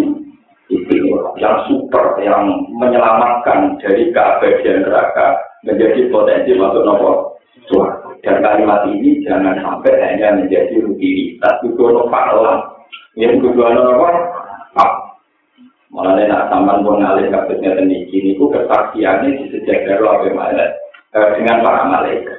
yang 1.38 1.56
super 1.70 2.18
yang 2.26 2.50
menyelamatkan 2.82 3.78
dari 3.78 4.10
keabadian 4.10 4.82
neraka 4.82 5.38
menjadi 5.62 6.10
potensi 6.10 6.58
masuk 6.58 6.82
nopo 6.82 7.12
dan 8.26 8.42
kalimat 8.42 8.90
ini 8.90 9.22
jangan 9.22 9.62
sampai 9.62 9.94
hanya 10.02 10.42
menjadi 10.42 10.82
rutinitas. 10.82 11.62
Itu 11.62 11.78
nopo 11.78 12.18
yang 13.16 13.40
kedua 13.40 13.72
nopo 13.72 14.10
malah 15.96 16.20
nak 16.28 16.52
sampan 16.52 16.84
pun 16.84 17.00
ngalih 17.00 17.32
kasusnya 17.32 17.80
ini 17.80 18.04
ini 18.12 18.36
itu 18.36 18.52
kesaksiannya 18.52 19.32
di 19.32 19.44
sejak 19.48 19.88
dari 19.88 20.04
apa 20.04 20.52
eh, 21.16 21.28
dengan 21.40 21.64
para 21.64 21.88
malaikat. 21.88 22.38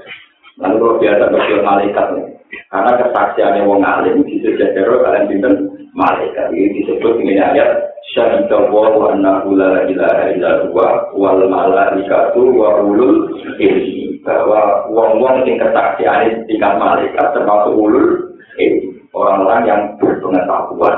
Lalu 0.61 0.77
kalau 0.77 1.01
biasa 1.01 1.25
berjual 1.33 1.63
malaikat? 1.65 2.07
Karena 2.69 2.93
kesaksiannya 3.01 3.65
wong 3.65 3.81
alim 3.81 4.21
di 4.29 4.45
sejak 4.45 4.77
dari 4.77 4.93
kalian 5.01 5.29
binten 5.33 5.55
malaikat. 5.97 6.53
Ini 6.53 6.85
disebut 6.85 7.17
dengan 7.17 7.57
ayat 7.57 7.71
syahidah 8.13 8.69
wa 8.69 9.17
annahu 9.17 9.57
la 9.57 9.89
ilaha 9.89 10.25
illa 10.37 10.53
huwa 10.69 10.89
wal 11.17 11.41
malaikatu 11.49 12.53
wa 12.53 12.85
ulul 12.85 13.41
ilmi 13.57 14.06
bahwa 14.27 14.91
wong-wong 14.91 15.47
sing 15.47 15.57
kesaksian 15.57 16.45
tingkat 16.51 16.75
malaikat 16.77 17.27
termasuk 17.33 17.73
ulul 17.73 18.35
orang-orang 19.15 19.61
yang 19.65 19.81
berpengetahuan 20.03 20.97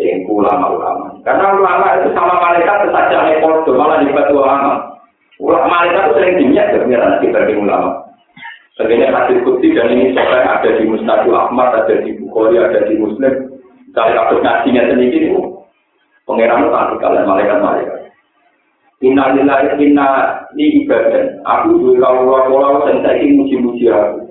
yang 0.00 0.24
ulama-ulama 0.24 1.12
karena 1.22 1.52
ulama 1.52 1.86
itu 2.00 2.08
sama 2.16 2.34
malaikat 2.40 2.88
kesaksian 2.88 3.36
itu 3.36 3.70
malah 3.76 4.00
dibantu 4.00 4.40
ulama 4.40 4.72
ulama 5.36 5.66
malaikat 5.68 6.02
itu 6.08 6.14
sering 6.16 6.34
dimiak 6.40 6.66
sebenarnya 6.72 6.98
nanti 7.04 7.26
bagi 7.28 7.54
ulama 7.60 8.02
Sebenarnya 8.72 9.12
hadis 9.12 9.44
kutsi 9.44 9.68
dan 9.76 9.92
ini 9.92 10.16
soalnya 10.16 10.48
ada 10.48 10.80
di 10.80 10.88
Mustadul 10.88 11.36
Ahmad, 11.36 11.76
ada 11.76 11.92
di 12.00 12.16
Bukhari, 12.16 12.56
ada 12.56 12.88
di 12.88 12.96
Muslim. 12.96 13.60
Dari 13.92 14.16
kasus 14.16 14.40
nasinya 14.40 14.88
sendiri 14.88 15.28
itu 15.28 15.44
Pengiran 16.24 16.72
tak 16.72 16.96
kalian 17.02 17.28
malaikat-malaikat. 17.28 18.01
Inna 19.02 19.34
lillahi 19.34 19.82
inna 19.82 20.08
li 20.54 20.86
ibadah. 20.86 21.42
Aku 21.42 21.74
juga 21.82 22.06
kalau-kalau 22.06 22.86
saya 22.86 23.26
muji-muji 23.34 23.90
aku. 23.90 24.30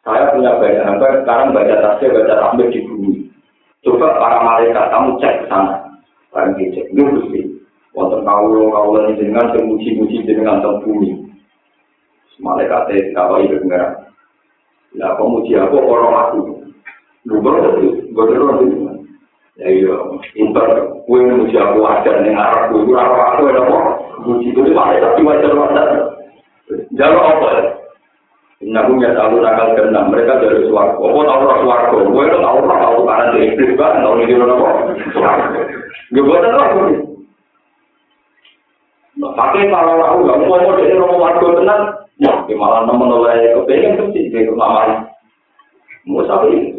Saya 0.00 0.32
punya 0.32 0.56
banyak 0.56 0.86
hamba, 0.86 1.20
sekarang 1.20 1.50
baca 1.50 1.76
tasbih, 1.82 2.14
baca 2.14 2.34
tahmid 2.38 2.72
di 2.72 2.80
bumi. 2.86 3.26
Coba 3.82 4.16
para 4.22 4.38
malaikat, 4.38 4.86
kamu 4.88 5.18
cek 5.18 5.34
ke 5.42 5.44
sana. 5.50 5.82
Kalian 6.30 6.72
cek, 6.72 6.86
ini 6.94 7.02
mesti. 7.04 7.40
Wonten 7.90 8.22
kaulo 8.22 8.70
kaulo 8.70 8.98
ini 9.10 9.18
dengan 9.18 9.50
muji-muji 9.50 10.24
dengan 10.24 10.62
teng 10.62 10.78
bumi. 10.86 11.26
Malaikat 12.38 12.86
itu 12.94 13.12
kalau 13.18 13.42
itu 13.42 13.58
pengiran. 13.60 13.92
Ya, 14.94 15.12
kamu 15.18 15.42
muji 15.42 15.52
aku, 15.58 15.76
orang 15.84 16.14
aku. 16.16 16.38
Lu 17.26 17.42
baru 17.42 17.82
itu, 17.82 17.88
baru 18.14 18.62
itu. 18.62 18.85
Ya 19.56 19.72
iya, 19.72 19.96
inter 20.36 20.68
kue 21.08 21.16
muji 21.16 21.56
aku 21.56 21.80
wajar 21.80 22.20
ning 22.20 22.36
arep 22.36 22.68
kuwi 22.68 22.92
ora 22.92 23.32
aku 23.32 23.48
ora 23.48 23.64
apa. 23.64 23.78
Muji 24.28 24.52
kuwi 24.52 24.76
wae 24.76 25.00
tapi 25.00 25.24
wajar 25.24 25.52
wajar. 25.56 25.88
Jalur 26.92 27.24
apa? 27.24 27.48
Nabi 28.60 29.00
ya 29.00 29.16
tahu 29.16 29.40
nakal 29.40 29.72
kena 29.72 30.12
mereka 30.12 30.44
dari 30.44 30.68
suarga. 30.68 31.00
Apa 31.00 31.18
tahu 31.24 31.40
orang 31.40 31.60
suarga? 31.64 31.96
Gue 32.04 32.24
itu 32.28 32.36
tahu 32.36 32.56
orang 32.68 32.80
tahu 32.84 32.98
karena 33.08 33.24
dari 33.32 33.44
iblis 33.48 33.72
kan 33.80 34.00
tahu 34.04 34.14
ini 34.20 34.34
orang 34.36 34.60
apa? 34.60 34.70
Gue 36.12 36.26
buat 36.28 36.44
apa? 36.44 36.64
Pakai 39.16 39.72
kalau 39.72 39.96
aku 40.04 40.16
nggak 40.28 40.38
mau 40.44 40.60
mau 40.60 40.76
jadi 40.76 41.00
rumah 41.00 41.16
warga 41.16 41.48
tenang, 41.56 41.82
ya 42.20 42.32
malah 42.52 42.84
nemen 42.84 43.08
oleh 43.08 43.56
kepengen 43.56 43.96
tuh 43.96 44.06
sih 44.12 44.28
dari 44.28 44.52
mama. 44.52 45.08
Mau 46.04 46.20
sampai 46.28 46.76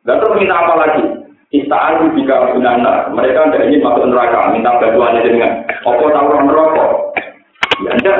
Gak 0.00 0.16
minta 0.32 0.56
apa 0.56 0.74
lagi. 0.80 1.19
Istaan 1.50 2.14
jika 2.14 2.54
binana, 2.54 3.10
mereka 3.10 3.50
tidak 3.50 3.66
ingin 3.66 3.82
masuk 3.82 4.06
neraka, 4.06 4.54
minta 4.54 4.70
bantuan 4.78 5.18
dengan 5.18 5.66
apa 5.66 6.06
tahu 6.06 6.46
neraka. 6.46 6.86
Ya 7.82 7.90
enggak. 7.98 8.18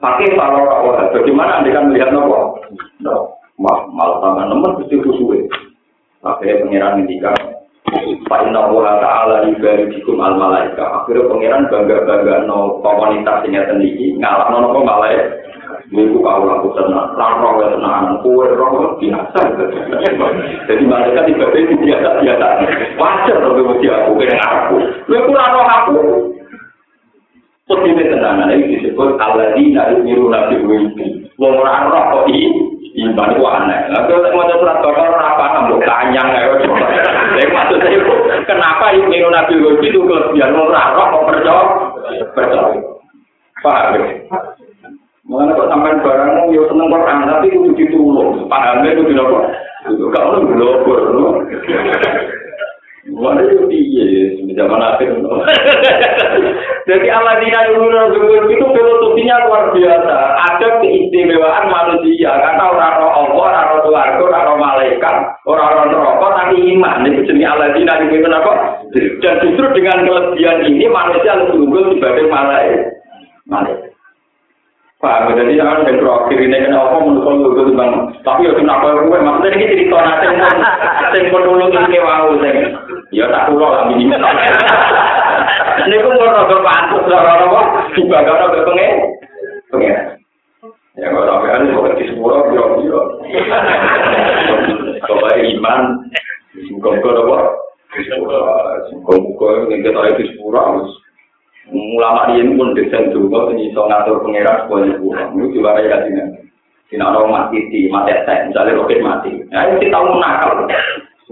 Pakai 0.00 0.32
kalau 0.32 0.64
orang 0.64 1.12
bagaimana 1.12 1.60
anda 1.60 1.72
kan 1.72 1.88
melihat 1.88 2.12
nopo? 2.12 2.60
No, 3.04 3.36
malah 3.60 4.20
tangan 4.24 4.52
nemen 4.52 4.72
mesti 4.80 4.96
khusyuk. 5.00 5.52
Pakai 6.24 6.64
pengiran 6.64 7.04
ketika 7.04 7.32
Pak 8.24 8.40
Inna 8.48 8.68
Allah 8.68 8.96
Ta'ala 9.04 9.36
ibadikum 9.48 10.16
al 10.20 10.40
malaika. 10.40 11.04
Akhirnya 11.04 11.28
pangeran 11.28 11.68
bangga 11.68 12.08
bangga 12.08 12.36
no 12.48 12.80
komunitas 12.80 13.44
ini 13.44 13.60
sendiri 13.60 14.06
ngalah 14.16 14.48
no 14.48 14.72
malaika. 14.80 15.43
minggu 15.92 16.16
kalau 16.24 16.60
aku 16.60 16.68
tenang, 16.78 17.12
tanpa 17.18 17.44
aku 17.44 17.60
tenang, 17.76 18.04
kue 18.24 18.46
rong 18.56 18.96
biasa. 18.96 19.40
Jadi 20.64 20.82
mereka 20.84 21.20
tiba 21.28 21.44
tiba 21.52 21.74
biasa 21.76 22.08
biasa. 22.24 22.46
Wajar 22.96 23.36
tapi 23.42 23.60
mesti 23.60 23.86
aku 23.92 24.10
kena 24.16 24.46
aku. 24.48 24.76
Lu 25.10 25.18
pulang 25.28 25.52
roh 25.52 25.66
aku. 25.68 25.98
Seperti 27.64 27.96
ini 27.96 28.12
tenangan 28.12 28.52
ini 28.52 28.76
disebut 28.76 29.16
aladin 29.16 29.72
dari 29.72 29.96
miru 30.04 30.28
nabi 30.28 30.56
wibi. 30.64 31.28
Wong 31.36 31.52
roh 31.60 31.80
roh 31.92 32.04
kok 32.12 32.24
ini. 32.32 32.72
Iman 32.94 33.34
itu 33.34 33.42
aneh. 33.42 33.90
Lalu 33.90 34.22
saya 34.22 34.30
mau 34.38 34.46
cerita 34.46 34.78
tolong 34.78 35.18
apa 35.18 35.44
nambah 35.50 35.82
tanya 35.82 36.22
nggak 36.30 36.44
ya? 36.46 36.56
Saya 37.34 37.46
maksud 37.50 37.78
saya 37.82 37.98
itu 37.98 38.14
kenapa 38.46 38.94
ini 38.94 39.18
nabi 39.18 39.54
wibi 39.58 39.90
itu 39.90 39.98
kelebihan 40.06 40.54
mau 40.54 40.70
roh 40.70 41.06
kok 41.10 41.24
percaya? 41.26 41.64
Percaya. 42.32 42.80
Paham 43.64 43.96
Mengenai 45.24 45.56
kok 45.56 45.70
sampai 45.72 46.04
barangmu 46.04 46.52
yo 46.52 46.68
seneng 46.68 46.92
Quran 46.92 47.24
tapi 47.24 47.48
itu 47.48 47.70
ditulung. 47.72 48.44
Pahamnya 48.44 48.92
itu 48.92 49.08
tidak 49.08 49.24
kok. 49.24 49.44
Itu 49.88 50.06
kalau 50.12 50.44
belum 50.44 51.48
Mana 53.04 53.40
itu 53.44 53.68
piye 53.68 54.32
zaman 54.56 54.80
akhir. 54.80 55.12
Jadi 56.88 57.08
Allah 57.08 57.36
tidak 57.40 57.72
dulu 57.72 58.48
itu 58.48 58.64
filosofinya 58.64 59.44
luar 59.44 59.72
biasa. 59.76 60.16
Ada 60.40 60.80
keistimewaan 60.80 61.68
manusia 61.68 62.32
karena 62.32 62.64
orang 62.64 62.92
roh 63.00 63.12
Allah, 63.12 63.36
orang 63.44 63.66
roh 63.72 63.80
keluarga, 63.84 64.20
orang 64.24 64.44
roh 64.48 64.58
malaikat, 64.60 65.16
orang 65.44 65.68
roh 65.72 65.86
neraka 65.88 66.28
tapi 66.32 66.56
iman. 66.76 67.04
Itu 67.04 67.20
jenis 67.28 67.48
Allah 67.48 67.68
tidak 67.76 68.00
dulu 68.08 68.28
apa? 68.32 68.52
Dan 68.92 69.34
justru 69.40 69.64
dengan 69.76 70.04
kelebihan 70.04 70.58
ini 70.64 70.86
manusia 70.88 71.32
lebih 71.44 71.60
unggul 71.60 71.84
dibanding 71.96 72.28
malaikat. 72.32 72.88
Malaikat. 73.44 73.93
Pak, 75.04 75.36
jadi 75.36 75.60
jangan 75.60 75.84
yang 75.84 76.00
terakhir 76.00 76.38
ini 76.40 76.64
kena 76.64 76.80
apa 76.80 76.96
menurut 77.04 77.60
itu 77.60 77.76
bang. 77.76 77.92
Tapi 78.24 78.48
ya 78.48 78.56
kenapa 78.56 79.04
gue 79.04 79.20
maksudnya 79.20 79.52
ini 79.52 79.68
cerita 79.68 80.00
nanti 80.00 80.32
yang 80.32 80.56
yang 81.12 81.28
menulung 81.28 81.76
ini. 81.76 82.72
Ya 83.12 83.28
tak 83.28 83.52
kulo 83.52 83.68
lah 83.68 83.92
ini. 83.92 84.08
Ini 84.08 85.96
pun 86.00 86.16
mau 86.16 86.48
pantas 86.48 87.04
lah 87.04 87.20
orang 87.20 87.44
apa 87.52 87.60
juga 87.92 88.24
karena 88.24 88.48
berpengen 88.48 88.92
pengen. 89.68 89.96
Ya 90.96 91.12
kalau 91.12 91.28
sampai 91.28 91.52
ada 91.52 91.64
mau 91.68 91.92
di 91.92 92.04
sepuluh 92.08 92.40
biro 92.48 92.64
biro. 92.80 93.02
Kalau 95.04 95.28
iman, 95.36 95.80
kau 96.80 96.96
apa? 96.96 97.38
Singkong 98.88 99.36
kau 99.36 99.68
yang 99.68 99.84
kita 99.84 100.00
itu 100.16 100.32
sepuluh 100.32 100.88
ulama 101.72 102.36
yen 102.36 102.60
pun 102.60 102.76
desain 102.76 103.08
dulu 103.08 103.32
tuh 103.32 103.56
iso 103.56 103.80
ngatur 103.88 104.20
pengeras 104.20 104.68
supaya 104.68 104.92
pulang 105.00 105.32
itu 105.40 105.56
juga 105.56 105.80
kayak 105.80 106.04
gini 106.10 106.22
di 106.92 107.00
nara 107.00 107.24
mati 107.24 107.58
di 107.72 107.88
mati 107.88 108.12
teh 108.28 108.38
misalnya 108.46 108.76
roket 108.76 109.00
mati 109.00 109.32
ya 109.48 109.72
iki 109.72 109.88
kita 109.88 109.98
mau 109.98 110.20
nakal. 110.20 110.68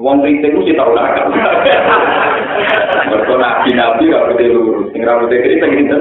Uang 0.01 0.25
berita 0.25 0.49
itu 0.49 0.61
kita 0.65 0.83
mau 0.83 0.97
nakal. 0.97 1.29
Berkena 3.13 3.61
nabi 3.61 3.71
nabi 3.77 4.09
gak 4.09 4.25
berita 4.33 4.45
lurus. 4.49 4.89
Tinggal 4.97 5.29
berita 5.29 5.37
kita 5.45 5.67
kita 5.69 5.95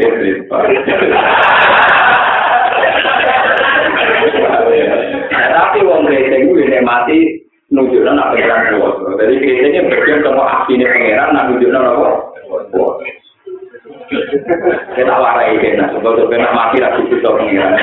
kita 0.00 0.56
tapi 5.54 5.78
uang 5.84 6.00
berita 6.08 6.36
itu 6.40 6.52
ini 6.56 6.78
mati 6.80 7.18
nujulan 7.68 8.16
apa 8.16 8.34
yang 8.40 8.80
kuat. 8.80 8.96
Jadi 9.20 9.34
kita 9.36 9.66
ini 9.68 9.80
berjuang 9.92 10.20
sama 10.24 10.44
aksi 10.58 10.80
ini 10.80 10.84
pengeran 10.88 11.36
nujulan 11.52 11.84
apa 11.84 12.08
Kita 14.94 15.14
warai 15.14 15.56
kena, 15.58 15.90
sebab 15.92 16.28
kena 16.28 16.50
mati 16.52 16.78
lagi 16.80 17.02
kita 17.08 17.28
pengiran. 17.28 17.74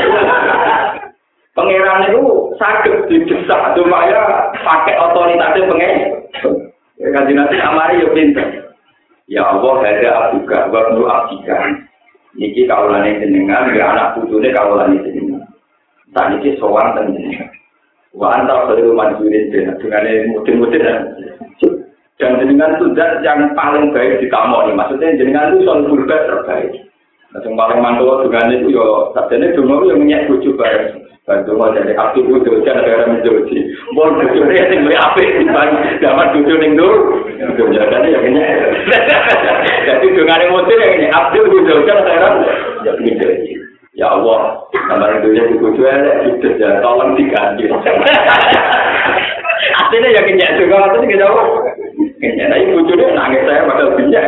Pengiran 1.51 2.07
itu 2.07 2.21
sakit 2.55 3.11
didesak, 3.11 3.75
cuma 3.75 4.07
ya 4.07 4.23
pakai 4.63 4.95
otoritasnya 4.95 5.67
pengen. 5.67 5.95
Kaji 7.01 7.33
nanti 7.33 7.57
amari 7.59 8.05
ya 8.05 8.09
pinter. 8.13 8.47
Ya 9.27 9.41
Allah, 9.47 9.73
ada 9.83 10.09
abuka, 10.31 10.69
waktu 10.69 11.01
abdika. 11.01 11.57
Niki 12.39 12.63
kaulan 12.63 13.03
jenengan, 13.19 13.75
ya 13.75 13.91
anak 13.91 14.15
putune 14.15 14.53
kaulan 14.55 15.01
jenengan. 15.03 15.43
Tak 16.15 16.31
niki 16.31 16.55
sowan 16.55 16.95
dan 16.95 17.11
jenengan. 17.11 17.51
Wa 18.15 18.39
anta 18.39 18.71
khairu 18.71 18.95
manjurin 18.95 19.51
dengan 19.51 19.79
mudin-mudin 20.35 20.83
dan 22.21 22.37
jenengan 22.37 22.77
itu 22.77 22.93
zat 22.93 23.25
yang 23.25 23.49
paling 23.57 23.89
baik 23.89 24.21
di 24.21 24.29
kamu 24.29 24.69
ini. 24.69 24.77
Maksudnya 24.77 25.17
jenengan 25.17 25.57
itu 25.57 25.65
soal 25.65 25.89
berbaik 25.89 26.29
terbaik. 26.29 26.69
Nah, 27.33 27.41
yang 27.41 27.57
paling 27.57 27.79
mantul 27.81 28.29
dengan 28.29 28.53
itu 28.53 28.77
yo, 28.77 29.09
sabdanya 29.17 29.57
dulu 29.57 29.89
yang 29.89 30.05
minyak 30.05 30.29
bujuk 30.29 30.53
bareng. 30.53 31.01
Bantu 31.21 31.53
mau 31.53 31.69
jadi 31.69 31.93
aktif 31.95 32.25
itu 32.27 32.49
ada 32.65 32.81
orang 32.81 33.17
menjoji. 33.17 33.57
Mau 33.93 34.09
bujuknya 34.09 34.67
yang 34.67 34.89
lebih 34.89 34.99
apik 34.99 35.29
dibanding 35.37 36.01
dapat 36.01 36.33
bujuk 36.33 36.57
ning 36.59 36.73
dulu. 36.75 37.23
Itu 37.39 37.63
jadi 37.71 38.09
yang 38.09 38.23
minyak. 38.25 38.49
Jadi 39.87 40.05
dengan 40.11 40.43
emosi 40.43 40.73
yang 40.75 40.91
ini 40.97 41.07
aktif 41.09 41.43
bujuk 41.49 41.87
jangan 41.87 42.03
ada 42.03 42.19
orang 42.19 42.35
menjoji. 42.99 43.53
Ya 43.95 44.11
Allah, 44.11 44.59
kamar 44.73 45.23
itu 45.23 45.29
jadi 45.31 45.53
bujuk 45.55 45.87
itu 46.25 46.47
ya 46.59 46.83
tolong 46.83 47.15
diganti. 47.15 47.63
Aslinya 49.71 50.09
ya 50.09 50.21
kenyang 50.25 50.57
juga, 50.57 50.89
itu 50.97 51.15
kita 51.15 51.27
Kayaknya 52.21 52.53
tadi 52.53 52.65
bujurnya 52.77 53.17
nangis 53.17 53.41
saya 53.49 53.65
pada 53.65 53.97
bijak. 53.97 54.25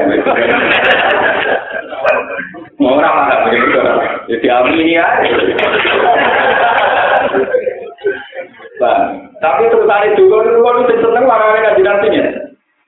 Mau 2.81 2.97
orang 2.97 3.13
mana 3.13 3.45
begitu? 3.45 3.77
Jadi 4.33 4.47
amini 4.49 4.97
ya. 4.97 5.05
Tapi 9.37 9.61
sebentar 9.69 10.01
itu 10.09 10.25
kalau 10.25 10.41
itu 10.49 10.57
kalau 10.65 10.81
itu 10.89 10.95
seneng 11.05 11.29
mereka 11.29 11.77
dinantinya. 11.77 12.25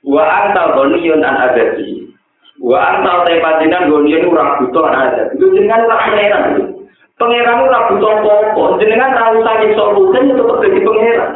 Wa 0.02 0.26
antal 0.26 0.74
boniyun 0.74 1.22
an 1.22 1.54
adati. 1.54 2.10
Wa 2.58 2.98
antal 2.98 3.30
tepajinan 3.30 3.94
boniyun 3.94 4.26
urang 4.26 4.58
butuh 4.58 4.90
an 4.90 4.96
adat. 5.06 5.38
Itu 5.38 5.54
dengan 5.54 5.86
urang 5.86 6.02
pangeran. 6.02 6.44
Pangeran 7.22 7.62
urang 7.62 7.84
butuh 7.94 8.14
pokok. 8.26 8.82
Jenengan 8.82 9.14
tahu 9.14 9.46
sakit 9.46 9.70
solusi 9.78 10.18
itu 10.18 10.34
tetap 10.34 10.58
jadi 10.66 10.80
pangeran. 10.82 11.32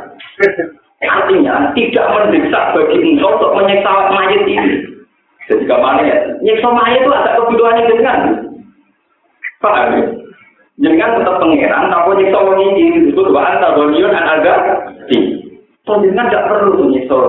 Artinya 1.00 1.72
tidak 1.72 2.06
mendesak 2.12 2.76
bagi 2.76 2.98
engkau 3.00 3.40
untuk 3.40 3.56
menyiksa 3.56 4.12
mayat 4.12 4.44
ini. 4.44 4.68
Jadi 5.48 5.64
ke 5.64 5.76
mana 5.80 6.04
ya? 6.04 6.18
Nyiksa 6.44 6.70
mayat 6.76 7.02
itu 7.08 7.12
ada 7.16 7.32
kebutuhannya 7.40 7.84
dengan. 7.88 8.20
Paham 9.64 9.88
ya? 9.96 10.04
Jangan 10.80 11.20
tetap 11.20 11.36
pengeran, 11.40 11.92
tapi 11.92 12.10
nyiksa 12.20 12.38
orang 12.40 12.60
ini 12.64 12.84
itu 13.12 13.22
bahan 13.32 13.64
tabonion 13.64 14.16
anaga 14.16 14.54
di. 15.08 15.18
So 15.88 16.04
jangan 16.04 16.28
tidak 16.28 16.48
perlu 16.52 16.92
nyiksa 16.92 17.20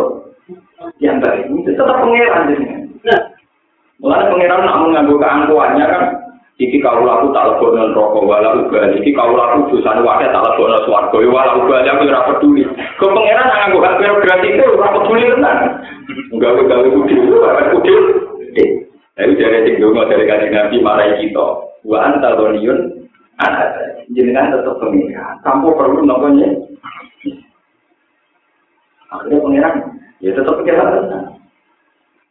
yang 0.99 1.23
baik. 1.23 1.47
Itu 1.55 1.71
tetap 1.71 1.99
pengeran 2.03 2.51
jenengan. 2.51 2.81
Nah, 3.07 3.21
mulai 4.03 4.27
pengeran 4.35 4.67
nak 4.67 4.81
mengambil 4.83 5.17
keangkuhannya 5.23 5.85
kan 5.87 6.05
iki 6.59 6.83
kau 6.83 7.05
laku 7.07 7.31
tak 7.31 7.47
lebono 7.55 7.95
rokok 7.95 8.27
wala 8.27 8.59
uga 8.59 8.91
iki 8.99 9.15
kau 9.15 9.37
laku 9.37 9.71
dosa 9.71 10.01
wae 10.03 10.27
tak 10.27 10.43
lebono 10.43 10.77
swarga 10.89 11.19
wala 11.21 11.53
uga 11.61 11.87
aku 11.87 12.05
ora 12.09 12.27
peduli 12.35 12.63
pangeran 12.99 13.47
nang 13.47 13.59
nganggo 13.71 13.79
hak 13.85 13.97
prerogatif 14.01 14.51
itu 14.59 14.65
ora 14.75 14.89
peduli 14.99 15.25
tenan 15.31 15.59
gawe 16.41 16.61
gawe 16.67 16.87
kudu 16.91 17.17
ora 17.39 17.63
kudu 17.71 17.95
Ayo 19.21 19.37
dari 19.37 19.69
sing 19.69 19.85
dongo 19.85 20.09
dari 20.09 20.25
kanjeng 20.25 20.49
Nabi 20.57 20.81
marai 20.81 21.21
kita. 21.21 21.47
Wa 21.85 22.09
anta 22.09 22.41
doniun 22.41 23.05
anak 23.37 24.01
jenengan 24.17 24.49
tetap 24.49 24.81
pengiran. 24.81 25.37
Tanpa 25.45 25.69
perlu 25.77 26.09
namanya. 26.09 26.49
Akhirnya 29.13 29.45
pengiran 29.45 29.75
ya 30.25 30.33
tetap 30.33 30.57
pengiran. 30.65 31.05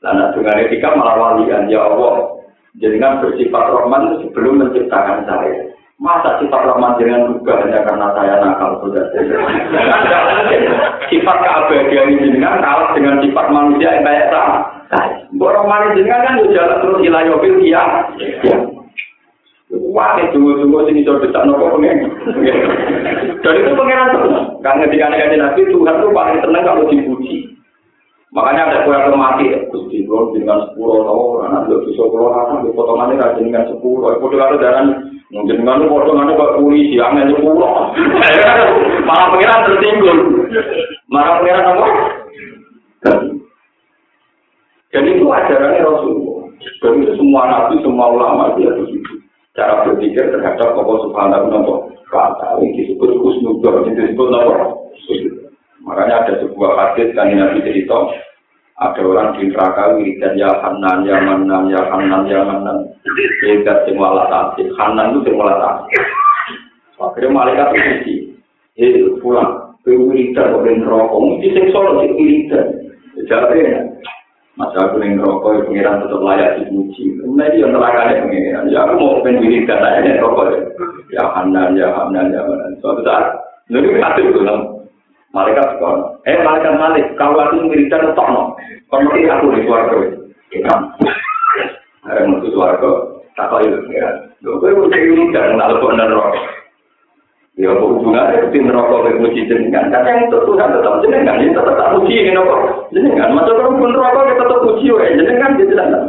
Lalu 0.01 0.25
dengan 0.33 0.61
etika 0.65 0.89
malah 0.97 1.15
walian 1.19 1.69
ya 1.69 1.77
Allah 1.77 2.38
Jenengan 2.77 3.25
bersifat 3.25 3.65
Rahman 3.73 4.21
sebelum 4.21 4.61
menciptakan 4.61 5.25
saya. 5.25 5.73
Masa 5.97 6.37
sifat 6.37 6.61
Rahman 6.69 6.95
dengan 7.01 7.33
juga 7.33 7.59
hanya 7.65 7.81
karena 7.83 8.07
saya 8.13 8.33
nakal 8.39 8.79
sudah 8.85 9.03
Sifat 11.11 11.37
keabadian 11.41 12.21
jenengan 12.21 12.61
kalah 12.61 12.93
dengan 12.93 13.19
sifat 13.25 13.45
manusia 13.49 13.97
yang 13.97 14.05
kayak 14.05 14.29
sama. 14.29 14.57
Nah, 14.93 15.05
Rahman 15.33 15.97
jenengan 15.97 16.23
kan 16.23 16.35
jalan 16.45 16.77
terus 16.85 17.01
ilayobil 17.01 17.55
iya. 17.65 17.83
Ya. 18.45 18.57
Wah, 19.69 20.17
dulu-dulu 20.33 20.89
sini 20.89 21.05
coba 21.05 21.29
besar 21.29 21.45
nopo 21.45 21.77
pengen. 21.77 22.09
Dan 23.45 23.53
itu 23.53 23.71
pengenan 23.77 24.13
terus. 24.17 24.37
Karena 24.65 24.81
ketika 24.89 25.05
nabi 25.13 25.61
Tuhan 25.69 25.95
tuh 26.01 26.09
paling 26.09 26.41
tenang 26.41 26.63
kalau 26.65 26.89
dipuji. 26.89 27.58
Makanya 28.29 28.61
ada 28.69 28.77
kue 28.85 28.93
yang 28.93 29.17
mati, 29.17 29.49
Gusti 29.73 30.05
Kulon 30.05 30.37
dengan 30.37 30.69
sepuluh 30.69 31.01
tahun, 31.01 31.49
anak 31.49 31.61
dua 31.65 31.81
keluar 32.13 32.33
apa, 32.37 32.61
di 32.61 32.69
potongannya 32.77 33.17
rajin 33.17 33.49
dengan 33.49 33.65
sepuluh. 33.73 34.13
Itu 34.21 34.29
kalau 34.29 34.61
darah 34.61 34.85
mungkin 35.33 35.65
dengan 35.65 35.89
potongannya 35.89 36.37
kok 36.37 36.61
polisi, 36.61 37.01
aneh 37.01 37.25
sepuluh. 37.33 37.89
Malah 39.09 39.27
pengiran 39.33 39.65
tertinggal. 39.65 40.17
Malah 41.09 41.33
pengiran 41.41 41.69
apa? 41.73 41.87
Jadi 44.93 45.09
itu 45.17 45.25
ajarannya 45.25 45.85
Rasulullah. 45.89 46.45
Dan 46.85 47.01
itu 47.01 47.13
semua 47.17 47.41
nabi, 47.49 47.81
semua 47.81 48.13
ulama 48.13 48.53
dia 48.61 48.69
begitu. 48.77 49.25
Cara 49.57 49.89
berpikir 49.89 50.29
terhadap 50.29 50.77
Allah 50.77 50.97
Subhanahu 51.01 51.45
wa 51.49 52.29
Taala. 52.37 52.61
Ini 52.61 52.77
disebut 52.77 53.09
kusnudor, 53.25 53.89
disebut 53.89 54.27
apa? 54.37 54.53
Makanya 55.83 56.15
ada 56.25 56.33
sebuah 56.43 56.71
hadis 56.75 57.15
kan 57.15 57.31
Nabi 57.31 57.63
cerita, 57.63 57.97
ada 58.79 59.01
orang 59.03 59.35
di 59.35 59.51
neraka 59.51 59.95
wiridan 59.95 60.39
ya 60.39 60.51
Hanan, 60.63 61.03
ya 61.03 61.19
Manan, 61.19 61.67
ya 61.71 61.81
Hanan, 61.87 62.27
ya 62.27 62.39
Manan. 62.43 62.77
Wiridan 63.43 63.77
sing 63.83 63.95
wala 63.99 64.27
tasik, 64.31 64.67
Hanan 64.79 65.15
itu 65.15 65.31
sing 65.31 65.35
wala 65.35 65.55
tasik. 65.59 65.99
Akhirnya 66.99 67.31
malaikat 67.31 67.69
itu 67.75 68.35
eh 68.79 68.91
pulang, 69.23 69.75
ke 69.83 69.95
wiridan 69.95 70.55
kok 70.55 70.63
den 70.67 70.83
rokok, 70.83 71.19
mesti 71.19 71.47
sing 71.51 71.65
solo 71.71 72.03
sing 72.03 72.11
wiridan. 72.15 72.65
Jadi 73.27 73.59
Masa 74.59 74.91
aku 74.91 74.99
yang 74.99 75.23
rokok, 75.23 75.55
ya 75.55 75.61
pengiran 75.71 76.03
tetap 76.03 76.19
layak 76.19 76.59
dipuji. 76.59 77.15
Nah, 77.31 77.47
ini 77.47 77.63
yang 77.63 77.71
neraka 77.71 78.27
pengiran. 78.27 78.67
Ya, 78.67 78.83
aku 78.83 78.99
mau 78.99 79.23
pengen 79.23 79.47
wiridan 79.47 79.79
aja 79.79 80.19
rokok. 80.19 80.51
Ya 81.15 81.23
Hanan, 81.31 81.79
ya 81.79 81.87
Hanan, 81.95 82.35
ya 82.35 82.43
Manan. 82.43 82.75
Suatu 82.83 82.99
saat, 83.07 83.39
lalu 83.71 83.95
kita 83.95 84.19
itu 84.19 84.43
Malaikat 85.29 85.77
sekolah. 85.77 86.17
Eh, 86.25 86.41
malaikat 86.41 86.73
malik. 86.81 87.05
Kalau 87.13 87.37
aku 87.37 87.69
wiridan 87.69 88.09
tetap 88.09 88.27
no. 88.33 88.57
Kalau 88.89 89.05
mesti 89.05 89.29
aku 89.29 89.53
di 89.53 89.61
suarga. 89.65 89.97
Kita. 90.49 90.73
Ada 92.09 92.25
mutu 92.25 92.49
suarga. 92.49 92.89
Tak 93.37 93.53
tahu 93.53 93.61
itu. 93.61 93.77
Ya. 93.93 94.09
Gue 94.41 94.73
mau 94.73 94.89
jadi 94.89 95.05
wiridan. 95.13 95.61
Lalu 95.61 95.93
ada 95.93 96.09
rokok. 96.09 96.33
Ya, 97.59 97.75
hubungannya 97.75 98.55
di 98.55 98.63
neraka 98.63 99.03
ke 99.03 99.19
puji 99.19 99.51
jenengan. 99.51 99.91
Tapi 99.91 100.07
yang 100.07 100.31
itu 100.31 100.37
Tuhan 100.47 100.79
tetap 100.79 100.95
jenengan. 101.03 101.43
Ini 101.43 101.51
tetap 101.51 101.75
tak 101.75 101.91
puji 101.91 102.13
ini 102.15 102.31
nopo. 102.31 102.87
Jenengan. 102.95 103.35
Masa 103.35 103.51
kalau 103.51 103.75
pun 103.75 103.91
neraka 103.91 104.31
kita 104.31 104.43
tetap 104.47 104.63
puji. 104.63 104.87
Ya, 104.87 105.17
jenengan 105.19 105.59
di 105.59 105.67
jenengan. 105.67 106.03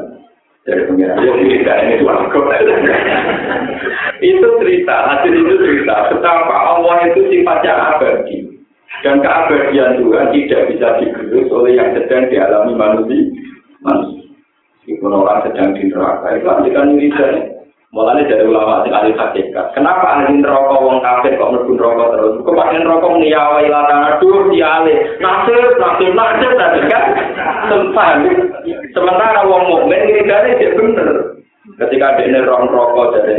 Dari 0.62 0.83
pengiran. 0.87 1.18
Ya, 1.18 1.33
cerita 1.35 1.73
ini 1.83 1.95
itu 4.31 4.49
cerita. 4.62 4.95
Hasil 5.11 5.33
itu 5.33 5.55
cerita. 5.59 5.95
Betapa 6.14 6.55
Allah 6.55 7.11
itu 7.11 7.21
sifatnya 7.35 7.99
abadi. 7.99 8.49
Dan 9.01 9.24
keabadian 9.24 9.96
Tuhan 9.96 10.28
tidak 10.36 10.62
bisa 10.68 10.88
digerus 11.01 11.48
oleh 11.48 11.72
yang 11.76 11.96
sedang 11.96 12.28
dialami 12.28 12.72
manusia. 12.76 13.32
Manusia. 13.80 14.28
Meskipun 14.84 15.12
orang 15.12 15.44
sedang 15.44 15.70
di 15.76 15.88
neraka, 15.88 16.36
itu 16.36 16.46
antikan 16.48 16.92
wiridan. 16.96 17.34
Mulanya 17.90 18.22
dari 18.22 18.46
ulama 18.46 18.86
yang 18.86 19.03
ahli 19.03 19.18
hakikat. 19.18 19.74
Kenapa 19.74 20.14
ahli 20.14 20.38
neraka 20.38 20.78
wong 20.78 21.03
kafir 21.03 21.34
kok 21.34 21.51
mlebu 21.51 21.74
neraka 21.74 22.05
terus? 22.14 22.38
Kok 22.46 22.55
pakai 22.55 22.78
neraka 22.78 23.09
nyawa 23.18 23.59
ilatan 23.66 24.07
aduh 24.14 24.46
dialih. 24.46 24.98
Nasib, 25.18 25.74
nasib, 25.74 26.11
nasib 26.14 26.51
tadi 26.55 26.80
kan. 26.86 27.05
Sempat. 27.66 28.14
Sementara 28.94 29.42
wong 29.42 29.62
mukmin 29.66 30.07
wiridane 30.07 30.55
dia 30.62 30.70
bener. 30.78 31.09
Ketika 31.82 32.14
dia 32.14 32.30
neraka 32.30 33.03
jadi 33.18 33.36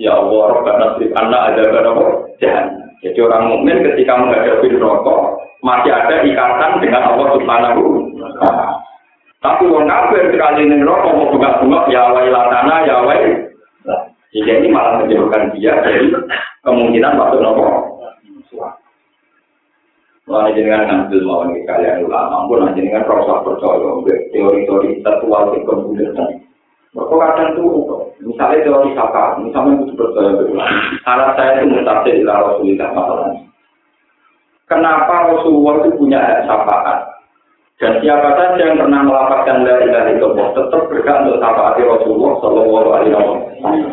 ya 0.00 0.24
Allah, 0.24 0.56
Rabbana 0.56 0.96
nasib 0.96 1.08
anak 1.12 1.42
ada 1.52 1.62
berapa? 1.68 2.04
Jangan. 2.40 2.85
Jadi 3.04 3.18
orang 3.20 3.52
mukmin 3.52 3.84
ketika 3.84 4.16
menghadapi 4.16 4.72
rokok 4.80 5.20
masih 5.60 5.92
ada 5.92 6.24
ikatan 6.24 6.72
dengan 6.80 7.02
Allah 7.12 7.28
Subhanahu 7.36 7.82
Tapi 9.44 9.62
orang 9.68 9.88
kafir 9.88 10.32
sekali 10.32 10.64
ini 10.64 10.80
rokok 10.80 11.12
mau 11.12 11.30
bunga-bunga 11.30 11.80
ya 11.92 12.02
wailatana 12.12 12.74
ya 12.88 12.96
wail. 13.04 13.32
Jadi 14.32 14.50
ini 14.52 14.68
malah 14.72 15.00
menjauhkan 15.00 15.52
dia 15.56 15.76
dari 15.84 16.08
kemungkinan 16.64 17.16
masuk 17.20 17.40
rokok. 17.44 17.72
Mulai 20.26 20.58
dengan 20.58 20.90
ngambil 20.90 21.22
mawon 21.22 21.54
kalian 21.62 22.02
ulama, 22.02 22.50
pun 22.50 22.66
dengan 22.74 23.06
proses 23.06 23.46
percaya 23.46 23.94
teori-teori 24.34 24.98
tertual 25.06 25.54
di 25.54 25.62
komputer 25.62 26.10
mereka 26.96 27.14
kadang 27.20 27.50
misalnya 28.24 28.64
teori 28.64 28.90
sapa, 28.96 29.36
misalnya 29.44 29.84
itu 29.84 29.92
percaya 30.00 30.32
berulang. 30.32 30.72
Anak 31.04 31.30
saya 31.36 31.60
itu 31.60 31.76
mutasi 31.76 32.10
di 32.16 32.24
Rasulullah 32.24 32.88
masalahnya. 32.96 33.42
Kenapa 34.64 35.14
Rasulullah 35.28 35.74
itu 35.84 35.90
punya 36.00 36.18
hak 36.24 36.48
syafaat? 36.48 36.98
Dan 37.76 38.00
siapa 38.00 38.32
saja 38.32 38.56
yang 38.56 38.80
pernah 38.80 39.04
melapatkan 39.04 39.68
dari 39.68 39.92
dari 39.92 40.16
Allah 40.16 40.48
tetap 40.56 40.82
berhak 40.88 41.16
untuk 41.28 41.38
syafaat 41.44 41.76
Rasulullah 41.76 42.32
Shallallahu 42.40 42.88
Alaihi 42.96 43.12
Wasallam. 43.12 43.92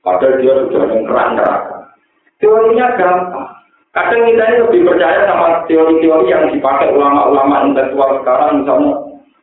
Padahal 0.00 0.40
dia 0.40 0.52
sudah 0.56 0.82
mengkerak 0.88 1.28
neraka. 1.36 1.76
Teorinya 2.40 2.86
gampang. 2.96 3.48
Kadang 3.92 4.24
kita 4.24 4.44
ini 4.48 4.56
lebih 4.64 4.80
percaya 4.88 5.28
sama 5.28 5.68
teori-teori 5.68 6.26
yang 6.32 6.48
dipakai 6.48 6.96
ulama-ulama 6.96 7.68
intelektual 7.68 8.24
sekarang, 8.24 8.64
misalnya, 8.64 8.96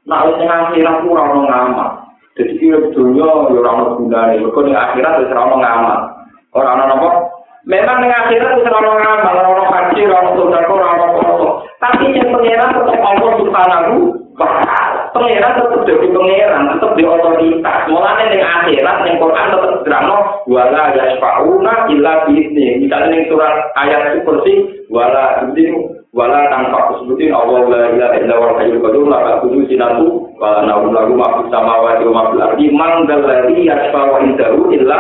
nah, 0.10 0.26
yang 0.26 0.50
akhirat 0.50 0.98
kurang 1.06 1.46
ngamal. 1.46 1.99
Jadi 2.38 2.52
kira 2.62 2.80
dunia 2.94 3.26
ya 3.26 3.58
orang 3.58 3.98
gunanya. 3.98 4.38
Mereka 4.38 4.60
di 4.68 4.74
akhirat 4.76 5.14
itu 5.26 5.34
orang 5.34 5.60
ngamal. 5.60 6.00
Orang 6.54 6.82
apa? 6.86 7.10
Memang 7.68 7.98
di 8.02 8.10
akhirat 8.10 8.52
itu 8.62 8.70
orang 8.70 8.98
ngamal, 9.02 9.36
orang 9.44 9.70
haji, 9.74 10.02
orang 10.08 10.28
saudara, 10.38 10.68
orang 10.70 10.92
apa 10.96 11.48
Tapi 11.80 12.06
yang 12.16 12.30
pengiran 12.32 12.70
tetap 12.76 13.00
Allah 13.02 13.32
subhanahu 13.40 13.96
wa 14.40 14.48
Pengiran 15.10 15.58
tetap 15.58 15.82
jadi 15.90 16.08
pengiran, 16.14 16.70
tetap 16.72 16.92
di 16.96 17.04
otoritas. 17.04 17.80
Mulanya 17.90 18.26
di 18.30 18.40
akhirat, 18.40 18.98
di 19.04 19.12
Quran 19.18 19.48
tetap 19.52 19.74
drama. 19.84 20.18
Wala 20.46 20.84
yasfa'una 20.96 21.74
illa 21.92 22.14
bi'idni. 22.30 22.86
Misalnya 22.86 23.18
di 23.18 23.26
surat 23.28 23.74
ayat 23.76 24.22
seperti 24.22 24.86
wala 24.88 25.44
ini 25.50 25.99
wala 26.14 26.50
tanpa 26.50 26.80
kesebutin 26.90 27.34
Allah 27.34 27.62
la 27.70 27.82
ilaha 27.94 28.16
illa 28.18 28.36
wa 28.38 28.58
hayyul 28.58 28.82
qayyum 28.82 29.06
la 29.14 29.20
ta'khudhu 29.22 29.70
sinatu 29.70 30.26
wa 30.42 30.66
la 30.66 30.74
lahu 30.74 31.14
ma 31.14 31.28
fis 31.38 31.48
samawati 31.54 32.04
wa 32.10 32.14
ma 32.14 32.24
fil 32.34 32.42
ardi 32.42 32.66
man 32.74 32.92
dzal 33.06 33.22
ladzi 33.22 33.58
yashfa'u 33.70 34.14
indahu 34.26 34.74
illa 34.74 34.98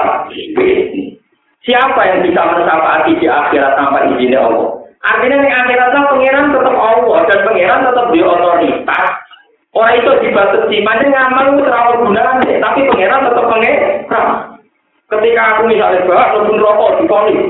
Siapa 1.59 2.01
yang 2.07 2.23
bisa 2.23 2.39
mensyafaati 2.39 3.19
di 3.19 3.27
akhirat 3.27 3.75
tanpa 3.75 4.07
izin 4.15 4.31
Allah? 4.31 4.79
Artinya 5.03 5.43
di 5.43 5.51
akhirat 5.51 5.89
pangeran 6.07 6.51
tetap 6.51 6.75
Allah 6.75 7.19
dan 7.29 7.39
pangeran 7.45 7.81
tetap 7.87 8.05
di 8.11 8.19
otoritas. 8.23 9.11
Orang 9.69 9.95
itu 10.01 10.11
dibatasi, 10.25 10.77
mana 10.81 11.05
ngamal 11.05 11.45
itu 11.53 11.61
terlalu 11.61 11.93
gunanya, 12.09 12.53
tapi 12.57 12.79
pangeran 12.89 13.27
tetap 13.29 13.45
pangeran. 13.45 14.25
Ketika 15.09 15.41
aku 15.55 15.61
misalnya 15.69 16.05
bahas, 16.05 16.37
rokok 16.37 16.91
di 17.01 17.03
polis, 17.05 17.41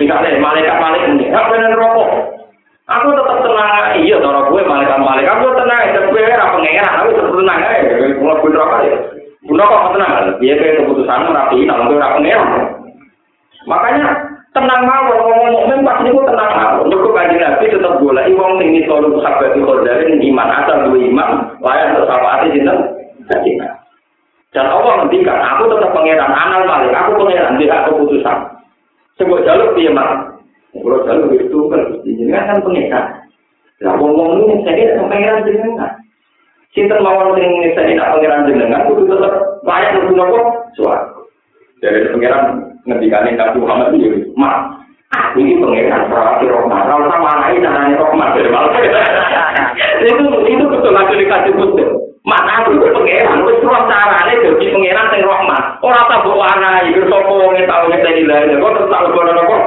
Misalnya 0.00 0.40
malaikat 0.40 0.80
malaikat 0.80 1.12
ini, 1.12 1.28
apa 1.28 1.52
yang 1.60 1.76
rokok? 1.76 2.08
Aku 2.88 3.12
tetap 3.12 3.38
tenang, 3.44 4.00
iya, 4.00 4.16
cara 4.16 4.48
gue 4.48 4.62
malaikat 4.64 4.98
malaikat, 4.98 5.30
aku 5.36 5.52
tenang, 5.60 5.92
dan 5.92 6.04
gue 6.08 6.20
apa 6.24 6.56
pengeran, 6.56 6.94
aku 6.96 7.08
tetap 7.12 7.32
tenang 7.36 7.60
aja, 7.60 7.94
gue 8.00 8.16
gue 8.16 8.56
rokok 8.56 8.80
ya. 8.80 8.96
Gue 9.44 9.60
kok 9.60 9.92
tenang, 9.92 10.12
dia 10.40 10.54
kayak 10.56 10.76
keputusan 10.80 11.28
rapi, 11.36 11.68
kalau 11.68 11.84
gue 11.84 12.00
apa 12.00 12.16
pengeran. 12.16 12.50
Makanya 13.68 14.06
tenang 14.56 14.82
mau 14.88 15.12
ngomong 15.12 15.50
mukmin 15.52 15.84
pas 15.84 16.00
niku 16.00 16.24
tenang 16.24 16.48
mau. 16.48 16.80
Mergo 16.88 17.12
kanjeng 17.12 17.44
Nabi 17.44 17.68
tetap 17.68 18.00
golek 18.00 18.32
wong 18.34 18.56
sing 18.56 18.68
niku 18.72 19.20
sahabat 19.20 19.52
dari 19.84 20.16
iman 20.32 20.48
asal 20.48 20.88
dua 20.88 20.98
iman 21.12 21.30
layak 21.60 21.92
tersapaati 21.92 22.56
sinten 22.56 22.78
Dan 24.50 24.66
Allah 24.66 25.06
ngendikan, 25.06 25.38
aku 25.38 25.70
tetap 25.70 25.94
pangeran, 25.94 26.34
anal 26.34 26.66
malik, 26.66 26.90
aku 26.90 27.22
pangeran, 27.22 27.54
dia 27.54 27.86
keputusan. 27.86 28.59
Coba 29.20 29.36
jalur 29.44 29.76
dia 29.76 29.92
mah. 29.92 30.32
Kalau 30.72 31.04
jalur 31.04 31.28
itu 31.36 31.58
kan 31.68 31.82
jenengan 32.08 32.48
kan 32.48 32.58
pengikat. 32.64 33.04
Lah 33.84 33.94
ngomong 34.00 34.48
ini 34.48 34.64
saya 34.64 34.96
tidak 34.96 35.12
pengiran 35.12 35.44
jenengan. 35.44 35.92
Sinten 36.72 37.04
mawon 37.04 37.36
sing 37.36 37.52
saya 37.76 37.92
tidak 37.92 38.16
pengiran 38.16 38.48
jenengan 38.48 38.88
itu 38.88 39.04
tetap 39.04 39.34
layak 39.60 39.92
untuk 40.00 40.16
nopo 40.16 40.40
suatu. 40.72 41.28
Dari 41.84 42.08
pengiran 42.16 42.64
ngendikane 42.88 43.36
Nabi 43.36 43.56
Muhammad 43.60 43.92
itu, 43.92 44.32
mak 44.40 44.80
aku 45.12 45.44
ini 45.44 45.60
pengiran 45.60 46.08
perhati 46.08 46.48
rohmat. 46.48 46.88
Kalau 46.88 47.08
sama 47.12 47.32
lain 47.44 47.60
caranya 47.60 48.00
rohmat 48.00 48.28
dari 48.32 48.48
malam. 48.48 48.72
Itu 50.00 50.24
itu 50.48 50.64
betul 50.64 50.92
lagi 50.96 51.12
dikasih 51.12 51.52
betul. 51.60 52.09
Mak 52.20 52.44
aku 52.44 52.76
itu 52.76 52.88
pengiran, 52.92 53.48
terus 53.48 53.64
roh 53.64 53.88
carane 53.88 54.44
jadi 54.44 54.66
pengiran 54.68 55.08
sing 55.08 55.24
rohmat. 55.24 55.80
Ora 55.80 56.04
tak 56.04 56.20
mbok 56.20 56.36
warnai, 56.36 56.92
iku 56.92 57.08
sapa 57.08 57.32
wong 57.32 57.56
tau 57.64 57.84
ngeteni 57.88 58.28
lha, 58.28 58.60
kok 58.60 58.72
terus 58.76 58.90
tak 58.92 59.02
lebokno 59.08 59.32
apa? 59.40 59.58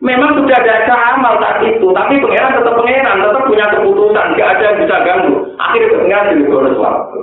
Memang 0.00 0.32
sudah 0.32 0.56
ada 0.64 0.96
amal 1.12 1.36
saat 1.42 1.60
itu, 1.66 1.84
tapi 1.92 2.22
pengiran 2.22 2.56
tetap 2.56 2.72
pengiran, 2.72 3.20
tetap 3.20 3.42
punya 3.44 3.66
keputusan, 3.68 4.32
gak 4.32 4.50
ada 4.56 4.64
yang 4.64 4.78
bisa 4.80 4.96
ganggu. 5.04 5.34
Akhirnya 5.60 5.92
pengiran 5.92 6.28
jadi 6.32 6.44
bonus 6.48 6.80
waktu. 6.80 7.20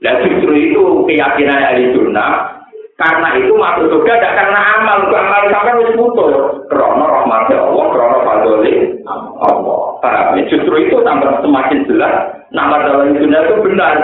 Dan 0.00 0.14
justru 0.24 0.52
itu 0.56 0.84
keyakinan 1.04 1.60
ahli 1.60 1.92
sunnah 1.92 2.55
karena 2.96 3.28
itu 3.36 3.52
masuk 3.52 3.92
surga 3.92 4.12
tidak 4.16 4.36
karena 4.40 4.60
amal, 4.80 4.96
bukan 5.04 5.24
amal 5.28 5.42
sampai 5.52 5.72
harus 5.76 5.96
putus. 6.00 6.32
Krono 6.72 7.04
rahmat 7.04 7.52
Allah, 7.52 7.86
krono 7.92 8.18
fadli 8.24 8.72
Allah. 9.04 9.80
Paham? 10.00 10.40
Justru 10.48 10.74
itu 10.80 10.96
tambah 11.04 11.44
semakin 11.44 11.84
jelas 11.84 12.40
nama 12.56 12.88
dalam 12.88 13.12
sunnah 13.20 13.44
itu 13.44 13.54
benar 13.60 13.96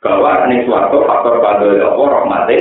bahwa 0.00 0.48
ini 0.48 0.64
suatu 0.64 1.04
faktor 1.04 1.44
fadli 1.44 1.76
Allah, 1.84 2.06
rahmatnya. 2.08 2.60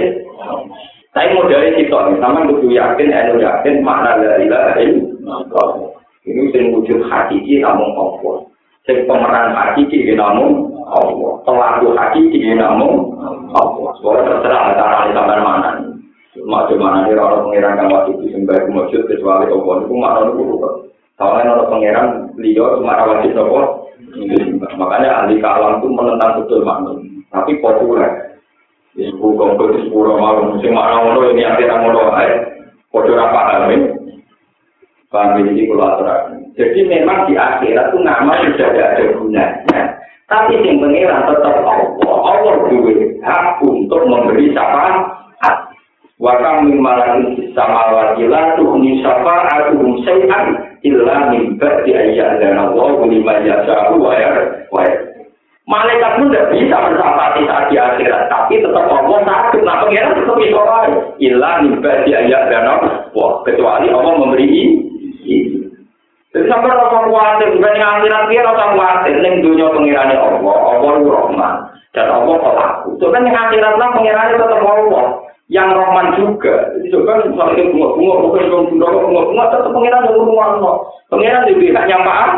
Saya 1.12 1.36
mau 1.36 1.48
dari 1.48 1.76
situ, 1.76 1.92
sama 1.92 2.48
kudu 2.48 2.72
yakin, 2.72 3.12
enu 3.12 3.44
yakin 3.44 3.84
makna 3.84 4.16
dari 4.20 4.48
ilaha 4.48 4.80
Ini 4.80 6.44
sing 6.52 6.72
wujud 6.76 7.04
hakiki 7.08 7.64
namun 7.64 7.96
Allah. 7.96 8.44
Sing 8.88 9.08
pemeran 9.08 9.56
hakiki 9.56 10.16
namun 10.16 10.71
Allah. 10.92 11.32
Pelaku 11.48 11.88
hakiki 11.96 12.52
namun 12.60 13.16
Allah. 13.56 13.92
Soalnya 14.04 14.28
terserah 14.28 14.76
cara 14.76 15.08
sampai 15.16 15.40
mana. 15.40 15.70
Macam 16.42 16.80
mana 16.80 17.04
nih 17.06 17.20
orang 17.20 17.44
pengiran 17.44 17.76
kan 17.76 17.92
waktu 17.92 18.12
itu 18.16 18.32
sembah 18.32 18.64
kecuali 18.64 19.46
Allah 19.52 19.76
itu 19.84 19.94
mana 19.96 20.20
itu 20.32 20.44
bukan. 20.48 20.74
Soalnya 21.20 21.54
orang 21.60 21.70
pengiran 21.70 22.08
beliau 22.36 22.80
cuma 22.80 23.04
wajib 23.04 23.36
Allah. 23.36 23.66
Makanya 24.80 25.10
ahli 25.24 25.36
kalam 25.44 25.80
itu 25.80 25.88
menentang 25.92 26.44
betul 26.44 26.64
makna. 26.64 26.92
Tapi 27.32 27.52
populer. 27.64 28.32
di 28.92 29.08
sepuluh 29.08 29.40
kompor, 29.40 29.72
di 29.72 29.88
sepuluh 29.88 30.20
malam, 30.20 30.52
mesti 30.52 30.68
makna 30.68 31.00
ngono 31.00 31.32
ini 31.32 31.48
akhirnya 31.48 31.80
ngono 31.80 32.12
ae. 32.12 32.32
Kode 32.92 33.16
apa 33.16 33.32
paham 33.32 33.72
Paham 35.08 35.40
ini 35.48 35.64
kalau 35.64 36.04
Jadi 36.60 36.80
memang 36.84 37.24
di 37.32 37.40
akhirat 37.40 37.96
itu 37.96 38.00
nama 38.04 38.36
sudah 38.44 38.68
tidak 38.76 38.90
ada 39.00 39.04
gunanya. 39.16 39.80
Tapi 40.32 40.64
yang 40.64 40.80
pengiran 40.80 41.28
tetap 41.28 41.60
Allah. 41.60 41.92
Allah 42.08 42.56
duwe 42.72 43.20
hak 43.20 43.60
untuk 43.60 44.08
memberi 44.08 44.56
syafaat. 44.56 45.20
Wakam 46.22 46.70
min 46.70 46.78
malakin 46.80 47.50
sama 47.58 47.90
wakila 47.92 48.54
tuhni 48.54 49.02
syafa'atuhum 49.02 50.06
syai'an 50.06 50.54
illa 50.86 51.34
min 51.34 51.58
ba'di 51.58 51.98
ayyan 51.98 52.38
dan 52.38 52.62
Allah 52.62 52.94
lima 53.10 53.42
yasa'u 53.42 53.98
wa 53.98 54.14
ya 54.14 54.30
Malaikat 55.66 56.22
pun 56.22 56.30
tidak 56.30 56.52
bisa 56.54 56.78
mensafati 56.78 57.42
saat 57.48 57.66
di 57.74 57.78
akhirat, 57.80 58.28
tapi 58.28 58.60
tetap 58.60 58.86
Allah 58.92 59.20
sakit. 59.24 59.62
Nah, 59.62 59.82
pengiran 59.86 60.18
tetap 60.20 60.36
bisa 60.36 60.62
lain. 60.62 60.94
Ilah 61.22 61.56
nimba 61.64 61.92
di 62.04 62.12
ayat 62.12 62.44
dan 62.50 62.66
Wah, 63.14 63.40
kecuali 63.46 63.88
Allah 63.88 64.14
memberi 64.20 64.46
ini. 64.52 65.61
Jadi 66.32 66.48
sampai 66.48 66.72
rasa 66.72 66.88
khawatir, 66.96 67.60
bukan 67.60 67.76
yang 67.76 67.92
akhirat 68.00 68.24
dia 68.32 68.48
rasa 68.48 68.64
khawatir. 68.72 69.14
Ini 69.20 69.44
dunia 69.44 69.68
pengirannya 69.76 70.16
Allah, 70.16 70.58
Allah 70.64 70.92
itu 70.96 71.10
Rahman. 71.12 71.54
Dan 71.92 72.08
Allah. 72.08 72.36
Itu 72.88 73.06
kan 73.12 73.28
yang 73.28 73.36
akhirat 73.36 73.76
lah 73.76 73.90
pengirannya 73.92 74.40
tetap 74.40 74.64
Allah. 74.64 75.06
Yang 75.52 75.70
Rahman 75.76 76.08
juga. 76.16 76.56
Jadi 76.80 76.88
coba 76.96 77.12
misalnya 77.28 77.64
bunga-bunga, 77.76 78.16
bukan 78.24 78.44
bunga-bunga, 78.48 78.88
bunga-bunga, 79.04 79.44
tetap 79.52 79.72
pengiran 79.76 80.08
yang 80.08 80.40
Allah. 80.40 80.76
Pengiran 81.12 81.48
di 81.52 81.54
pihak 81.60 81.86
yang 81.92 82.04
paham. 82.08 82.32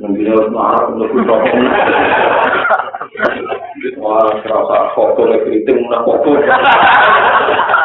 Mungkin 0.00 0.32
harus 0.32 0.48
marah 0.48 0.88
untuk 0.88 1.12
berdoa. 1.12 1.44
Wah, 4.00 4.32
serasa 4.40 4.76
foto 4.96 5.28
kritik, 5.44 5.76
mana 5.76 6.00
foto. 6.08 6.40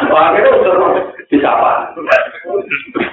Wah, 0.08 0.26
itu 0.32 0.52
terus 0.64 0.94
disapa. 1.28 1.92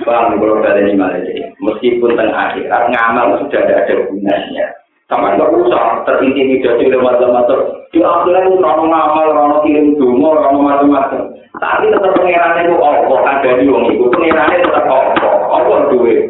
Bang, 0.08 0.40
kalau 0.40 0.64
ada 0.64 0.80
ini 0.80 0.96
malah 0.96 1.20
Meskipun 1.64 2.16
tengah 2.16 2.52
akhirat, 2.52 2.92
ngamal 2.92 3.44
sudah 3.44 3.62
tidak 3.64 3.88
ada 3.88 3.94
gunanya. 4.08 4.66
Sama 5.12 5.36
nggak 5.36 5.52
usah 5.52 6.08
terintimidasi 6.08 6.88
oleh 6.88 7.00
macam-macam. 7.04 7.60
Di 7.92 8.00
akhirat 8.00 8.44
itu 8.48 8.56
orang 8.64 8.88
ngamal, 8.88 9.28
orang 9.36 9.62
kirim 9.68 10.00
dungo, 10.00 10.40
orang 10.40 10.64
macam-macam. 10.64 11.22
Tapi 11.60 11.92
tetap 11.92 12.12
pengirannya 12.16 12.72
itu 12.72 12.76
Allah, 12.80 13.20
ada 13.30 13.50
di 13.60 13.66
wong 13.68 13.84
itu. 13.92 14.04
Pengirannya 14.12 14.64
tetap 14.64 14.86
Allah. 14.88 15.36
Allah 15.54 15.80
duit, 15.92 16.28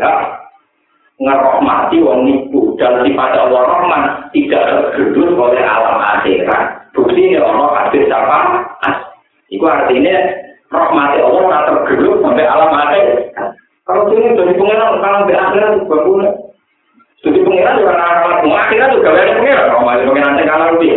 ngerohmati 1.23 1.97
wong 2.03 2.27
nipu 2.27 2.75
dan 2.75 2.99
sifat 3.07 3.31
Allah 3.39 3.63
Rahman 3.63 4.03
tidak 4.35 4.91
tergedus 4.91 5.31
oleh 5.39 5.63
alam 5.63 6.03
akhirat. 6.19 6.91
Bukti 6.91 7.31
ini 7.31 7.39
Allah 7.39 7.71
hadir 7.79 8.03
siapa? 8.11 8.37
Itu 9.47 9.63
artinya 9.63 10.15
rahmati 10.67 11.17
Allah 11.23 11.43
tak 11.47 11.63
tergedus 11.71 12.19
sampai 12.19 12.43
alam 12.43 12.71
akhirat. 12.75 13.19
Kalau 13.87 14.03
sini 14.11 14.35
jadi 14.35 14.53
pengiran 14.59 14.99
kalau 14.99 15.23
di 15.23 15.33
akhirat 15.33 15.71
punya. 15.87 16.31
Jadi 17.23 17.39
pengiran 17.39 17.79
juga 17.79 17.93
anak 17.95 18.43
akhirat 18.43 18.89
juga 18.99 19.09
banyak 19.15 19.37
pengiran. 19.39 19.67
Rahmati 19.79 20.03
pengiran 20.11 20.39
yang 20.43 20.47
kalah 20.51 20.67
lebih. 20.75 20.93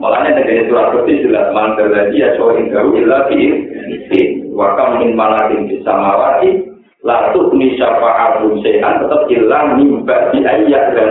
Malahnya 0.00 0.40
dari 0.42 0.66
surat 0.66 0.90
bersih 0.92 1.22
jelas 1.22 1.54
mantel 1.54 1.94
lagi 1.94 2.18
ya 2.18 2.34
soal 2.34 2.58
indah 2.58 2.90
ilah 2.90 3.22
fi 3.30 4.18
wakam 4.50 4.98
min 4.98 5.14
malakin 5.14 5.68
bisa 5.70 5.94
mawati 5.94 6.71
Lalu 7.02 7.58
ini 7.58 7.74
syafa'atun 7.82 8.62
sehan 8.62 9.02
tetap 9.02 9.26
hilang 9.26 9.74
nimba 9.74 10.30
di 10.30 10.46
ayat 10.46 10.94
dan 10.94 11.10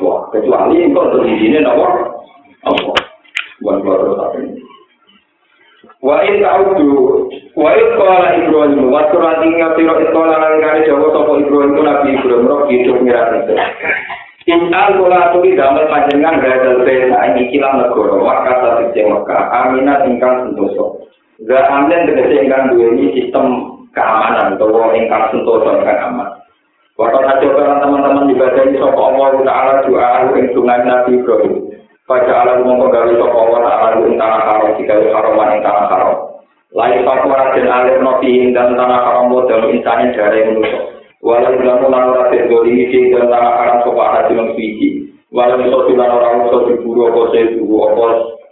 Wah, 0.00 0.32
kecuali 0.32 0.80
engkau 0.80 1.12
untuk 1.12 1.28
di 1.28 1.36
sini 1.36 1.60
nomor 1.60 2.24
Allah. 2.64 2.96
Bukan 3.60 3.76
keluar 3.84 3.98
terus 4.00 4.20
apa 4.20 4.36
ini. 4.40 4.60
Wa 6.00 6.16
in 6.24 6.40
ta'udu 6.40 6.92
wa 7.52 7.68
in 7.72 7.86
qala 8.00 8.28
Ibrahim 8.40 8.88
wa 8.88 9.08
surat 9.12 9.44
ingat 9.44 9.76
sira 9.76 9.94
istola 10.00 10.40
lan 10.40 10.54
kali 10.60 10.88
Jawa 10.88 11.08
sapa 11.12 11.32
Ibrahim 11.40 11.72
itu 11.72 11.82
Nabi 11.84 12.08
Ibrahim 12.16 12.48
roh 12.48 12.60
hidup 12.72 12.96
mirat 13.04 13.28
itu. 13.44 13.54
In 14.46 14.72
al 14.72 14.96
kula 14.96 15.36
tuli 15.36 15.52
damel 15.52 15.84
panjenengan 15.90 16.40
gadal 16.40 16.80
pena 16.80 17.18
ini 17.32 17.50
kilang 17.52 17.82
negara 17.82 18.16
maka 18.22 18.52
sate 18.62 19.00
Mekah 19.04 19.42
aminat 19.52 20.08
ingkang 20.08 20.48
sentosa. 20.48 20.86
Gak 21.44 21.68
amin 21.68 22.08
tegese 22.08 22.44
ingkang 22.44 22.72
duweni 22.72 23.12
sistem 23.12 23.75
keamanan 23.96 24.60
atau 24.60 24.92
ingkang 24.92 25.32
sentosa 25.32 25.80
ingkang 25.80 26.12
aman. 26.12 26.28
Waktu 26.96 27.28
saja 27.28 27.46
orang 27.52 27.80
teman-teman 27.84 28.32
ibadah 28.32 28.62
ini 28.64 28.80
sopa 28.80 29.00
Allah 29.04 29.28
Ta'ala 29.44 29.72
doa 29.84 30.32
yang 30.32 30.48
sungai 30.56 30.80
Nabi 30.80 31.20
Ibrahim. 31.20 31.54
Pada 32.08 32.32
alam 32.40 32.64
mengkogali 32.64 33.20
sopa 33.20 33.36
Allah 33.36 33.60
Ta'ala 33.68 33.96
yang 34.00 34.16
tanah 34.16 34.40
haram 34.48 34.72
jika 34.80 34.94
haroman 35.12 35.52
yang 35.52 35.60
tanah 35.60 35.84
haram. 35.92 36.16
Lain 36.72 37.04
fakwa 37.04 37.52
dan 37.52 37.68
alir 37.68 38.00
notihin 38.00 38.56
dan 38.56 38.76
tanah 38.80 39.00
haram 39.00 39.28
modal 39.28 39.68
insanin 39.68 40.16
dari 40.16 40.48
manusia. 40.48 40.80
Walau 41.20 41.56
bilang 41.60 41.84
ulang 41.84 42.16
orang 42.16 42.32
berdoli 42.32 42.88
di 42.88 43.12
dan 43.12 43.28
tanah 43.28 43.52
haram 43.60 43.76
sopa 43.84 44.04
hati 44.16 44.32
yang 44.32 44.48
suci. 44.56 44.88
Walau 45.36 45.60
bisa 45.60 45.78
bilang 45.92 46.16
orang 46.16 46.48
bisa 46.48 46.58
diburu 46.64 47.12
apa 47.12 47.20
saya 47.28 47.44
diburu 47.52 47.76
apa 47.92 48.06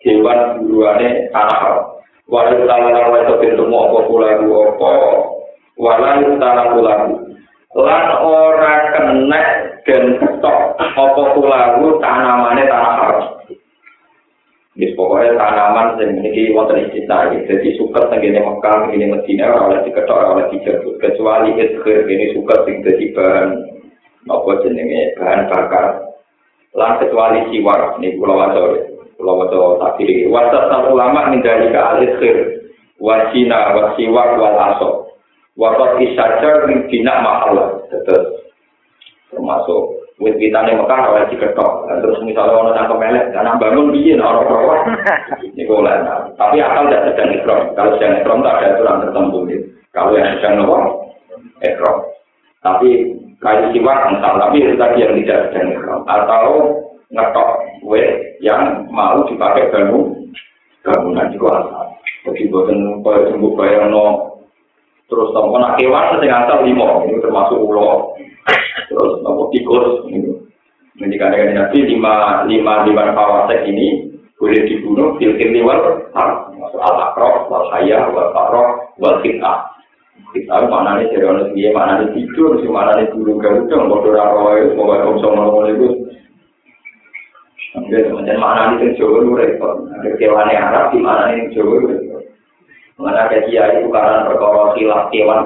hewan 0.05 0.38
buruannya 0.61 1.09
tanah 1.32 1.59
haram. 1.64 1.93
Walau 2.24 2.64
tanah 2.64 3.20
itu 3.20 3.34
bentuk 3.36 3.68
apa 3.68 3.98
pula 4.08 4.32
apa 4.40 4.92
walau 5.76 6.32
tanah 6.40 6.66
kulaku 6.72 7.14
lan 7.76 8.06
ora 8.22 8.74
kena 8.96 9.42
dan 9.84 10.04
ketok 10.16 10.58
apa 10.80 11.22
kulaku 11.36 12.00
tanamannya 12.00 12.64
tanah 12.64 12.92
haram 12.96 13.22
Di 14.74 14.90
pokoknya 14.98 15.38
tanaman 15.38 16.02
yang 16.02 16.18
ini 16.18 16.50
wonten 16.50 16.82
istilah 16.90 17.30
ini. 17.30 17.46
Jadi 17.46 17.78
suka 17.78 18.10
tenggine 18.10 18.42
Mekah, 18.42 18.90
ini 18.90 19.06
Medina, 19.06 19.54
oleh 19.54 19.86
diketok, 19.86 20.34
oleh 20.34 20.50
dijemput. 20.50 20.98
Kecuali 20.98 21.54
izhir, 21.54 22.02
ini 22.10 22.34
suka 22.34 22.66
sing 22.66 22.82
jadi 22.82 23.14
bahan 23.14 23.54
apa 24.26 24.50
jenenge 24.66 25.14
bahan 25.14 25.46
bakar. 25.46 25.86
Lan 26.74 26.98
kecuali 26.98 27.54
siwar, 27.54 28.02
ini 28.02 28.18
pulau 28.18 28.34
wajo, 28.34 28.93
pulau 29.24 29.40
wajo 29.40 29.80
tak 29.80 29.96
pilih. 29.96 30.28
Wasat 30.28 30.68
ulama 30.92 31.32
mindari 31.32 31.72
ke 31.72 31.80
al-izhir, 31.80 32.36
wasina, 33.00 33.72
wasiwak, 33.72 34.36
wal 34.36 34.52
asok. 34.52 34.94
Waktu 35.56 36.12
isajar 36.12 36.68
ning 36.68 36.84
dina 36.92 37.24
mahal 37.24 37.80
terus 37.88 38.52
termasuk 39.32 40.04
wit 40.20 40.36
pitane 40.36 40.76
Mekah 40.76 41.00
ora 41.08 41.24
diketok. 41.32 41.88
Terus 41.88 42.20
misalnya 42.26 42.52
orang 42.52 42.74
nangkep 42.76 42.98
melek, 43.00 43.26
karena 43.32 43.56
bangun 43.56 43.90
piye 43.96 44.12
nek 44.12 44.28
ora 44.28 44.42
ora. 44.44 44.76
Niku 45.56 45.80
lah. 45.80 46.28
Tapi 46.36 46.60
asal 46.60 46.90
tidak 46.90 47.04
sedang 47.14 47.30
ikram. 47.38 47.62
Kalau 47.72 47.96
sedang 47.96 48.12
ikram 48.20 48.44
tak 48.44 48.54
ada 48.60 48.66
aturan 48.76 49.02
tertentu. 49.08 49.38
Kalau 49.94 50.10
yang 50.12 50.36
sedang 50.36 50.54
nopo 50.60 50.76
ikram. 51.64 51.96
Tapi 52.60 52.88
kayu 53.40 53.64
siwak 53.72 54.10
misal 54.10 54.34
tapi 54.36 54.58
tadi 54.74 54.98
yang 55.00 55.14
tidak 55.22 55.40
sedang 55.48 55.66
ikram 55.72 56.00
atau 56.04 56.44
ngetok 57.14 57.50
wit 57.85 58.41
yang 58.41 58.89
mau 58.89 59.22
dipakai 59.28 59.70
bangun 59.70 60.32
bangunan 60.85 61.32
juga 61.32 61.49
asal. 61.64 61.87
Jadi 62.24 62.49
buatan 62.49 63.05
kaya 63.05 63.28
sembuh 63.32 63.53
bayang 63.57 63.93
no 63.93 64.35
terus 65.09 65.30
nopo 65.37 65.61
nak 65.61 65.76
sing 65.76 66.32
asal 66.32 66.64
lima 66.64 67.05
ini 67.05 67.20
termasuk 67.20 67.61
ulo 67.61 68.16
terus 68.89 69.20
nopo 69.20 69.53
tikus 69.53 70.09
ini 70.09 70.32
ini 70.97 71.14
kadang 71.20 71.53
nabi 71.53 71.85
lima 71.85 72.43
lima 72.49 72.89
lima 72.89 73.12
kawasek 73.12 73.68
ini 73.68 74.11
boleh 74.41 74.64
dibunuh 74.64 75.14
filter 75.20 75.49
liwal 75.53 76.09
masuk 76.57 76.80
al 76.80 76.97
akrof 77.12 77.47
wal 77.53 77.68
hayah 77.76 78.09
wal 78.11 78.32
faroh 78.32 78.68
wal 78.97 79.20
kita 79.20 79.70
kita 80.35 80.66
mana 80.66 80.99
nih 80.99 81.14
orang 81.20 81.55
dia 81.55 81.70
mana 81.70 82.03
nih 82.03 82.11
tidur 82.16 82.59
si 82.59 82.66
mana 82.66 82.99
nih 82.99 83.07
dulu 83.12 83.39
garuda 83.39 83.76
mau 83.87 84.03
doa 84.03 84.24
roy 84.35 84.72
mau 84.74 84.91
gak 84.91 85.07
bisa 85.14 85.28
ngomong 85.30 85.64
itu 85.70 85.89
Macam 87.74 88.38
mana 88.38 88.78
ini 88.78 88.94
Jawa 88.94 89.26
itu 89.26 89.32
repot. 89.34 89.90
Ada 89.90 90.14
kewan 90.14 90.46
Arab 90.46 90.94
di 90.94 90.98
mana 91.02 91.34
ini 91.34 91.50
Jawa 91.50 91.74
itu 91.82 91.86
repot. 91.90 92.22
Mana 93.02 93.26
ada 93.26 93.42
kiai 93.50 93.82
itu 93.82 93.90
karena 93.90 94.30
perkara 94.30 94.78
khilaf 94.78 95.10
kewan. 95.10 95.40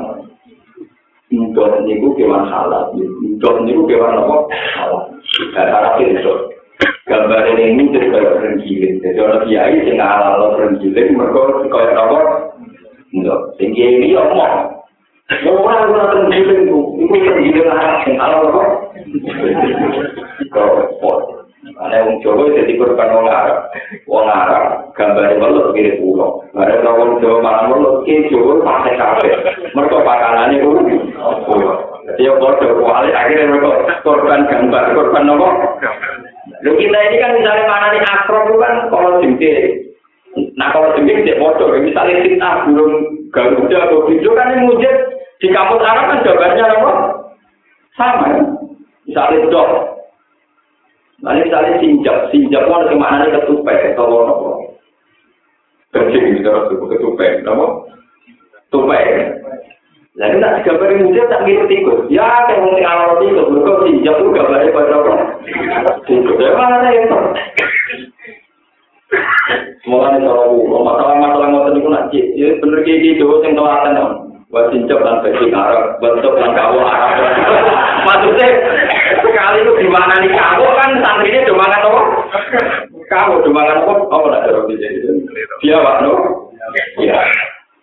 Ndot 1.32 1.88
niku 1.88 2.12
kewan 2.20 2.44
halal. 2.52 2.92
Ndot 2.92 3.56
niku 3.64 3.88
kewan 3.88 4.20
apa? 4.20 4.36
Halal. 4.76 5.02
Cara 5.56 5.96
itu. 6.04 6.34
Gambar 7.08 7.48
ini 7.56 7.88
jadi 7.96 8.12
kayak 8.12 8.36
renggiling. 8.44 9.00
Jadi 9.00 9.18
orang 9.24 9.48
kiai 9.48 9.80
sing 9.88 9.96
halal 9.96 10.52
renggiling 10.60 11.16
mereka 11.16 11.40
kayak 11.72 11.96
apa? 11.96 12.20
Sing 13.56 13.72
kiai 13.72 14.04
ini 14.04 14.12
omong. 14.12 14.76
Orang 15.48 15.96
orang 15.96 16.28
renggiling 16.28 16.68
itu, 16.68 16.78
itu 17.00 17.16
renggiling 17.24 17.72
Arab 17.72 18.04
sing 18.04 18.20
halal 18.20 18.52
apa? 18.52 18.62
Kau 20.52 21.37
Ana 21.76 22.08
wong 22.08 22.16
Jawa 22.24 22.48
dadi 22.56 22.80
korban 22.80 23.12
wong 23.12 23.28
Arab. 23.28 23.68
Wong 24.08 24.24
Arab 24.24 24.88
gambare 24.96 25.36
welut 25.36 25.76
mirip 25.76 26.00
pulau. 26.00 26.40
Bare 26.56 26.80
wong 26.80 27.20
Jawa 27.20 27.44
malah 27.44 27.64
welut 27.68 28.08
ki 28.08 28.32
Jawa 28.32 28.64
pakai 28.64 28.96
kabeh. 28.96 29.32
Mergo 29.76 29.98
pakanane 30.00 30.56
ku 30.64 30.70
pulau. 31.44 31.98
Ya 32.16 32.32
padha 32.40 32.72
kuali 32.72 33.12
akhirnya 33.12 33.52
mereka 33.52 34.00
korban 34.00 34.48
gambar, 34.48 34.96
korban 34.96 35.28
nopo? 35.28 35.48
Lu 36.64 36.72
kita 36.80 36.98
ini 37.12 37.16
kan 37.20 37.36
misalnya 37.36 37.68
mana 37.68 37.92
nih 37.92 38.00
akrob 38.00 38.48
kan 38.56 38.88
kalau 38.88 39.20
jengke. 39.20 39.84
Nah 40.56 40.72
kalau 40.72 40.96
jengke 40.96 41.20
tidak 41.20 41.36
bodoh, 41.36 41.76
misalnya 41.76 42.24
kita 42.24 42.48
belum 42.64 42.92
garuda 43.28 43.78
atau 43.84 44.08
video 44.08 44.32
kan 44.32 44.56
yang 44.56 44.72
mujid 44.72 44.94
di 45.44 45.52
kampus 45.52 45.84
Arab 45.84 46.04
kan 46.08 46.24
gambarnya 46.24 46.64
apa? 46.80 46.92
Sama. 48.00 48.28
Misalnya 49.04 49.48
dok, 49.52 49.70
Nah, 51.18 51.34
misalnya 51.34 51.82
sinjak, 51.82 52.30
sinjak 52.30 52.62
itu 52.62 52.72
ada 52.72 52.94
maknanya 52.94 53.42
ketupai, 53.42 53.90
atau 53.90 54.22
apa? 54.22 54.50
Kencing, 55.90 56.38
misalnya 56.38 56.70
ketupai, 56.70 57.42
apa? 57.42 57.66
Tupai. 58.70 59.04
Lalu 60.18 60.36
nak 60.42 60.66
gambar 60.66 60.90
muda 60.98 61.22
tak 61.30 61.42
ngerti 61.46 61.74
ikut. 61.78 62.10
Ya, 62.10 62.26
kayak 62.46 62.62
mungkin 62.62 62.86
awal 62.86 63.22
itu, 63.22 63.42
mereka 63.50 63.72
sinjak 63.86 64.14
itu 64.18 64.30
gambarnya 64.30 64.74
pada 64.74 64.94
apa? 64.94 65.12
Sinjak, 66.06 66.36
ya 66.38 66.50
mana 66.54 66.88
yang 66.94 67.06
Semoga 69.80 70.20
nih 70.20 70.28
kalau 70.28 70.68
masalah-masalah 70.84 71.48
ngotot 71.48 71.80
itu 71.80 71.88
nak 71.88 72.12
ya 72.12 72.48
bener 72.60 72.84
kayak 72.84 73.00
gitu, 73.08 73.24
yang 73.40 73.56
telaten 73.56 74.27
buat 74.48 74.72
cincok 74.72 75.00
dan 75.04 75.20
bagi 75.20 75.46
Arab, 75.52 76.00
bentuk 76.00 76.32
dan 76.40 76.56
kawo 76.56 76.80
Arab. 76.80 77.12
Maksudnya 78.08 78.48
sekali 79.20 79.58
itu 79.60 79.72
gimana 79.84 80.16
nih 80.24 80.32
kawo 80.32 80.66
kan 80.72 80.90
santrinya 81.04 81.44
cuma 81.44 81.64
kan 81.68 81.84
apa? 81.84 82.00
Kawo 83.12 83.34
cuma 83.44 83.60
kan 83.68 83.84
apa? 83.84 83.92
Apa 84.08 84.26
nak 84.32 84.44
cara 84.48 84.60
bisa 84.64 84.88
Dia 85.60 85.76
apa 85.76 85.92
no? 86.00 86.12
Ya. 86.96 87.20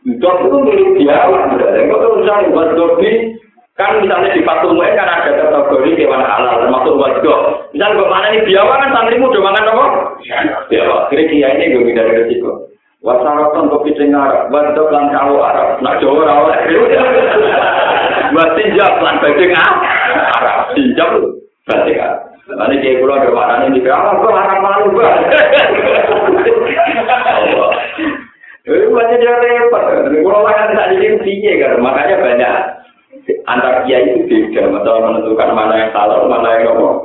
Dok 0.06 0.38
itu 0.46 0.58
milik 0.62 0.90
dia, 1.02 1.26
kau 1.26 1.98
tuh 1.98 2.22
misalnya 2.22 2.54
buat 2.54 2.78
dobi, 2.78 3.34
kan 3.74 4.06
misalnya 4.06 4.38
di 4.38 4.46
patung 4.46 4.78
kan 4.78 5.10
ada 5.10 5.34
kategori 5.34 5.98
hewan 5.98 6.22
halal 6.22 6.62
termasuk 6.62 6.94
buat 6.94 7.14
dok. 7.26 7.42
Misalnya 7.74 7.98
ke 7.98 8.06
mana 8.06 8.28
nih 8.30 8.46
biawa 8.46 8.74
kan 8.86 8.94
santrimu 8.94 9.34
cuma 9.34 9.50
kan 9.58 9.66
apa? 9.66 9.86
Biawa. 10.70 11.10
Kira-kira 11.10 11.58
ini 11.58 11.74
gue 11.74 11.94
dari 11.98 12.22
resiko. 12.22 12.75
Wasaraton 13.06 13.70
kopi 13.70 13.94
dengar, 13.94 14.50
wadok 14.50 14.90
lan 14.90 15.14
kawo 15.14 15.38
Arab, 15.46 15.78
nak 15.86 16.02
Jawa 16.02 16.26
ora 16.26 16.34
oleh. 16.42 16.58
Buat 18.34 18.58
tinjak 18.58 18.98
lan 18.98 19.22
badhe 19.22 19.46
Arab, 19.54 20.74
tinjak 20.74 21.14
badhe 21.70 21.94
Nanti 22.46 22.82
kayak 22.82 23.02
pulau 23.02 23.18
ada 23.18 23.30
mana 23.30 23.70
ini, 23.70 23.86
apa 23.86 24.10
kok 24.22 24.34
Arab 24.34 24.58
malu 24.58 24.90
banget. 24.98 25.38
Itu 28.66 28.90
masih 28.90 29.18
dia 29.22 29.34
repot. 29.38 29.84
Pulau 30.26 30.42
mana 30.42 30.74
tak 30.74 30.98
jadi 30.98 31.62
kan, 31.62 31.78
makanya 31.86 32.16
banyak 32.18 32.54
antar 33.46 33.86
kiai 33.86 34.18
itu 34.18 34.26
beda, 34.26 34.74
masalah 34.74 35.14
menentukan 35.14 35.54
mana 35.54 35.74
yang 35.78 35.92
salah, 35.94 36.26
mana 36.26 36.58
yang 36.58 36.74
ngomong. 36.74 36.98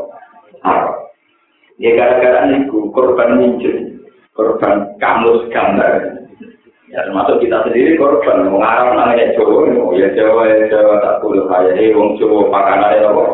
Ya 1.76 1.92
gara-gara 1.92 2.48
itu 2.56 2.88
korban 2.96 3.36
minjem. 3.36 3.99
Korban 4.40 4.96
kamus 4.96 5.44
gambar. 5.52 6.16
Ya 6.90 7.06
termasuk 7.06 7.44
kita 7.44 7.60
sendiri 7.68 8.00
korban 8.00 8.48
mengarang 8.48 8.96
namanya 8.96 9.36
Jawa, 9.36 9.68
ya 9.94 10.08
Jawa 10.16 10.42
ya 10.48 10.56
Jawa 10.72 10.98
tak 11.04 11.20
boleh 11.20 11.44
kaya 11.46 11.70
ini 11.76 11.92
wong 11.92 12.16
Jawa 12.16 12.48
pakanan 12.48 12.96
ya 12.96 13.12
apa? 13.12 13.24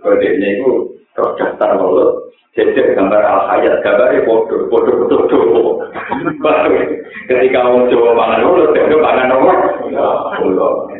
Kode 0.00 0.26
ini 0.26 0.58
itu 0.58 0.96
terus 1.12 1.36
daftar 1.36 1.76
mulut, 1.76 2.32
jadi 2.56 2.96
gambar 2.96 3.20
al 3.20 3.44
hayat 3.52 3.84
gambarnya 3.84 4.24
bodoh, 4.24 4.64
bodoh 4.72 5.04
betul 5.04 5.20
betul. 5.28 5.68
Ketika 7.28 7.60
wong 7.68 7.92
Jawa 7.92 8.10
pangan 8.16 8.42
mulut, 8.42 8.72
dia 8.72 8.96
pangan 8.96 9.36
apa? 9.36 9.52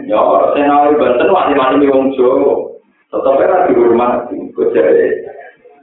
Ya 0.07 0.18
orang 0.20 0.53
senawari 0.53 1.01
banten 1.01 1.32
wajib 1.32 1.57
mati 1.57 1.90
wong 1.90 2.12
Jawa, 2.14 2.55
tetap 3.11 3.40
era 3.40 3.66
di 3.66 3.72
rumah, 3.74 4.28
jadi 4.55 5.26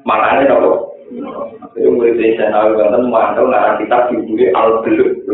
makannya 0.05 0.55
apa? 0.55 0.89
Itu 1.10 1.89
murid 1.89 2.22
yang 2.22 2.38
saya 2.38 2.53
tahu, 2.53 2.78
kan, 2.78 3.01
mantel 3.10 3.49
nara 3.49 3.82
kita 3.82 4.14
dibuli 4.14 4.53
al-beluk. 4.53 5.26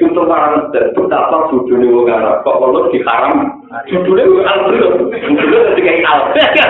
Itu 0.00 0.06
terparang, 0.16 0.72
dan 0.72 0.88
itu 0.88 1.02
tak 1.12 1.28
tahu 1.28 1.68
judulnya 1.68 1.92
bukan 1.92 2.24
kalau 2.40 2.88
diharam, 2.88 3.60
judulnya 3.84 4.30
bukan 4.32 4.48
al-beluk. 4.48 4.92
Judulnya 5.12 5.76
jadi 5.76 5.80
kayak 5.84 6.08
al-beluk. 6.08 6.68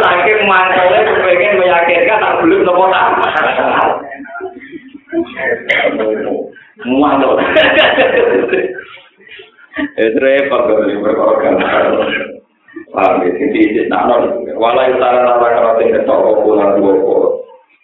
Saking 0.00 0.40
mantelnya, 0.48 0.98
kepengen 1.04 1.60
meyakinkan 1.60 2.24
al-beluk, 2.24 2.64
nopo 2.64 2.84
tak. 2.88 3.08
Mantel. 6.88 7.36
Itu 10.00 10.18
repot, 10.18 10.60
kan, 10.64 10.88
ini 10.88 11.04
repot, 11.04 11.36
kan. 11.44 11.54
Paham 12.90 13.22
ya, 13.22 13.30
sisi 13.38 13.58
isi 13.70 13.82
nanon. 13.86 14.46
Walai 14.58 14.94
utara 14.94 15.22
nalang 15.22 15.62
rata 15.62 15.82
ini 15.82 16.02
toko 16.06 16.42
pula 16.42 16.74
dua 16.74 16.92
pola. 17.02 17.28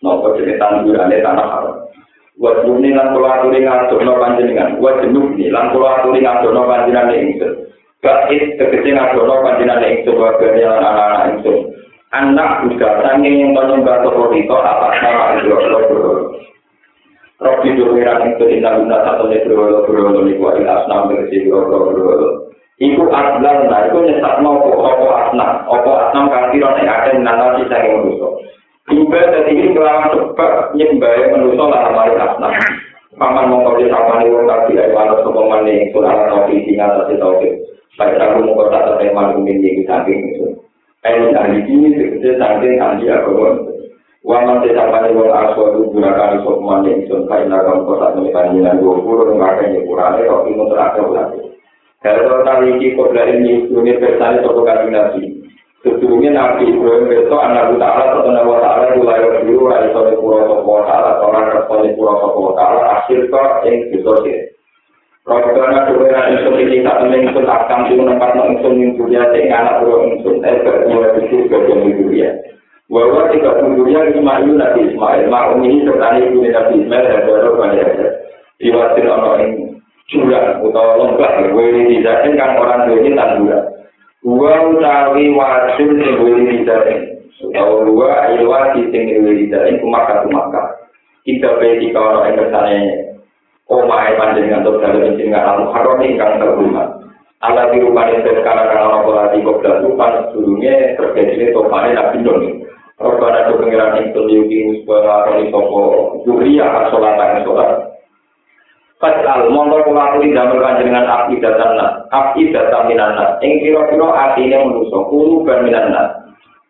Nopo 0.02 0.34
jenis 0.38 0.58
tanggurannya 0.58 1.22
tanah 1.22 1.46
haram. 1.46 1.76
Buat 2.36 2.68
bumi 2.68 2.92
lan 2.92 3.14
pola 3.14 3.40
atur 3.40 3.54
ngatur 3.54 4.00
no 4.02 4.18
panjenengan. 4.18 4.76
Buat 4.82 5.02
jenuk 5.02 5.34
ini 5.38 5.48
lan 5.50 5.70
kula 5.72 5.88
atur 6.02 6.12
ini 6.14 6.26
ngatur 6.26 6.50
no 6.52 6.62
panjenan 6.68 7.10
ini 7.14 7.38
ngatur. 7.38 7.52
Bakit 8.02 8.42
kekecil 8.60 8.94
ngatur 8.94 9.24
no 9.24 9.34
panjenan 9.40 9.82
ini 9.82 10.04
ngatur. 10.04 10.14
Lan 10.20 10.84
anak-anak 10.84 11.22
itu. 11.40 11.54
Anak 12.14 12.50
juga 12.70 13.02
tangin 13.02 13.34
yang 13.34 13.50
menyembah 13.54 14.06
toko 14.06 14.30
itu 14.30 14.54
atas 14.54 14.94
nama 15.02 15.38
itu. 15.42 15.54
Rok 17.36 17.60
tidur 17.60 17.92
merah 17.92 18.24
itu 18.24 18.48
indah-indah 18.48 19.00
satunya 19.04 19.44
berwala-berwala. 19.44 20.24
Ini 20.24 20.40
kuali 20.40 20.64
asnam 20.64 21.12
berisi 21.12 21.44
berwala-berwala. 21.44 22.45
Iku 22.76 23.08
aslan, 23.08 23.72
nah 23.72 23.88
itu 23.88 24.04
nyesat 24.04 24.44
mau 24.44 24.60
opo 24.60 25.08
asnam, 25.16 25.64
opo 25.64 25.96
asnam 25.96 26.28
kang 26.28 26.52
kira 26.52 26.76
nek 26.76 26.84
akeh 26.84 27.16
nana 27.24 27.56
sisa 27.56 27.72
yang 27.72 28.04
manusia. 28.04 28.28
Juga 28.92 29.20
jadi 29.32 29.48
ini 29.48 29.72
kelawan 29.72 30.12
sebab 30.12 30.76
nyembah 30.76 31.32
manusia 31.32 31.64
lah 31.72 31.88
mari 31.96 32.12
asnam. 32.20 32.52
Paman 33.16 33.48
mau 33.48 33.64
kau 33.64 33.80
sama 33.80 34.20
nih 34.20 34.28
wong 34.28 34.44
tadi 34.44 34.76
ayo 34.76 34.92
anak 34.92 35.24
sokongan 35.24 35.64
nih 35.64 35.88
sudah 35.88 36.28
tauhid 36.28 36.68
tinggal 36.68 37.00
tadi 37.00 37.16
tauhid. 37.16 37.52
Baik 37.96 38.20
aku 38.20 38.44
mau 38.44 38.60
kau 38.60 38.68
tak 38.68 39.00
terima 39.00 39.32
mungkin 39.32 39.56
di 39.56 39.80
samping 39.88 40.20
itu. 40.36 40.52
Ayo 41.00 41.32
ahli 41.32 41.64
ini 41.64 41.96
sebetulnya 41.96 42.36
samping 42.36 42.76
ahli 42.76 43.08
aku 43.08 43.32
Waman 44.26 44.58
te 44.60 44.74
sapane 44.74 45.16
wong 45.16 45.32
aswa 45.32 45.70
tu 45.70 45.86
gunakan 45.94 46.42
sop 46.42 46.58
mane 46.58 46.92
ingsun 46.92 47.30
kain 47.30 47.46
nakam 47.46 47.86
kota 47.86 48.10
menikah 48.18 48.50
dengan 48.50 48.82
dua 48.82 48.98
puluh 48.98 49.32
ngakeh 49.32 49.70
nyepurane 49.70 50.26
kok 50.26 50.44
imun 50.50 50.66
terakhir 50.66 51.06
lagi. 51.14 51.55
Kalau 52.04 52.44
kali 52.44 52.76
ini 52.76 52.92
kok 52.92 53.16
dari 53.16 53.40
ini 53.40 53.72
universal 53.72 54.36
itu 54.36 54.50
bukan 54.52 54.92
nabi. 54.92 55.22
Sebelumnya 55.80 56.30
nabi 56.36 56.68
Ibrahim 56.68 57.08
itu 57.08 57.36
anak 57.36 57.72
utara 57.72 58.12
atau 58.12 58.28
anak 58.28 58.44
utara 58.44 58.82
itu 58.92 59.00
lahir 59.00 59.32
dulu 59.48 59.72
dari 59.72 59.88
sore 59.96 60.12
pura 60.20 60.44
sopo 60.44 60.84
utara 60.84 61.16
atau 61.16 61.32
orang 61.32 61.64
sore 61.64 61.88
pura 61.96 62.14
sopo 62.20 62.40
utara 62.52 62.78
akhir 63.00 63.32
kok 63.32 63.64
yang 63.64 63.76
disosial. 63.94 64.44
Robbana 65.26 65.90
dua 65.90 66.30
insun 66.30 66.54
ini 66.54 66.86
tak 66.86 67.02
temen 67.02 67.26
insun 67.26 67.50
akan 67.50 67.90
di 67.90 67.98
tempat 67.98 68.30
no 68.38 68.42
insun 68.46 68.78
yang 68.78 68.90
dunia 68.94 69.22
sehingga 69.32 69.56
anak 69.58 69.76
dua 69.82 69.96
insun 70.06 70.36
eh 70.44 70.56
berdua 70.62 71.06
itu 71.18 71.48
sebagai 71.48 71.96
dunia. 71.96 72.30
Bahwa 72.86 73.26
tiga 73.34 73.50
dunia 73.58 74.06
Ismail 74.14 74.52
Nabi 74.54 74.94
Ismail, 74.94 75.26
makum 75.26 75.66
ini 75.66 75.82
serta 75.82 76.22
ibu 76.22 76.38
Nabi 76.44 76.74
Ismail 76.86 77.04
dan 77.08 77.20
dua 77.26 77.50
banyak 77.58 77.88
Diwatir 78.56 79.04
ono 79.10 79.30
ini 79.42 79.75
jurang 80.10 80.62
utawa 80.62 80.92
lembah 81.02 81.32
wili 81.50 81.98
dizatin 81.98 82.38
kan 82.38 82.58
orang 82.58 82.86
duwe 82.86 83.10
tanduran 83.14 83.62
wa 84.22 84.54
utawi 84.70 85.24
wasil 85.34 85.88
sing 85.98 86.12
wili 86.22 86.42
dizatin 86.62 86.98
utawa 87.42 87.82
dua 87.82 88.30
wasi 88.46 88.86
sing 88.94 89.02
wili 89.22 89.46
dizatin 89.46 89.82
kumaka 89.82 90.22
kumaka 90.22 90.62
kita 91.26 91.58
beti 91.58 91.90
kalau 91.90 92.22
yang 92.22 92.38
bersane 92.38 92.78
omah 93.66 94.06
panjenengan 94.14 94.62
sehingga 95.18 95.42
al 95.42 95.74
haram 95.74 95.98
ingkang 95.98 96.38
terhormat 96.38 96.96
Allah 97.44 97.68
di 97.68 97.84
rumah 97.84 98.08
ini 98.08 98.24
sekarang 98.24 98.72
kalau 98.72 98.88
nopo 98.90 99.10
lagi 99.12 99.44
kok 99.44 99.60
belas 99.60 99.84
pan 100.00 100.12
sebelumnya 100.32 100.96
terjadi 100.96 101.32
ini 101.36 101.46
topane 101.52 101.92
nabi 101.92 102.24
non. 102.24 102.42
Robbana 102.96 103.52
do 103.52 103.60
pengiran 103.60 104.00
ing 104.00 104.16
tuliuki 104.16 104.80
supaya 104.80 105.28
lakoni 105.28 105.52
sopo 105.52 105.80
duriya 106.24 106.64
kan 106.64 106.88
sholat 106.88 107.12
kan 107.20 107.44
sholat. 107.44 107.70
Fatal 108.96 109.52
mongko 109.52 109.84
kula 109.84 110.08
aturi 110.08 110.32
damel 110.32 110.64
api 110.64 111.36
datan 111.36 111.76
nas, 111.76 112.08
api 112.08 112.48
datan 112.48 112.88
minan 112.88 113.12
nas. 113.12 113.36
Ing 113.44 113.60
kira-kira 113.60 114.08
atine 114.08 114.56
manusa 114.56 115.04
kulo 115.12 115.44
ban 115.44 115.68
minan 115.68 115.92
nas. 115.92 116.16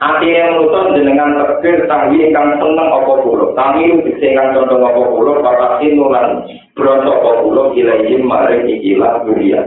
Atine 0.03 0.51
manusa 0.51 0.91
jenengan 0.99 1.39
tegir 1.39 1.87
tahwi 1.87 2.27
ingkang 2.27 2.59
seneng 2.59 2.89
apa 2.91 3.13
kula. 3.23 3.55
Tami 3.55 4.03
dise 4.03 4.27
ingkang 4.27 4.59
condong 4.59 4.83
apa 4.83 5.03
kula, 5.07 5.33
patasin 5.39 5.95
nulan 5.95 6.27
bronto 6.75 7.15
apa 7.15 7.31
kula 7.47 7.63
ilaihim 7.79 8.27
maring 8.27 8.75
ikilah 8.75 9.23
duriya. 9.23 9.63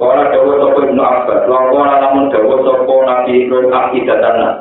Ora 0.00 0.32
dawa 0.32 0.64
sapa 0.64 0.80
Ibnu 0.88 1.02
Abbas, 1.04 1.44
lakon 1.44 1.84
lamun 1.92 2.32
dawa 2.32 2.56
sapa 2.64 2.94
Nabi 3.04 3.32
Ibrahim 3.44 3.68
akidatan 3.68 4.34
nas. 4.40 4.56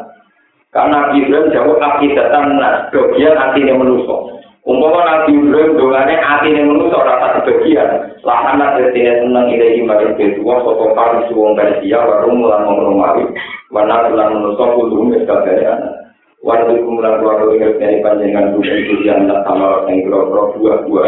Karena 0.75 1.15
Ibrahim 1.15 1.53
dawa 1.55 1.73
akidatan 1.79 2.59
nas, 2.59 2.91
bagian 2.91 3.39
atine 3.39 3.71
manusa. 3.71 4.36
Umpama 4.68 4.99
Nabi 5.07 5.32
Ibrahim 5.32 5.80
dongane 5.80 6.20
atine 6.20 6.59
manusa 6.68 6.99
ora 6.99 7.15
tak 7.24 7.32
sebagian. 7.39 8.20
Lahan 8.28 8.59
atine 8.59 9.24
seneng 9.24 9.47
ilahi 9.47 9.80
maring 9.80 10.20
kedua 10.20 10.59
sapa 10.59 10.86
kali 10.91 11.20
suwung 11.32 11.55
Persia 11.55 12.03
warung 12.03 12.43
lan 12.43 12.68
Romawi. 12.68 13.32
Wana 13.72 14.11
lan 14.11 14.36
manusa 14.36 14.68
kudu 14.76 15.15
wis 15.15 15.24
kabeh. 15.24 15.63
Wajib 16.43 16.84
kumulan 16.84 17.24
keluarga 17.24 17.47
ingat 17.55 17.80
dari 17.80 17.97
panjangan 18.03 18.53
dunia 18.53 18.76
itu 18.78 18.95
yang 19.07 19.26
tak 19.26 19.41
sama 19.47 19.88
yang 19.88 20.03
kira-kira 20.03 20.43
dua-dua. 20.53 21.03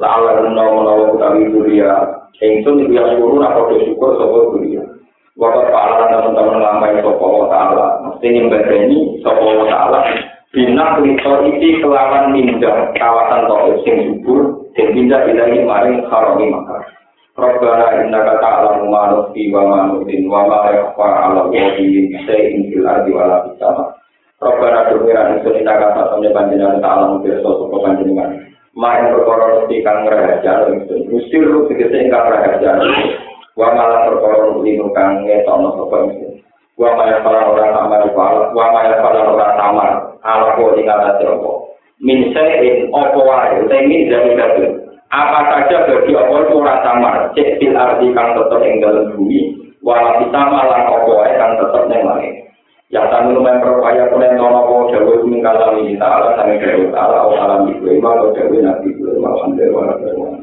La'ala 0.00 0.42
menawa-menawa 0.42 1.14
utawi 1.14 1.46
dunia 1.46 1.94
Ingsun 2.42 2.82
iku 2.82 2.98
yang 2.98 3.14
guru 3.22 3.38
nak 3.38 3.54
kode 3.54 3.86
syukur 3.86 4.18
sopo 4.18 4.58
dunia. 4.58 4.82
Waktu 5.38 5.70
pahala 5.70 6.10
teman-teman 6.10 6.58
lampai 6.58 6.98
sopo 6.98 7.46
ta'ala. 7.46 8.02
Mesti 8.10 8.26
nyembadani 8.26 9.22
sopo 9.22 9.62
wa 9.62 9.64
ta'ala. 9.70 10.33
Bina 10.54 10.94
kulitor 10.96 11.50
isi 11.50 11.82
kelawan 11.82 12.30
mindah 12.30 12.94
kawasan 12.94 13.50
toko 13.50 13.82
sing 13.82 13.96
subur. 14.06 14.62
Dan 14.78 14.94
mindah 14.94 15.26
ilahi 15.26 15.66
maring 15.66 16.06
harami 16.06 16.50
maka. 16.50 16.78
Rabbana 17.34 18.06
innaka 18.06 18.38
ta'lamu 18.38 18.86
ma 18.86 19.10
nukhfi 19.10 19.50
wa 19.50 19.66
ma 19.66 19.78
nu'lin 19.90 20.30
wa 20.30 20.46
ma 20.46 20.70
yakhfa 20.70 21.02
'ala 21.02 21.50
Allahi 21.50 22.14
shay'in 22.30 22.70
fil 22.70 22.86
ardi 22.86 23.10
wa 23.10 23.26
la 23.26 23.36
fis 23.50 23.58
sama. 23.58 23.90
Rabbana 24.38 24.94
dumiran 24.94 25.38
ingsun 25.38 25.58
innaka 25.58 25.98
ta'lamu 25.98 26.30
panjenengan 26.30 26.78
ta'lamu 26.78 27.26
pirsa 27.26 27.50
sapa 27.50 27.76
panjenengan. 27.82 28.54
main 28.74 29.14
perkara 29.14 29.62
mesti 29.62 29.86
kang 29.86 30.02
rahasia 30.02 30.66
itu 30.74 31.06
mesti 31.06 31.36
lu 31.38 31.70
tegese 31.70 31.94
ingkang 31.94 32.26
rahasia 32.26 32.74
wa 33.54 33.68
malah 33.70 34.10
perkara 34.10 34.50
lino 34.66 34.90
kang 34.90 35.22
ngetokno 35.22 35.78
sapa 35.78 35.96
itu 36.10 36.33
wa 36.74 36.90
malah 36.98 37.22
para 37.22 37.40
ora 37.46 37.66
tamar 37.70 38.02
wa 38.10 38.66
malah 38.74 38.98
para 38.98 39.20
ora 39.30 39.48
tamar. 39.54 39.90
Ala 40.24 40.56
ko 40.56 40.74
ing 40.74 40.88
atas 40.88 41.20
apa 41.20 41.52
min 42.02 42.32
sayin 42.34 42.90
apa 42.90 43.18
wae? 43.20 43.62
Utawa 43.62 43.82
min 43.86 44.10
dari 44.10 44.32
apa 45.14 45.40
saja 45.46 45.86
bagi 45.86 46.12
apa 46.16 46.34
itu 46.42 46.54
ora 46.58 46.74
tamar. 46.82 47.14
Cek 47.38 47.62
fil 47.62 47.76
arti 47.78 48.10
kang 48.10 48.34
tetep 48.34 48.60
ing 48.66 48.82
dalem 48.82 49.14
bumi. 49.14 49.40
Wala 49.84 50.18
bisa 50.18 50.40
malah 50.48 50.80
apa 50.90 51.10
wae 51.10 51.32
kang 51.38 51.52
tetep 51.60 51.84
ning 51.86 52.02
langit. 52.02 52.34
Ya 52.92 53.10
tamu 53.10 53.34
lumayan 53.34 53.58
berupaya 53.58 54.06
kunen 54.12 54.38
nono 54.38 54.70
ko 54.70 54.74
jawa 54.92 55.18
kumingkalan 55.18 55.82
ini 55.82 55.98
ta'ala 55.98 56.36
sangi 56.38 56.62
jawa 56.62 56.94
ta'ala 56.94 57.16
awalam 57.26 57.66
ibu 57.72 57.90
ima 57.90 58.22
ko 58.22 58.30
jawa 58.36 58.54
nabi 58.60 58.92
ibu 58.92 59.18
ima 59.18 59.34
alhamdulillah 59.34 60.33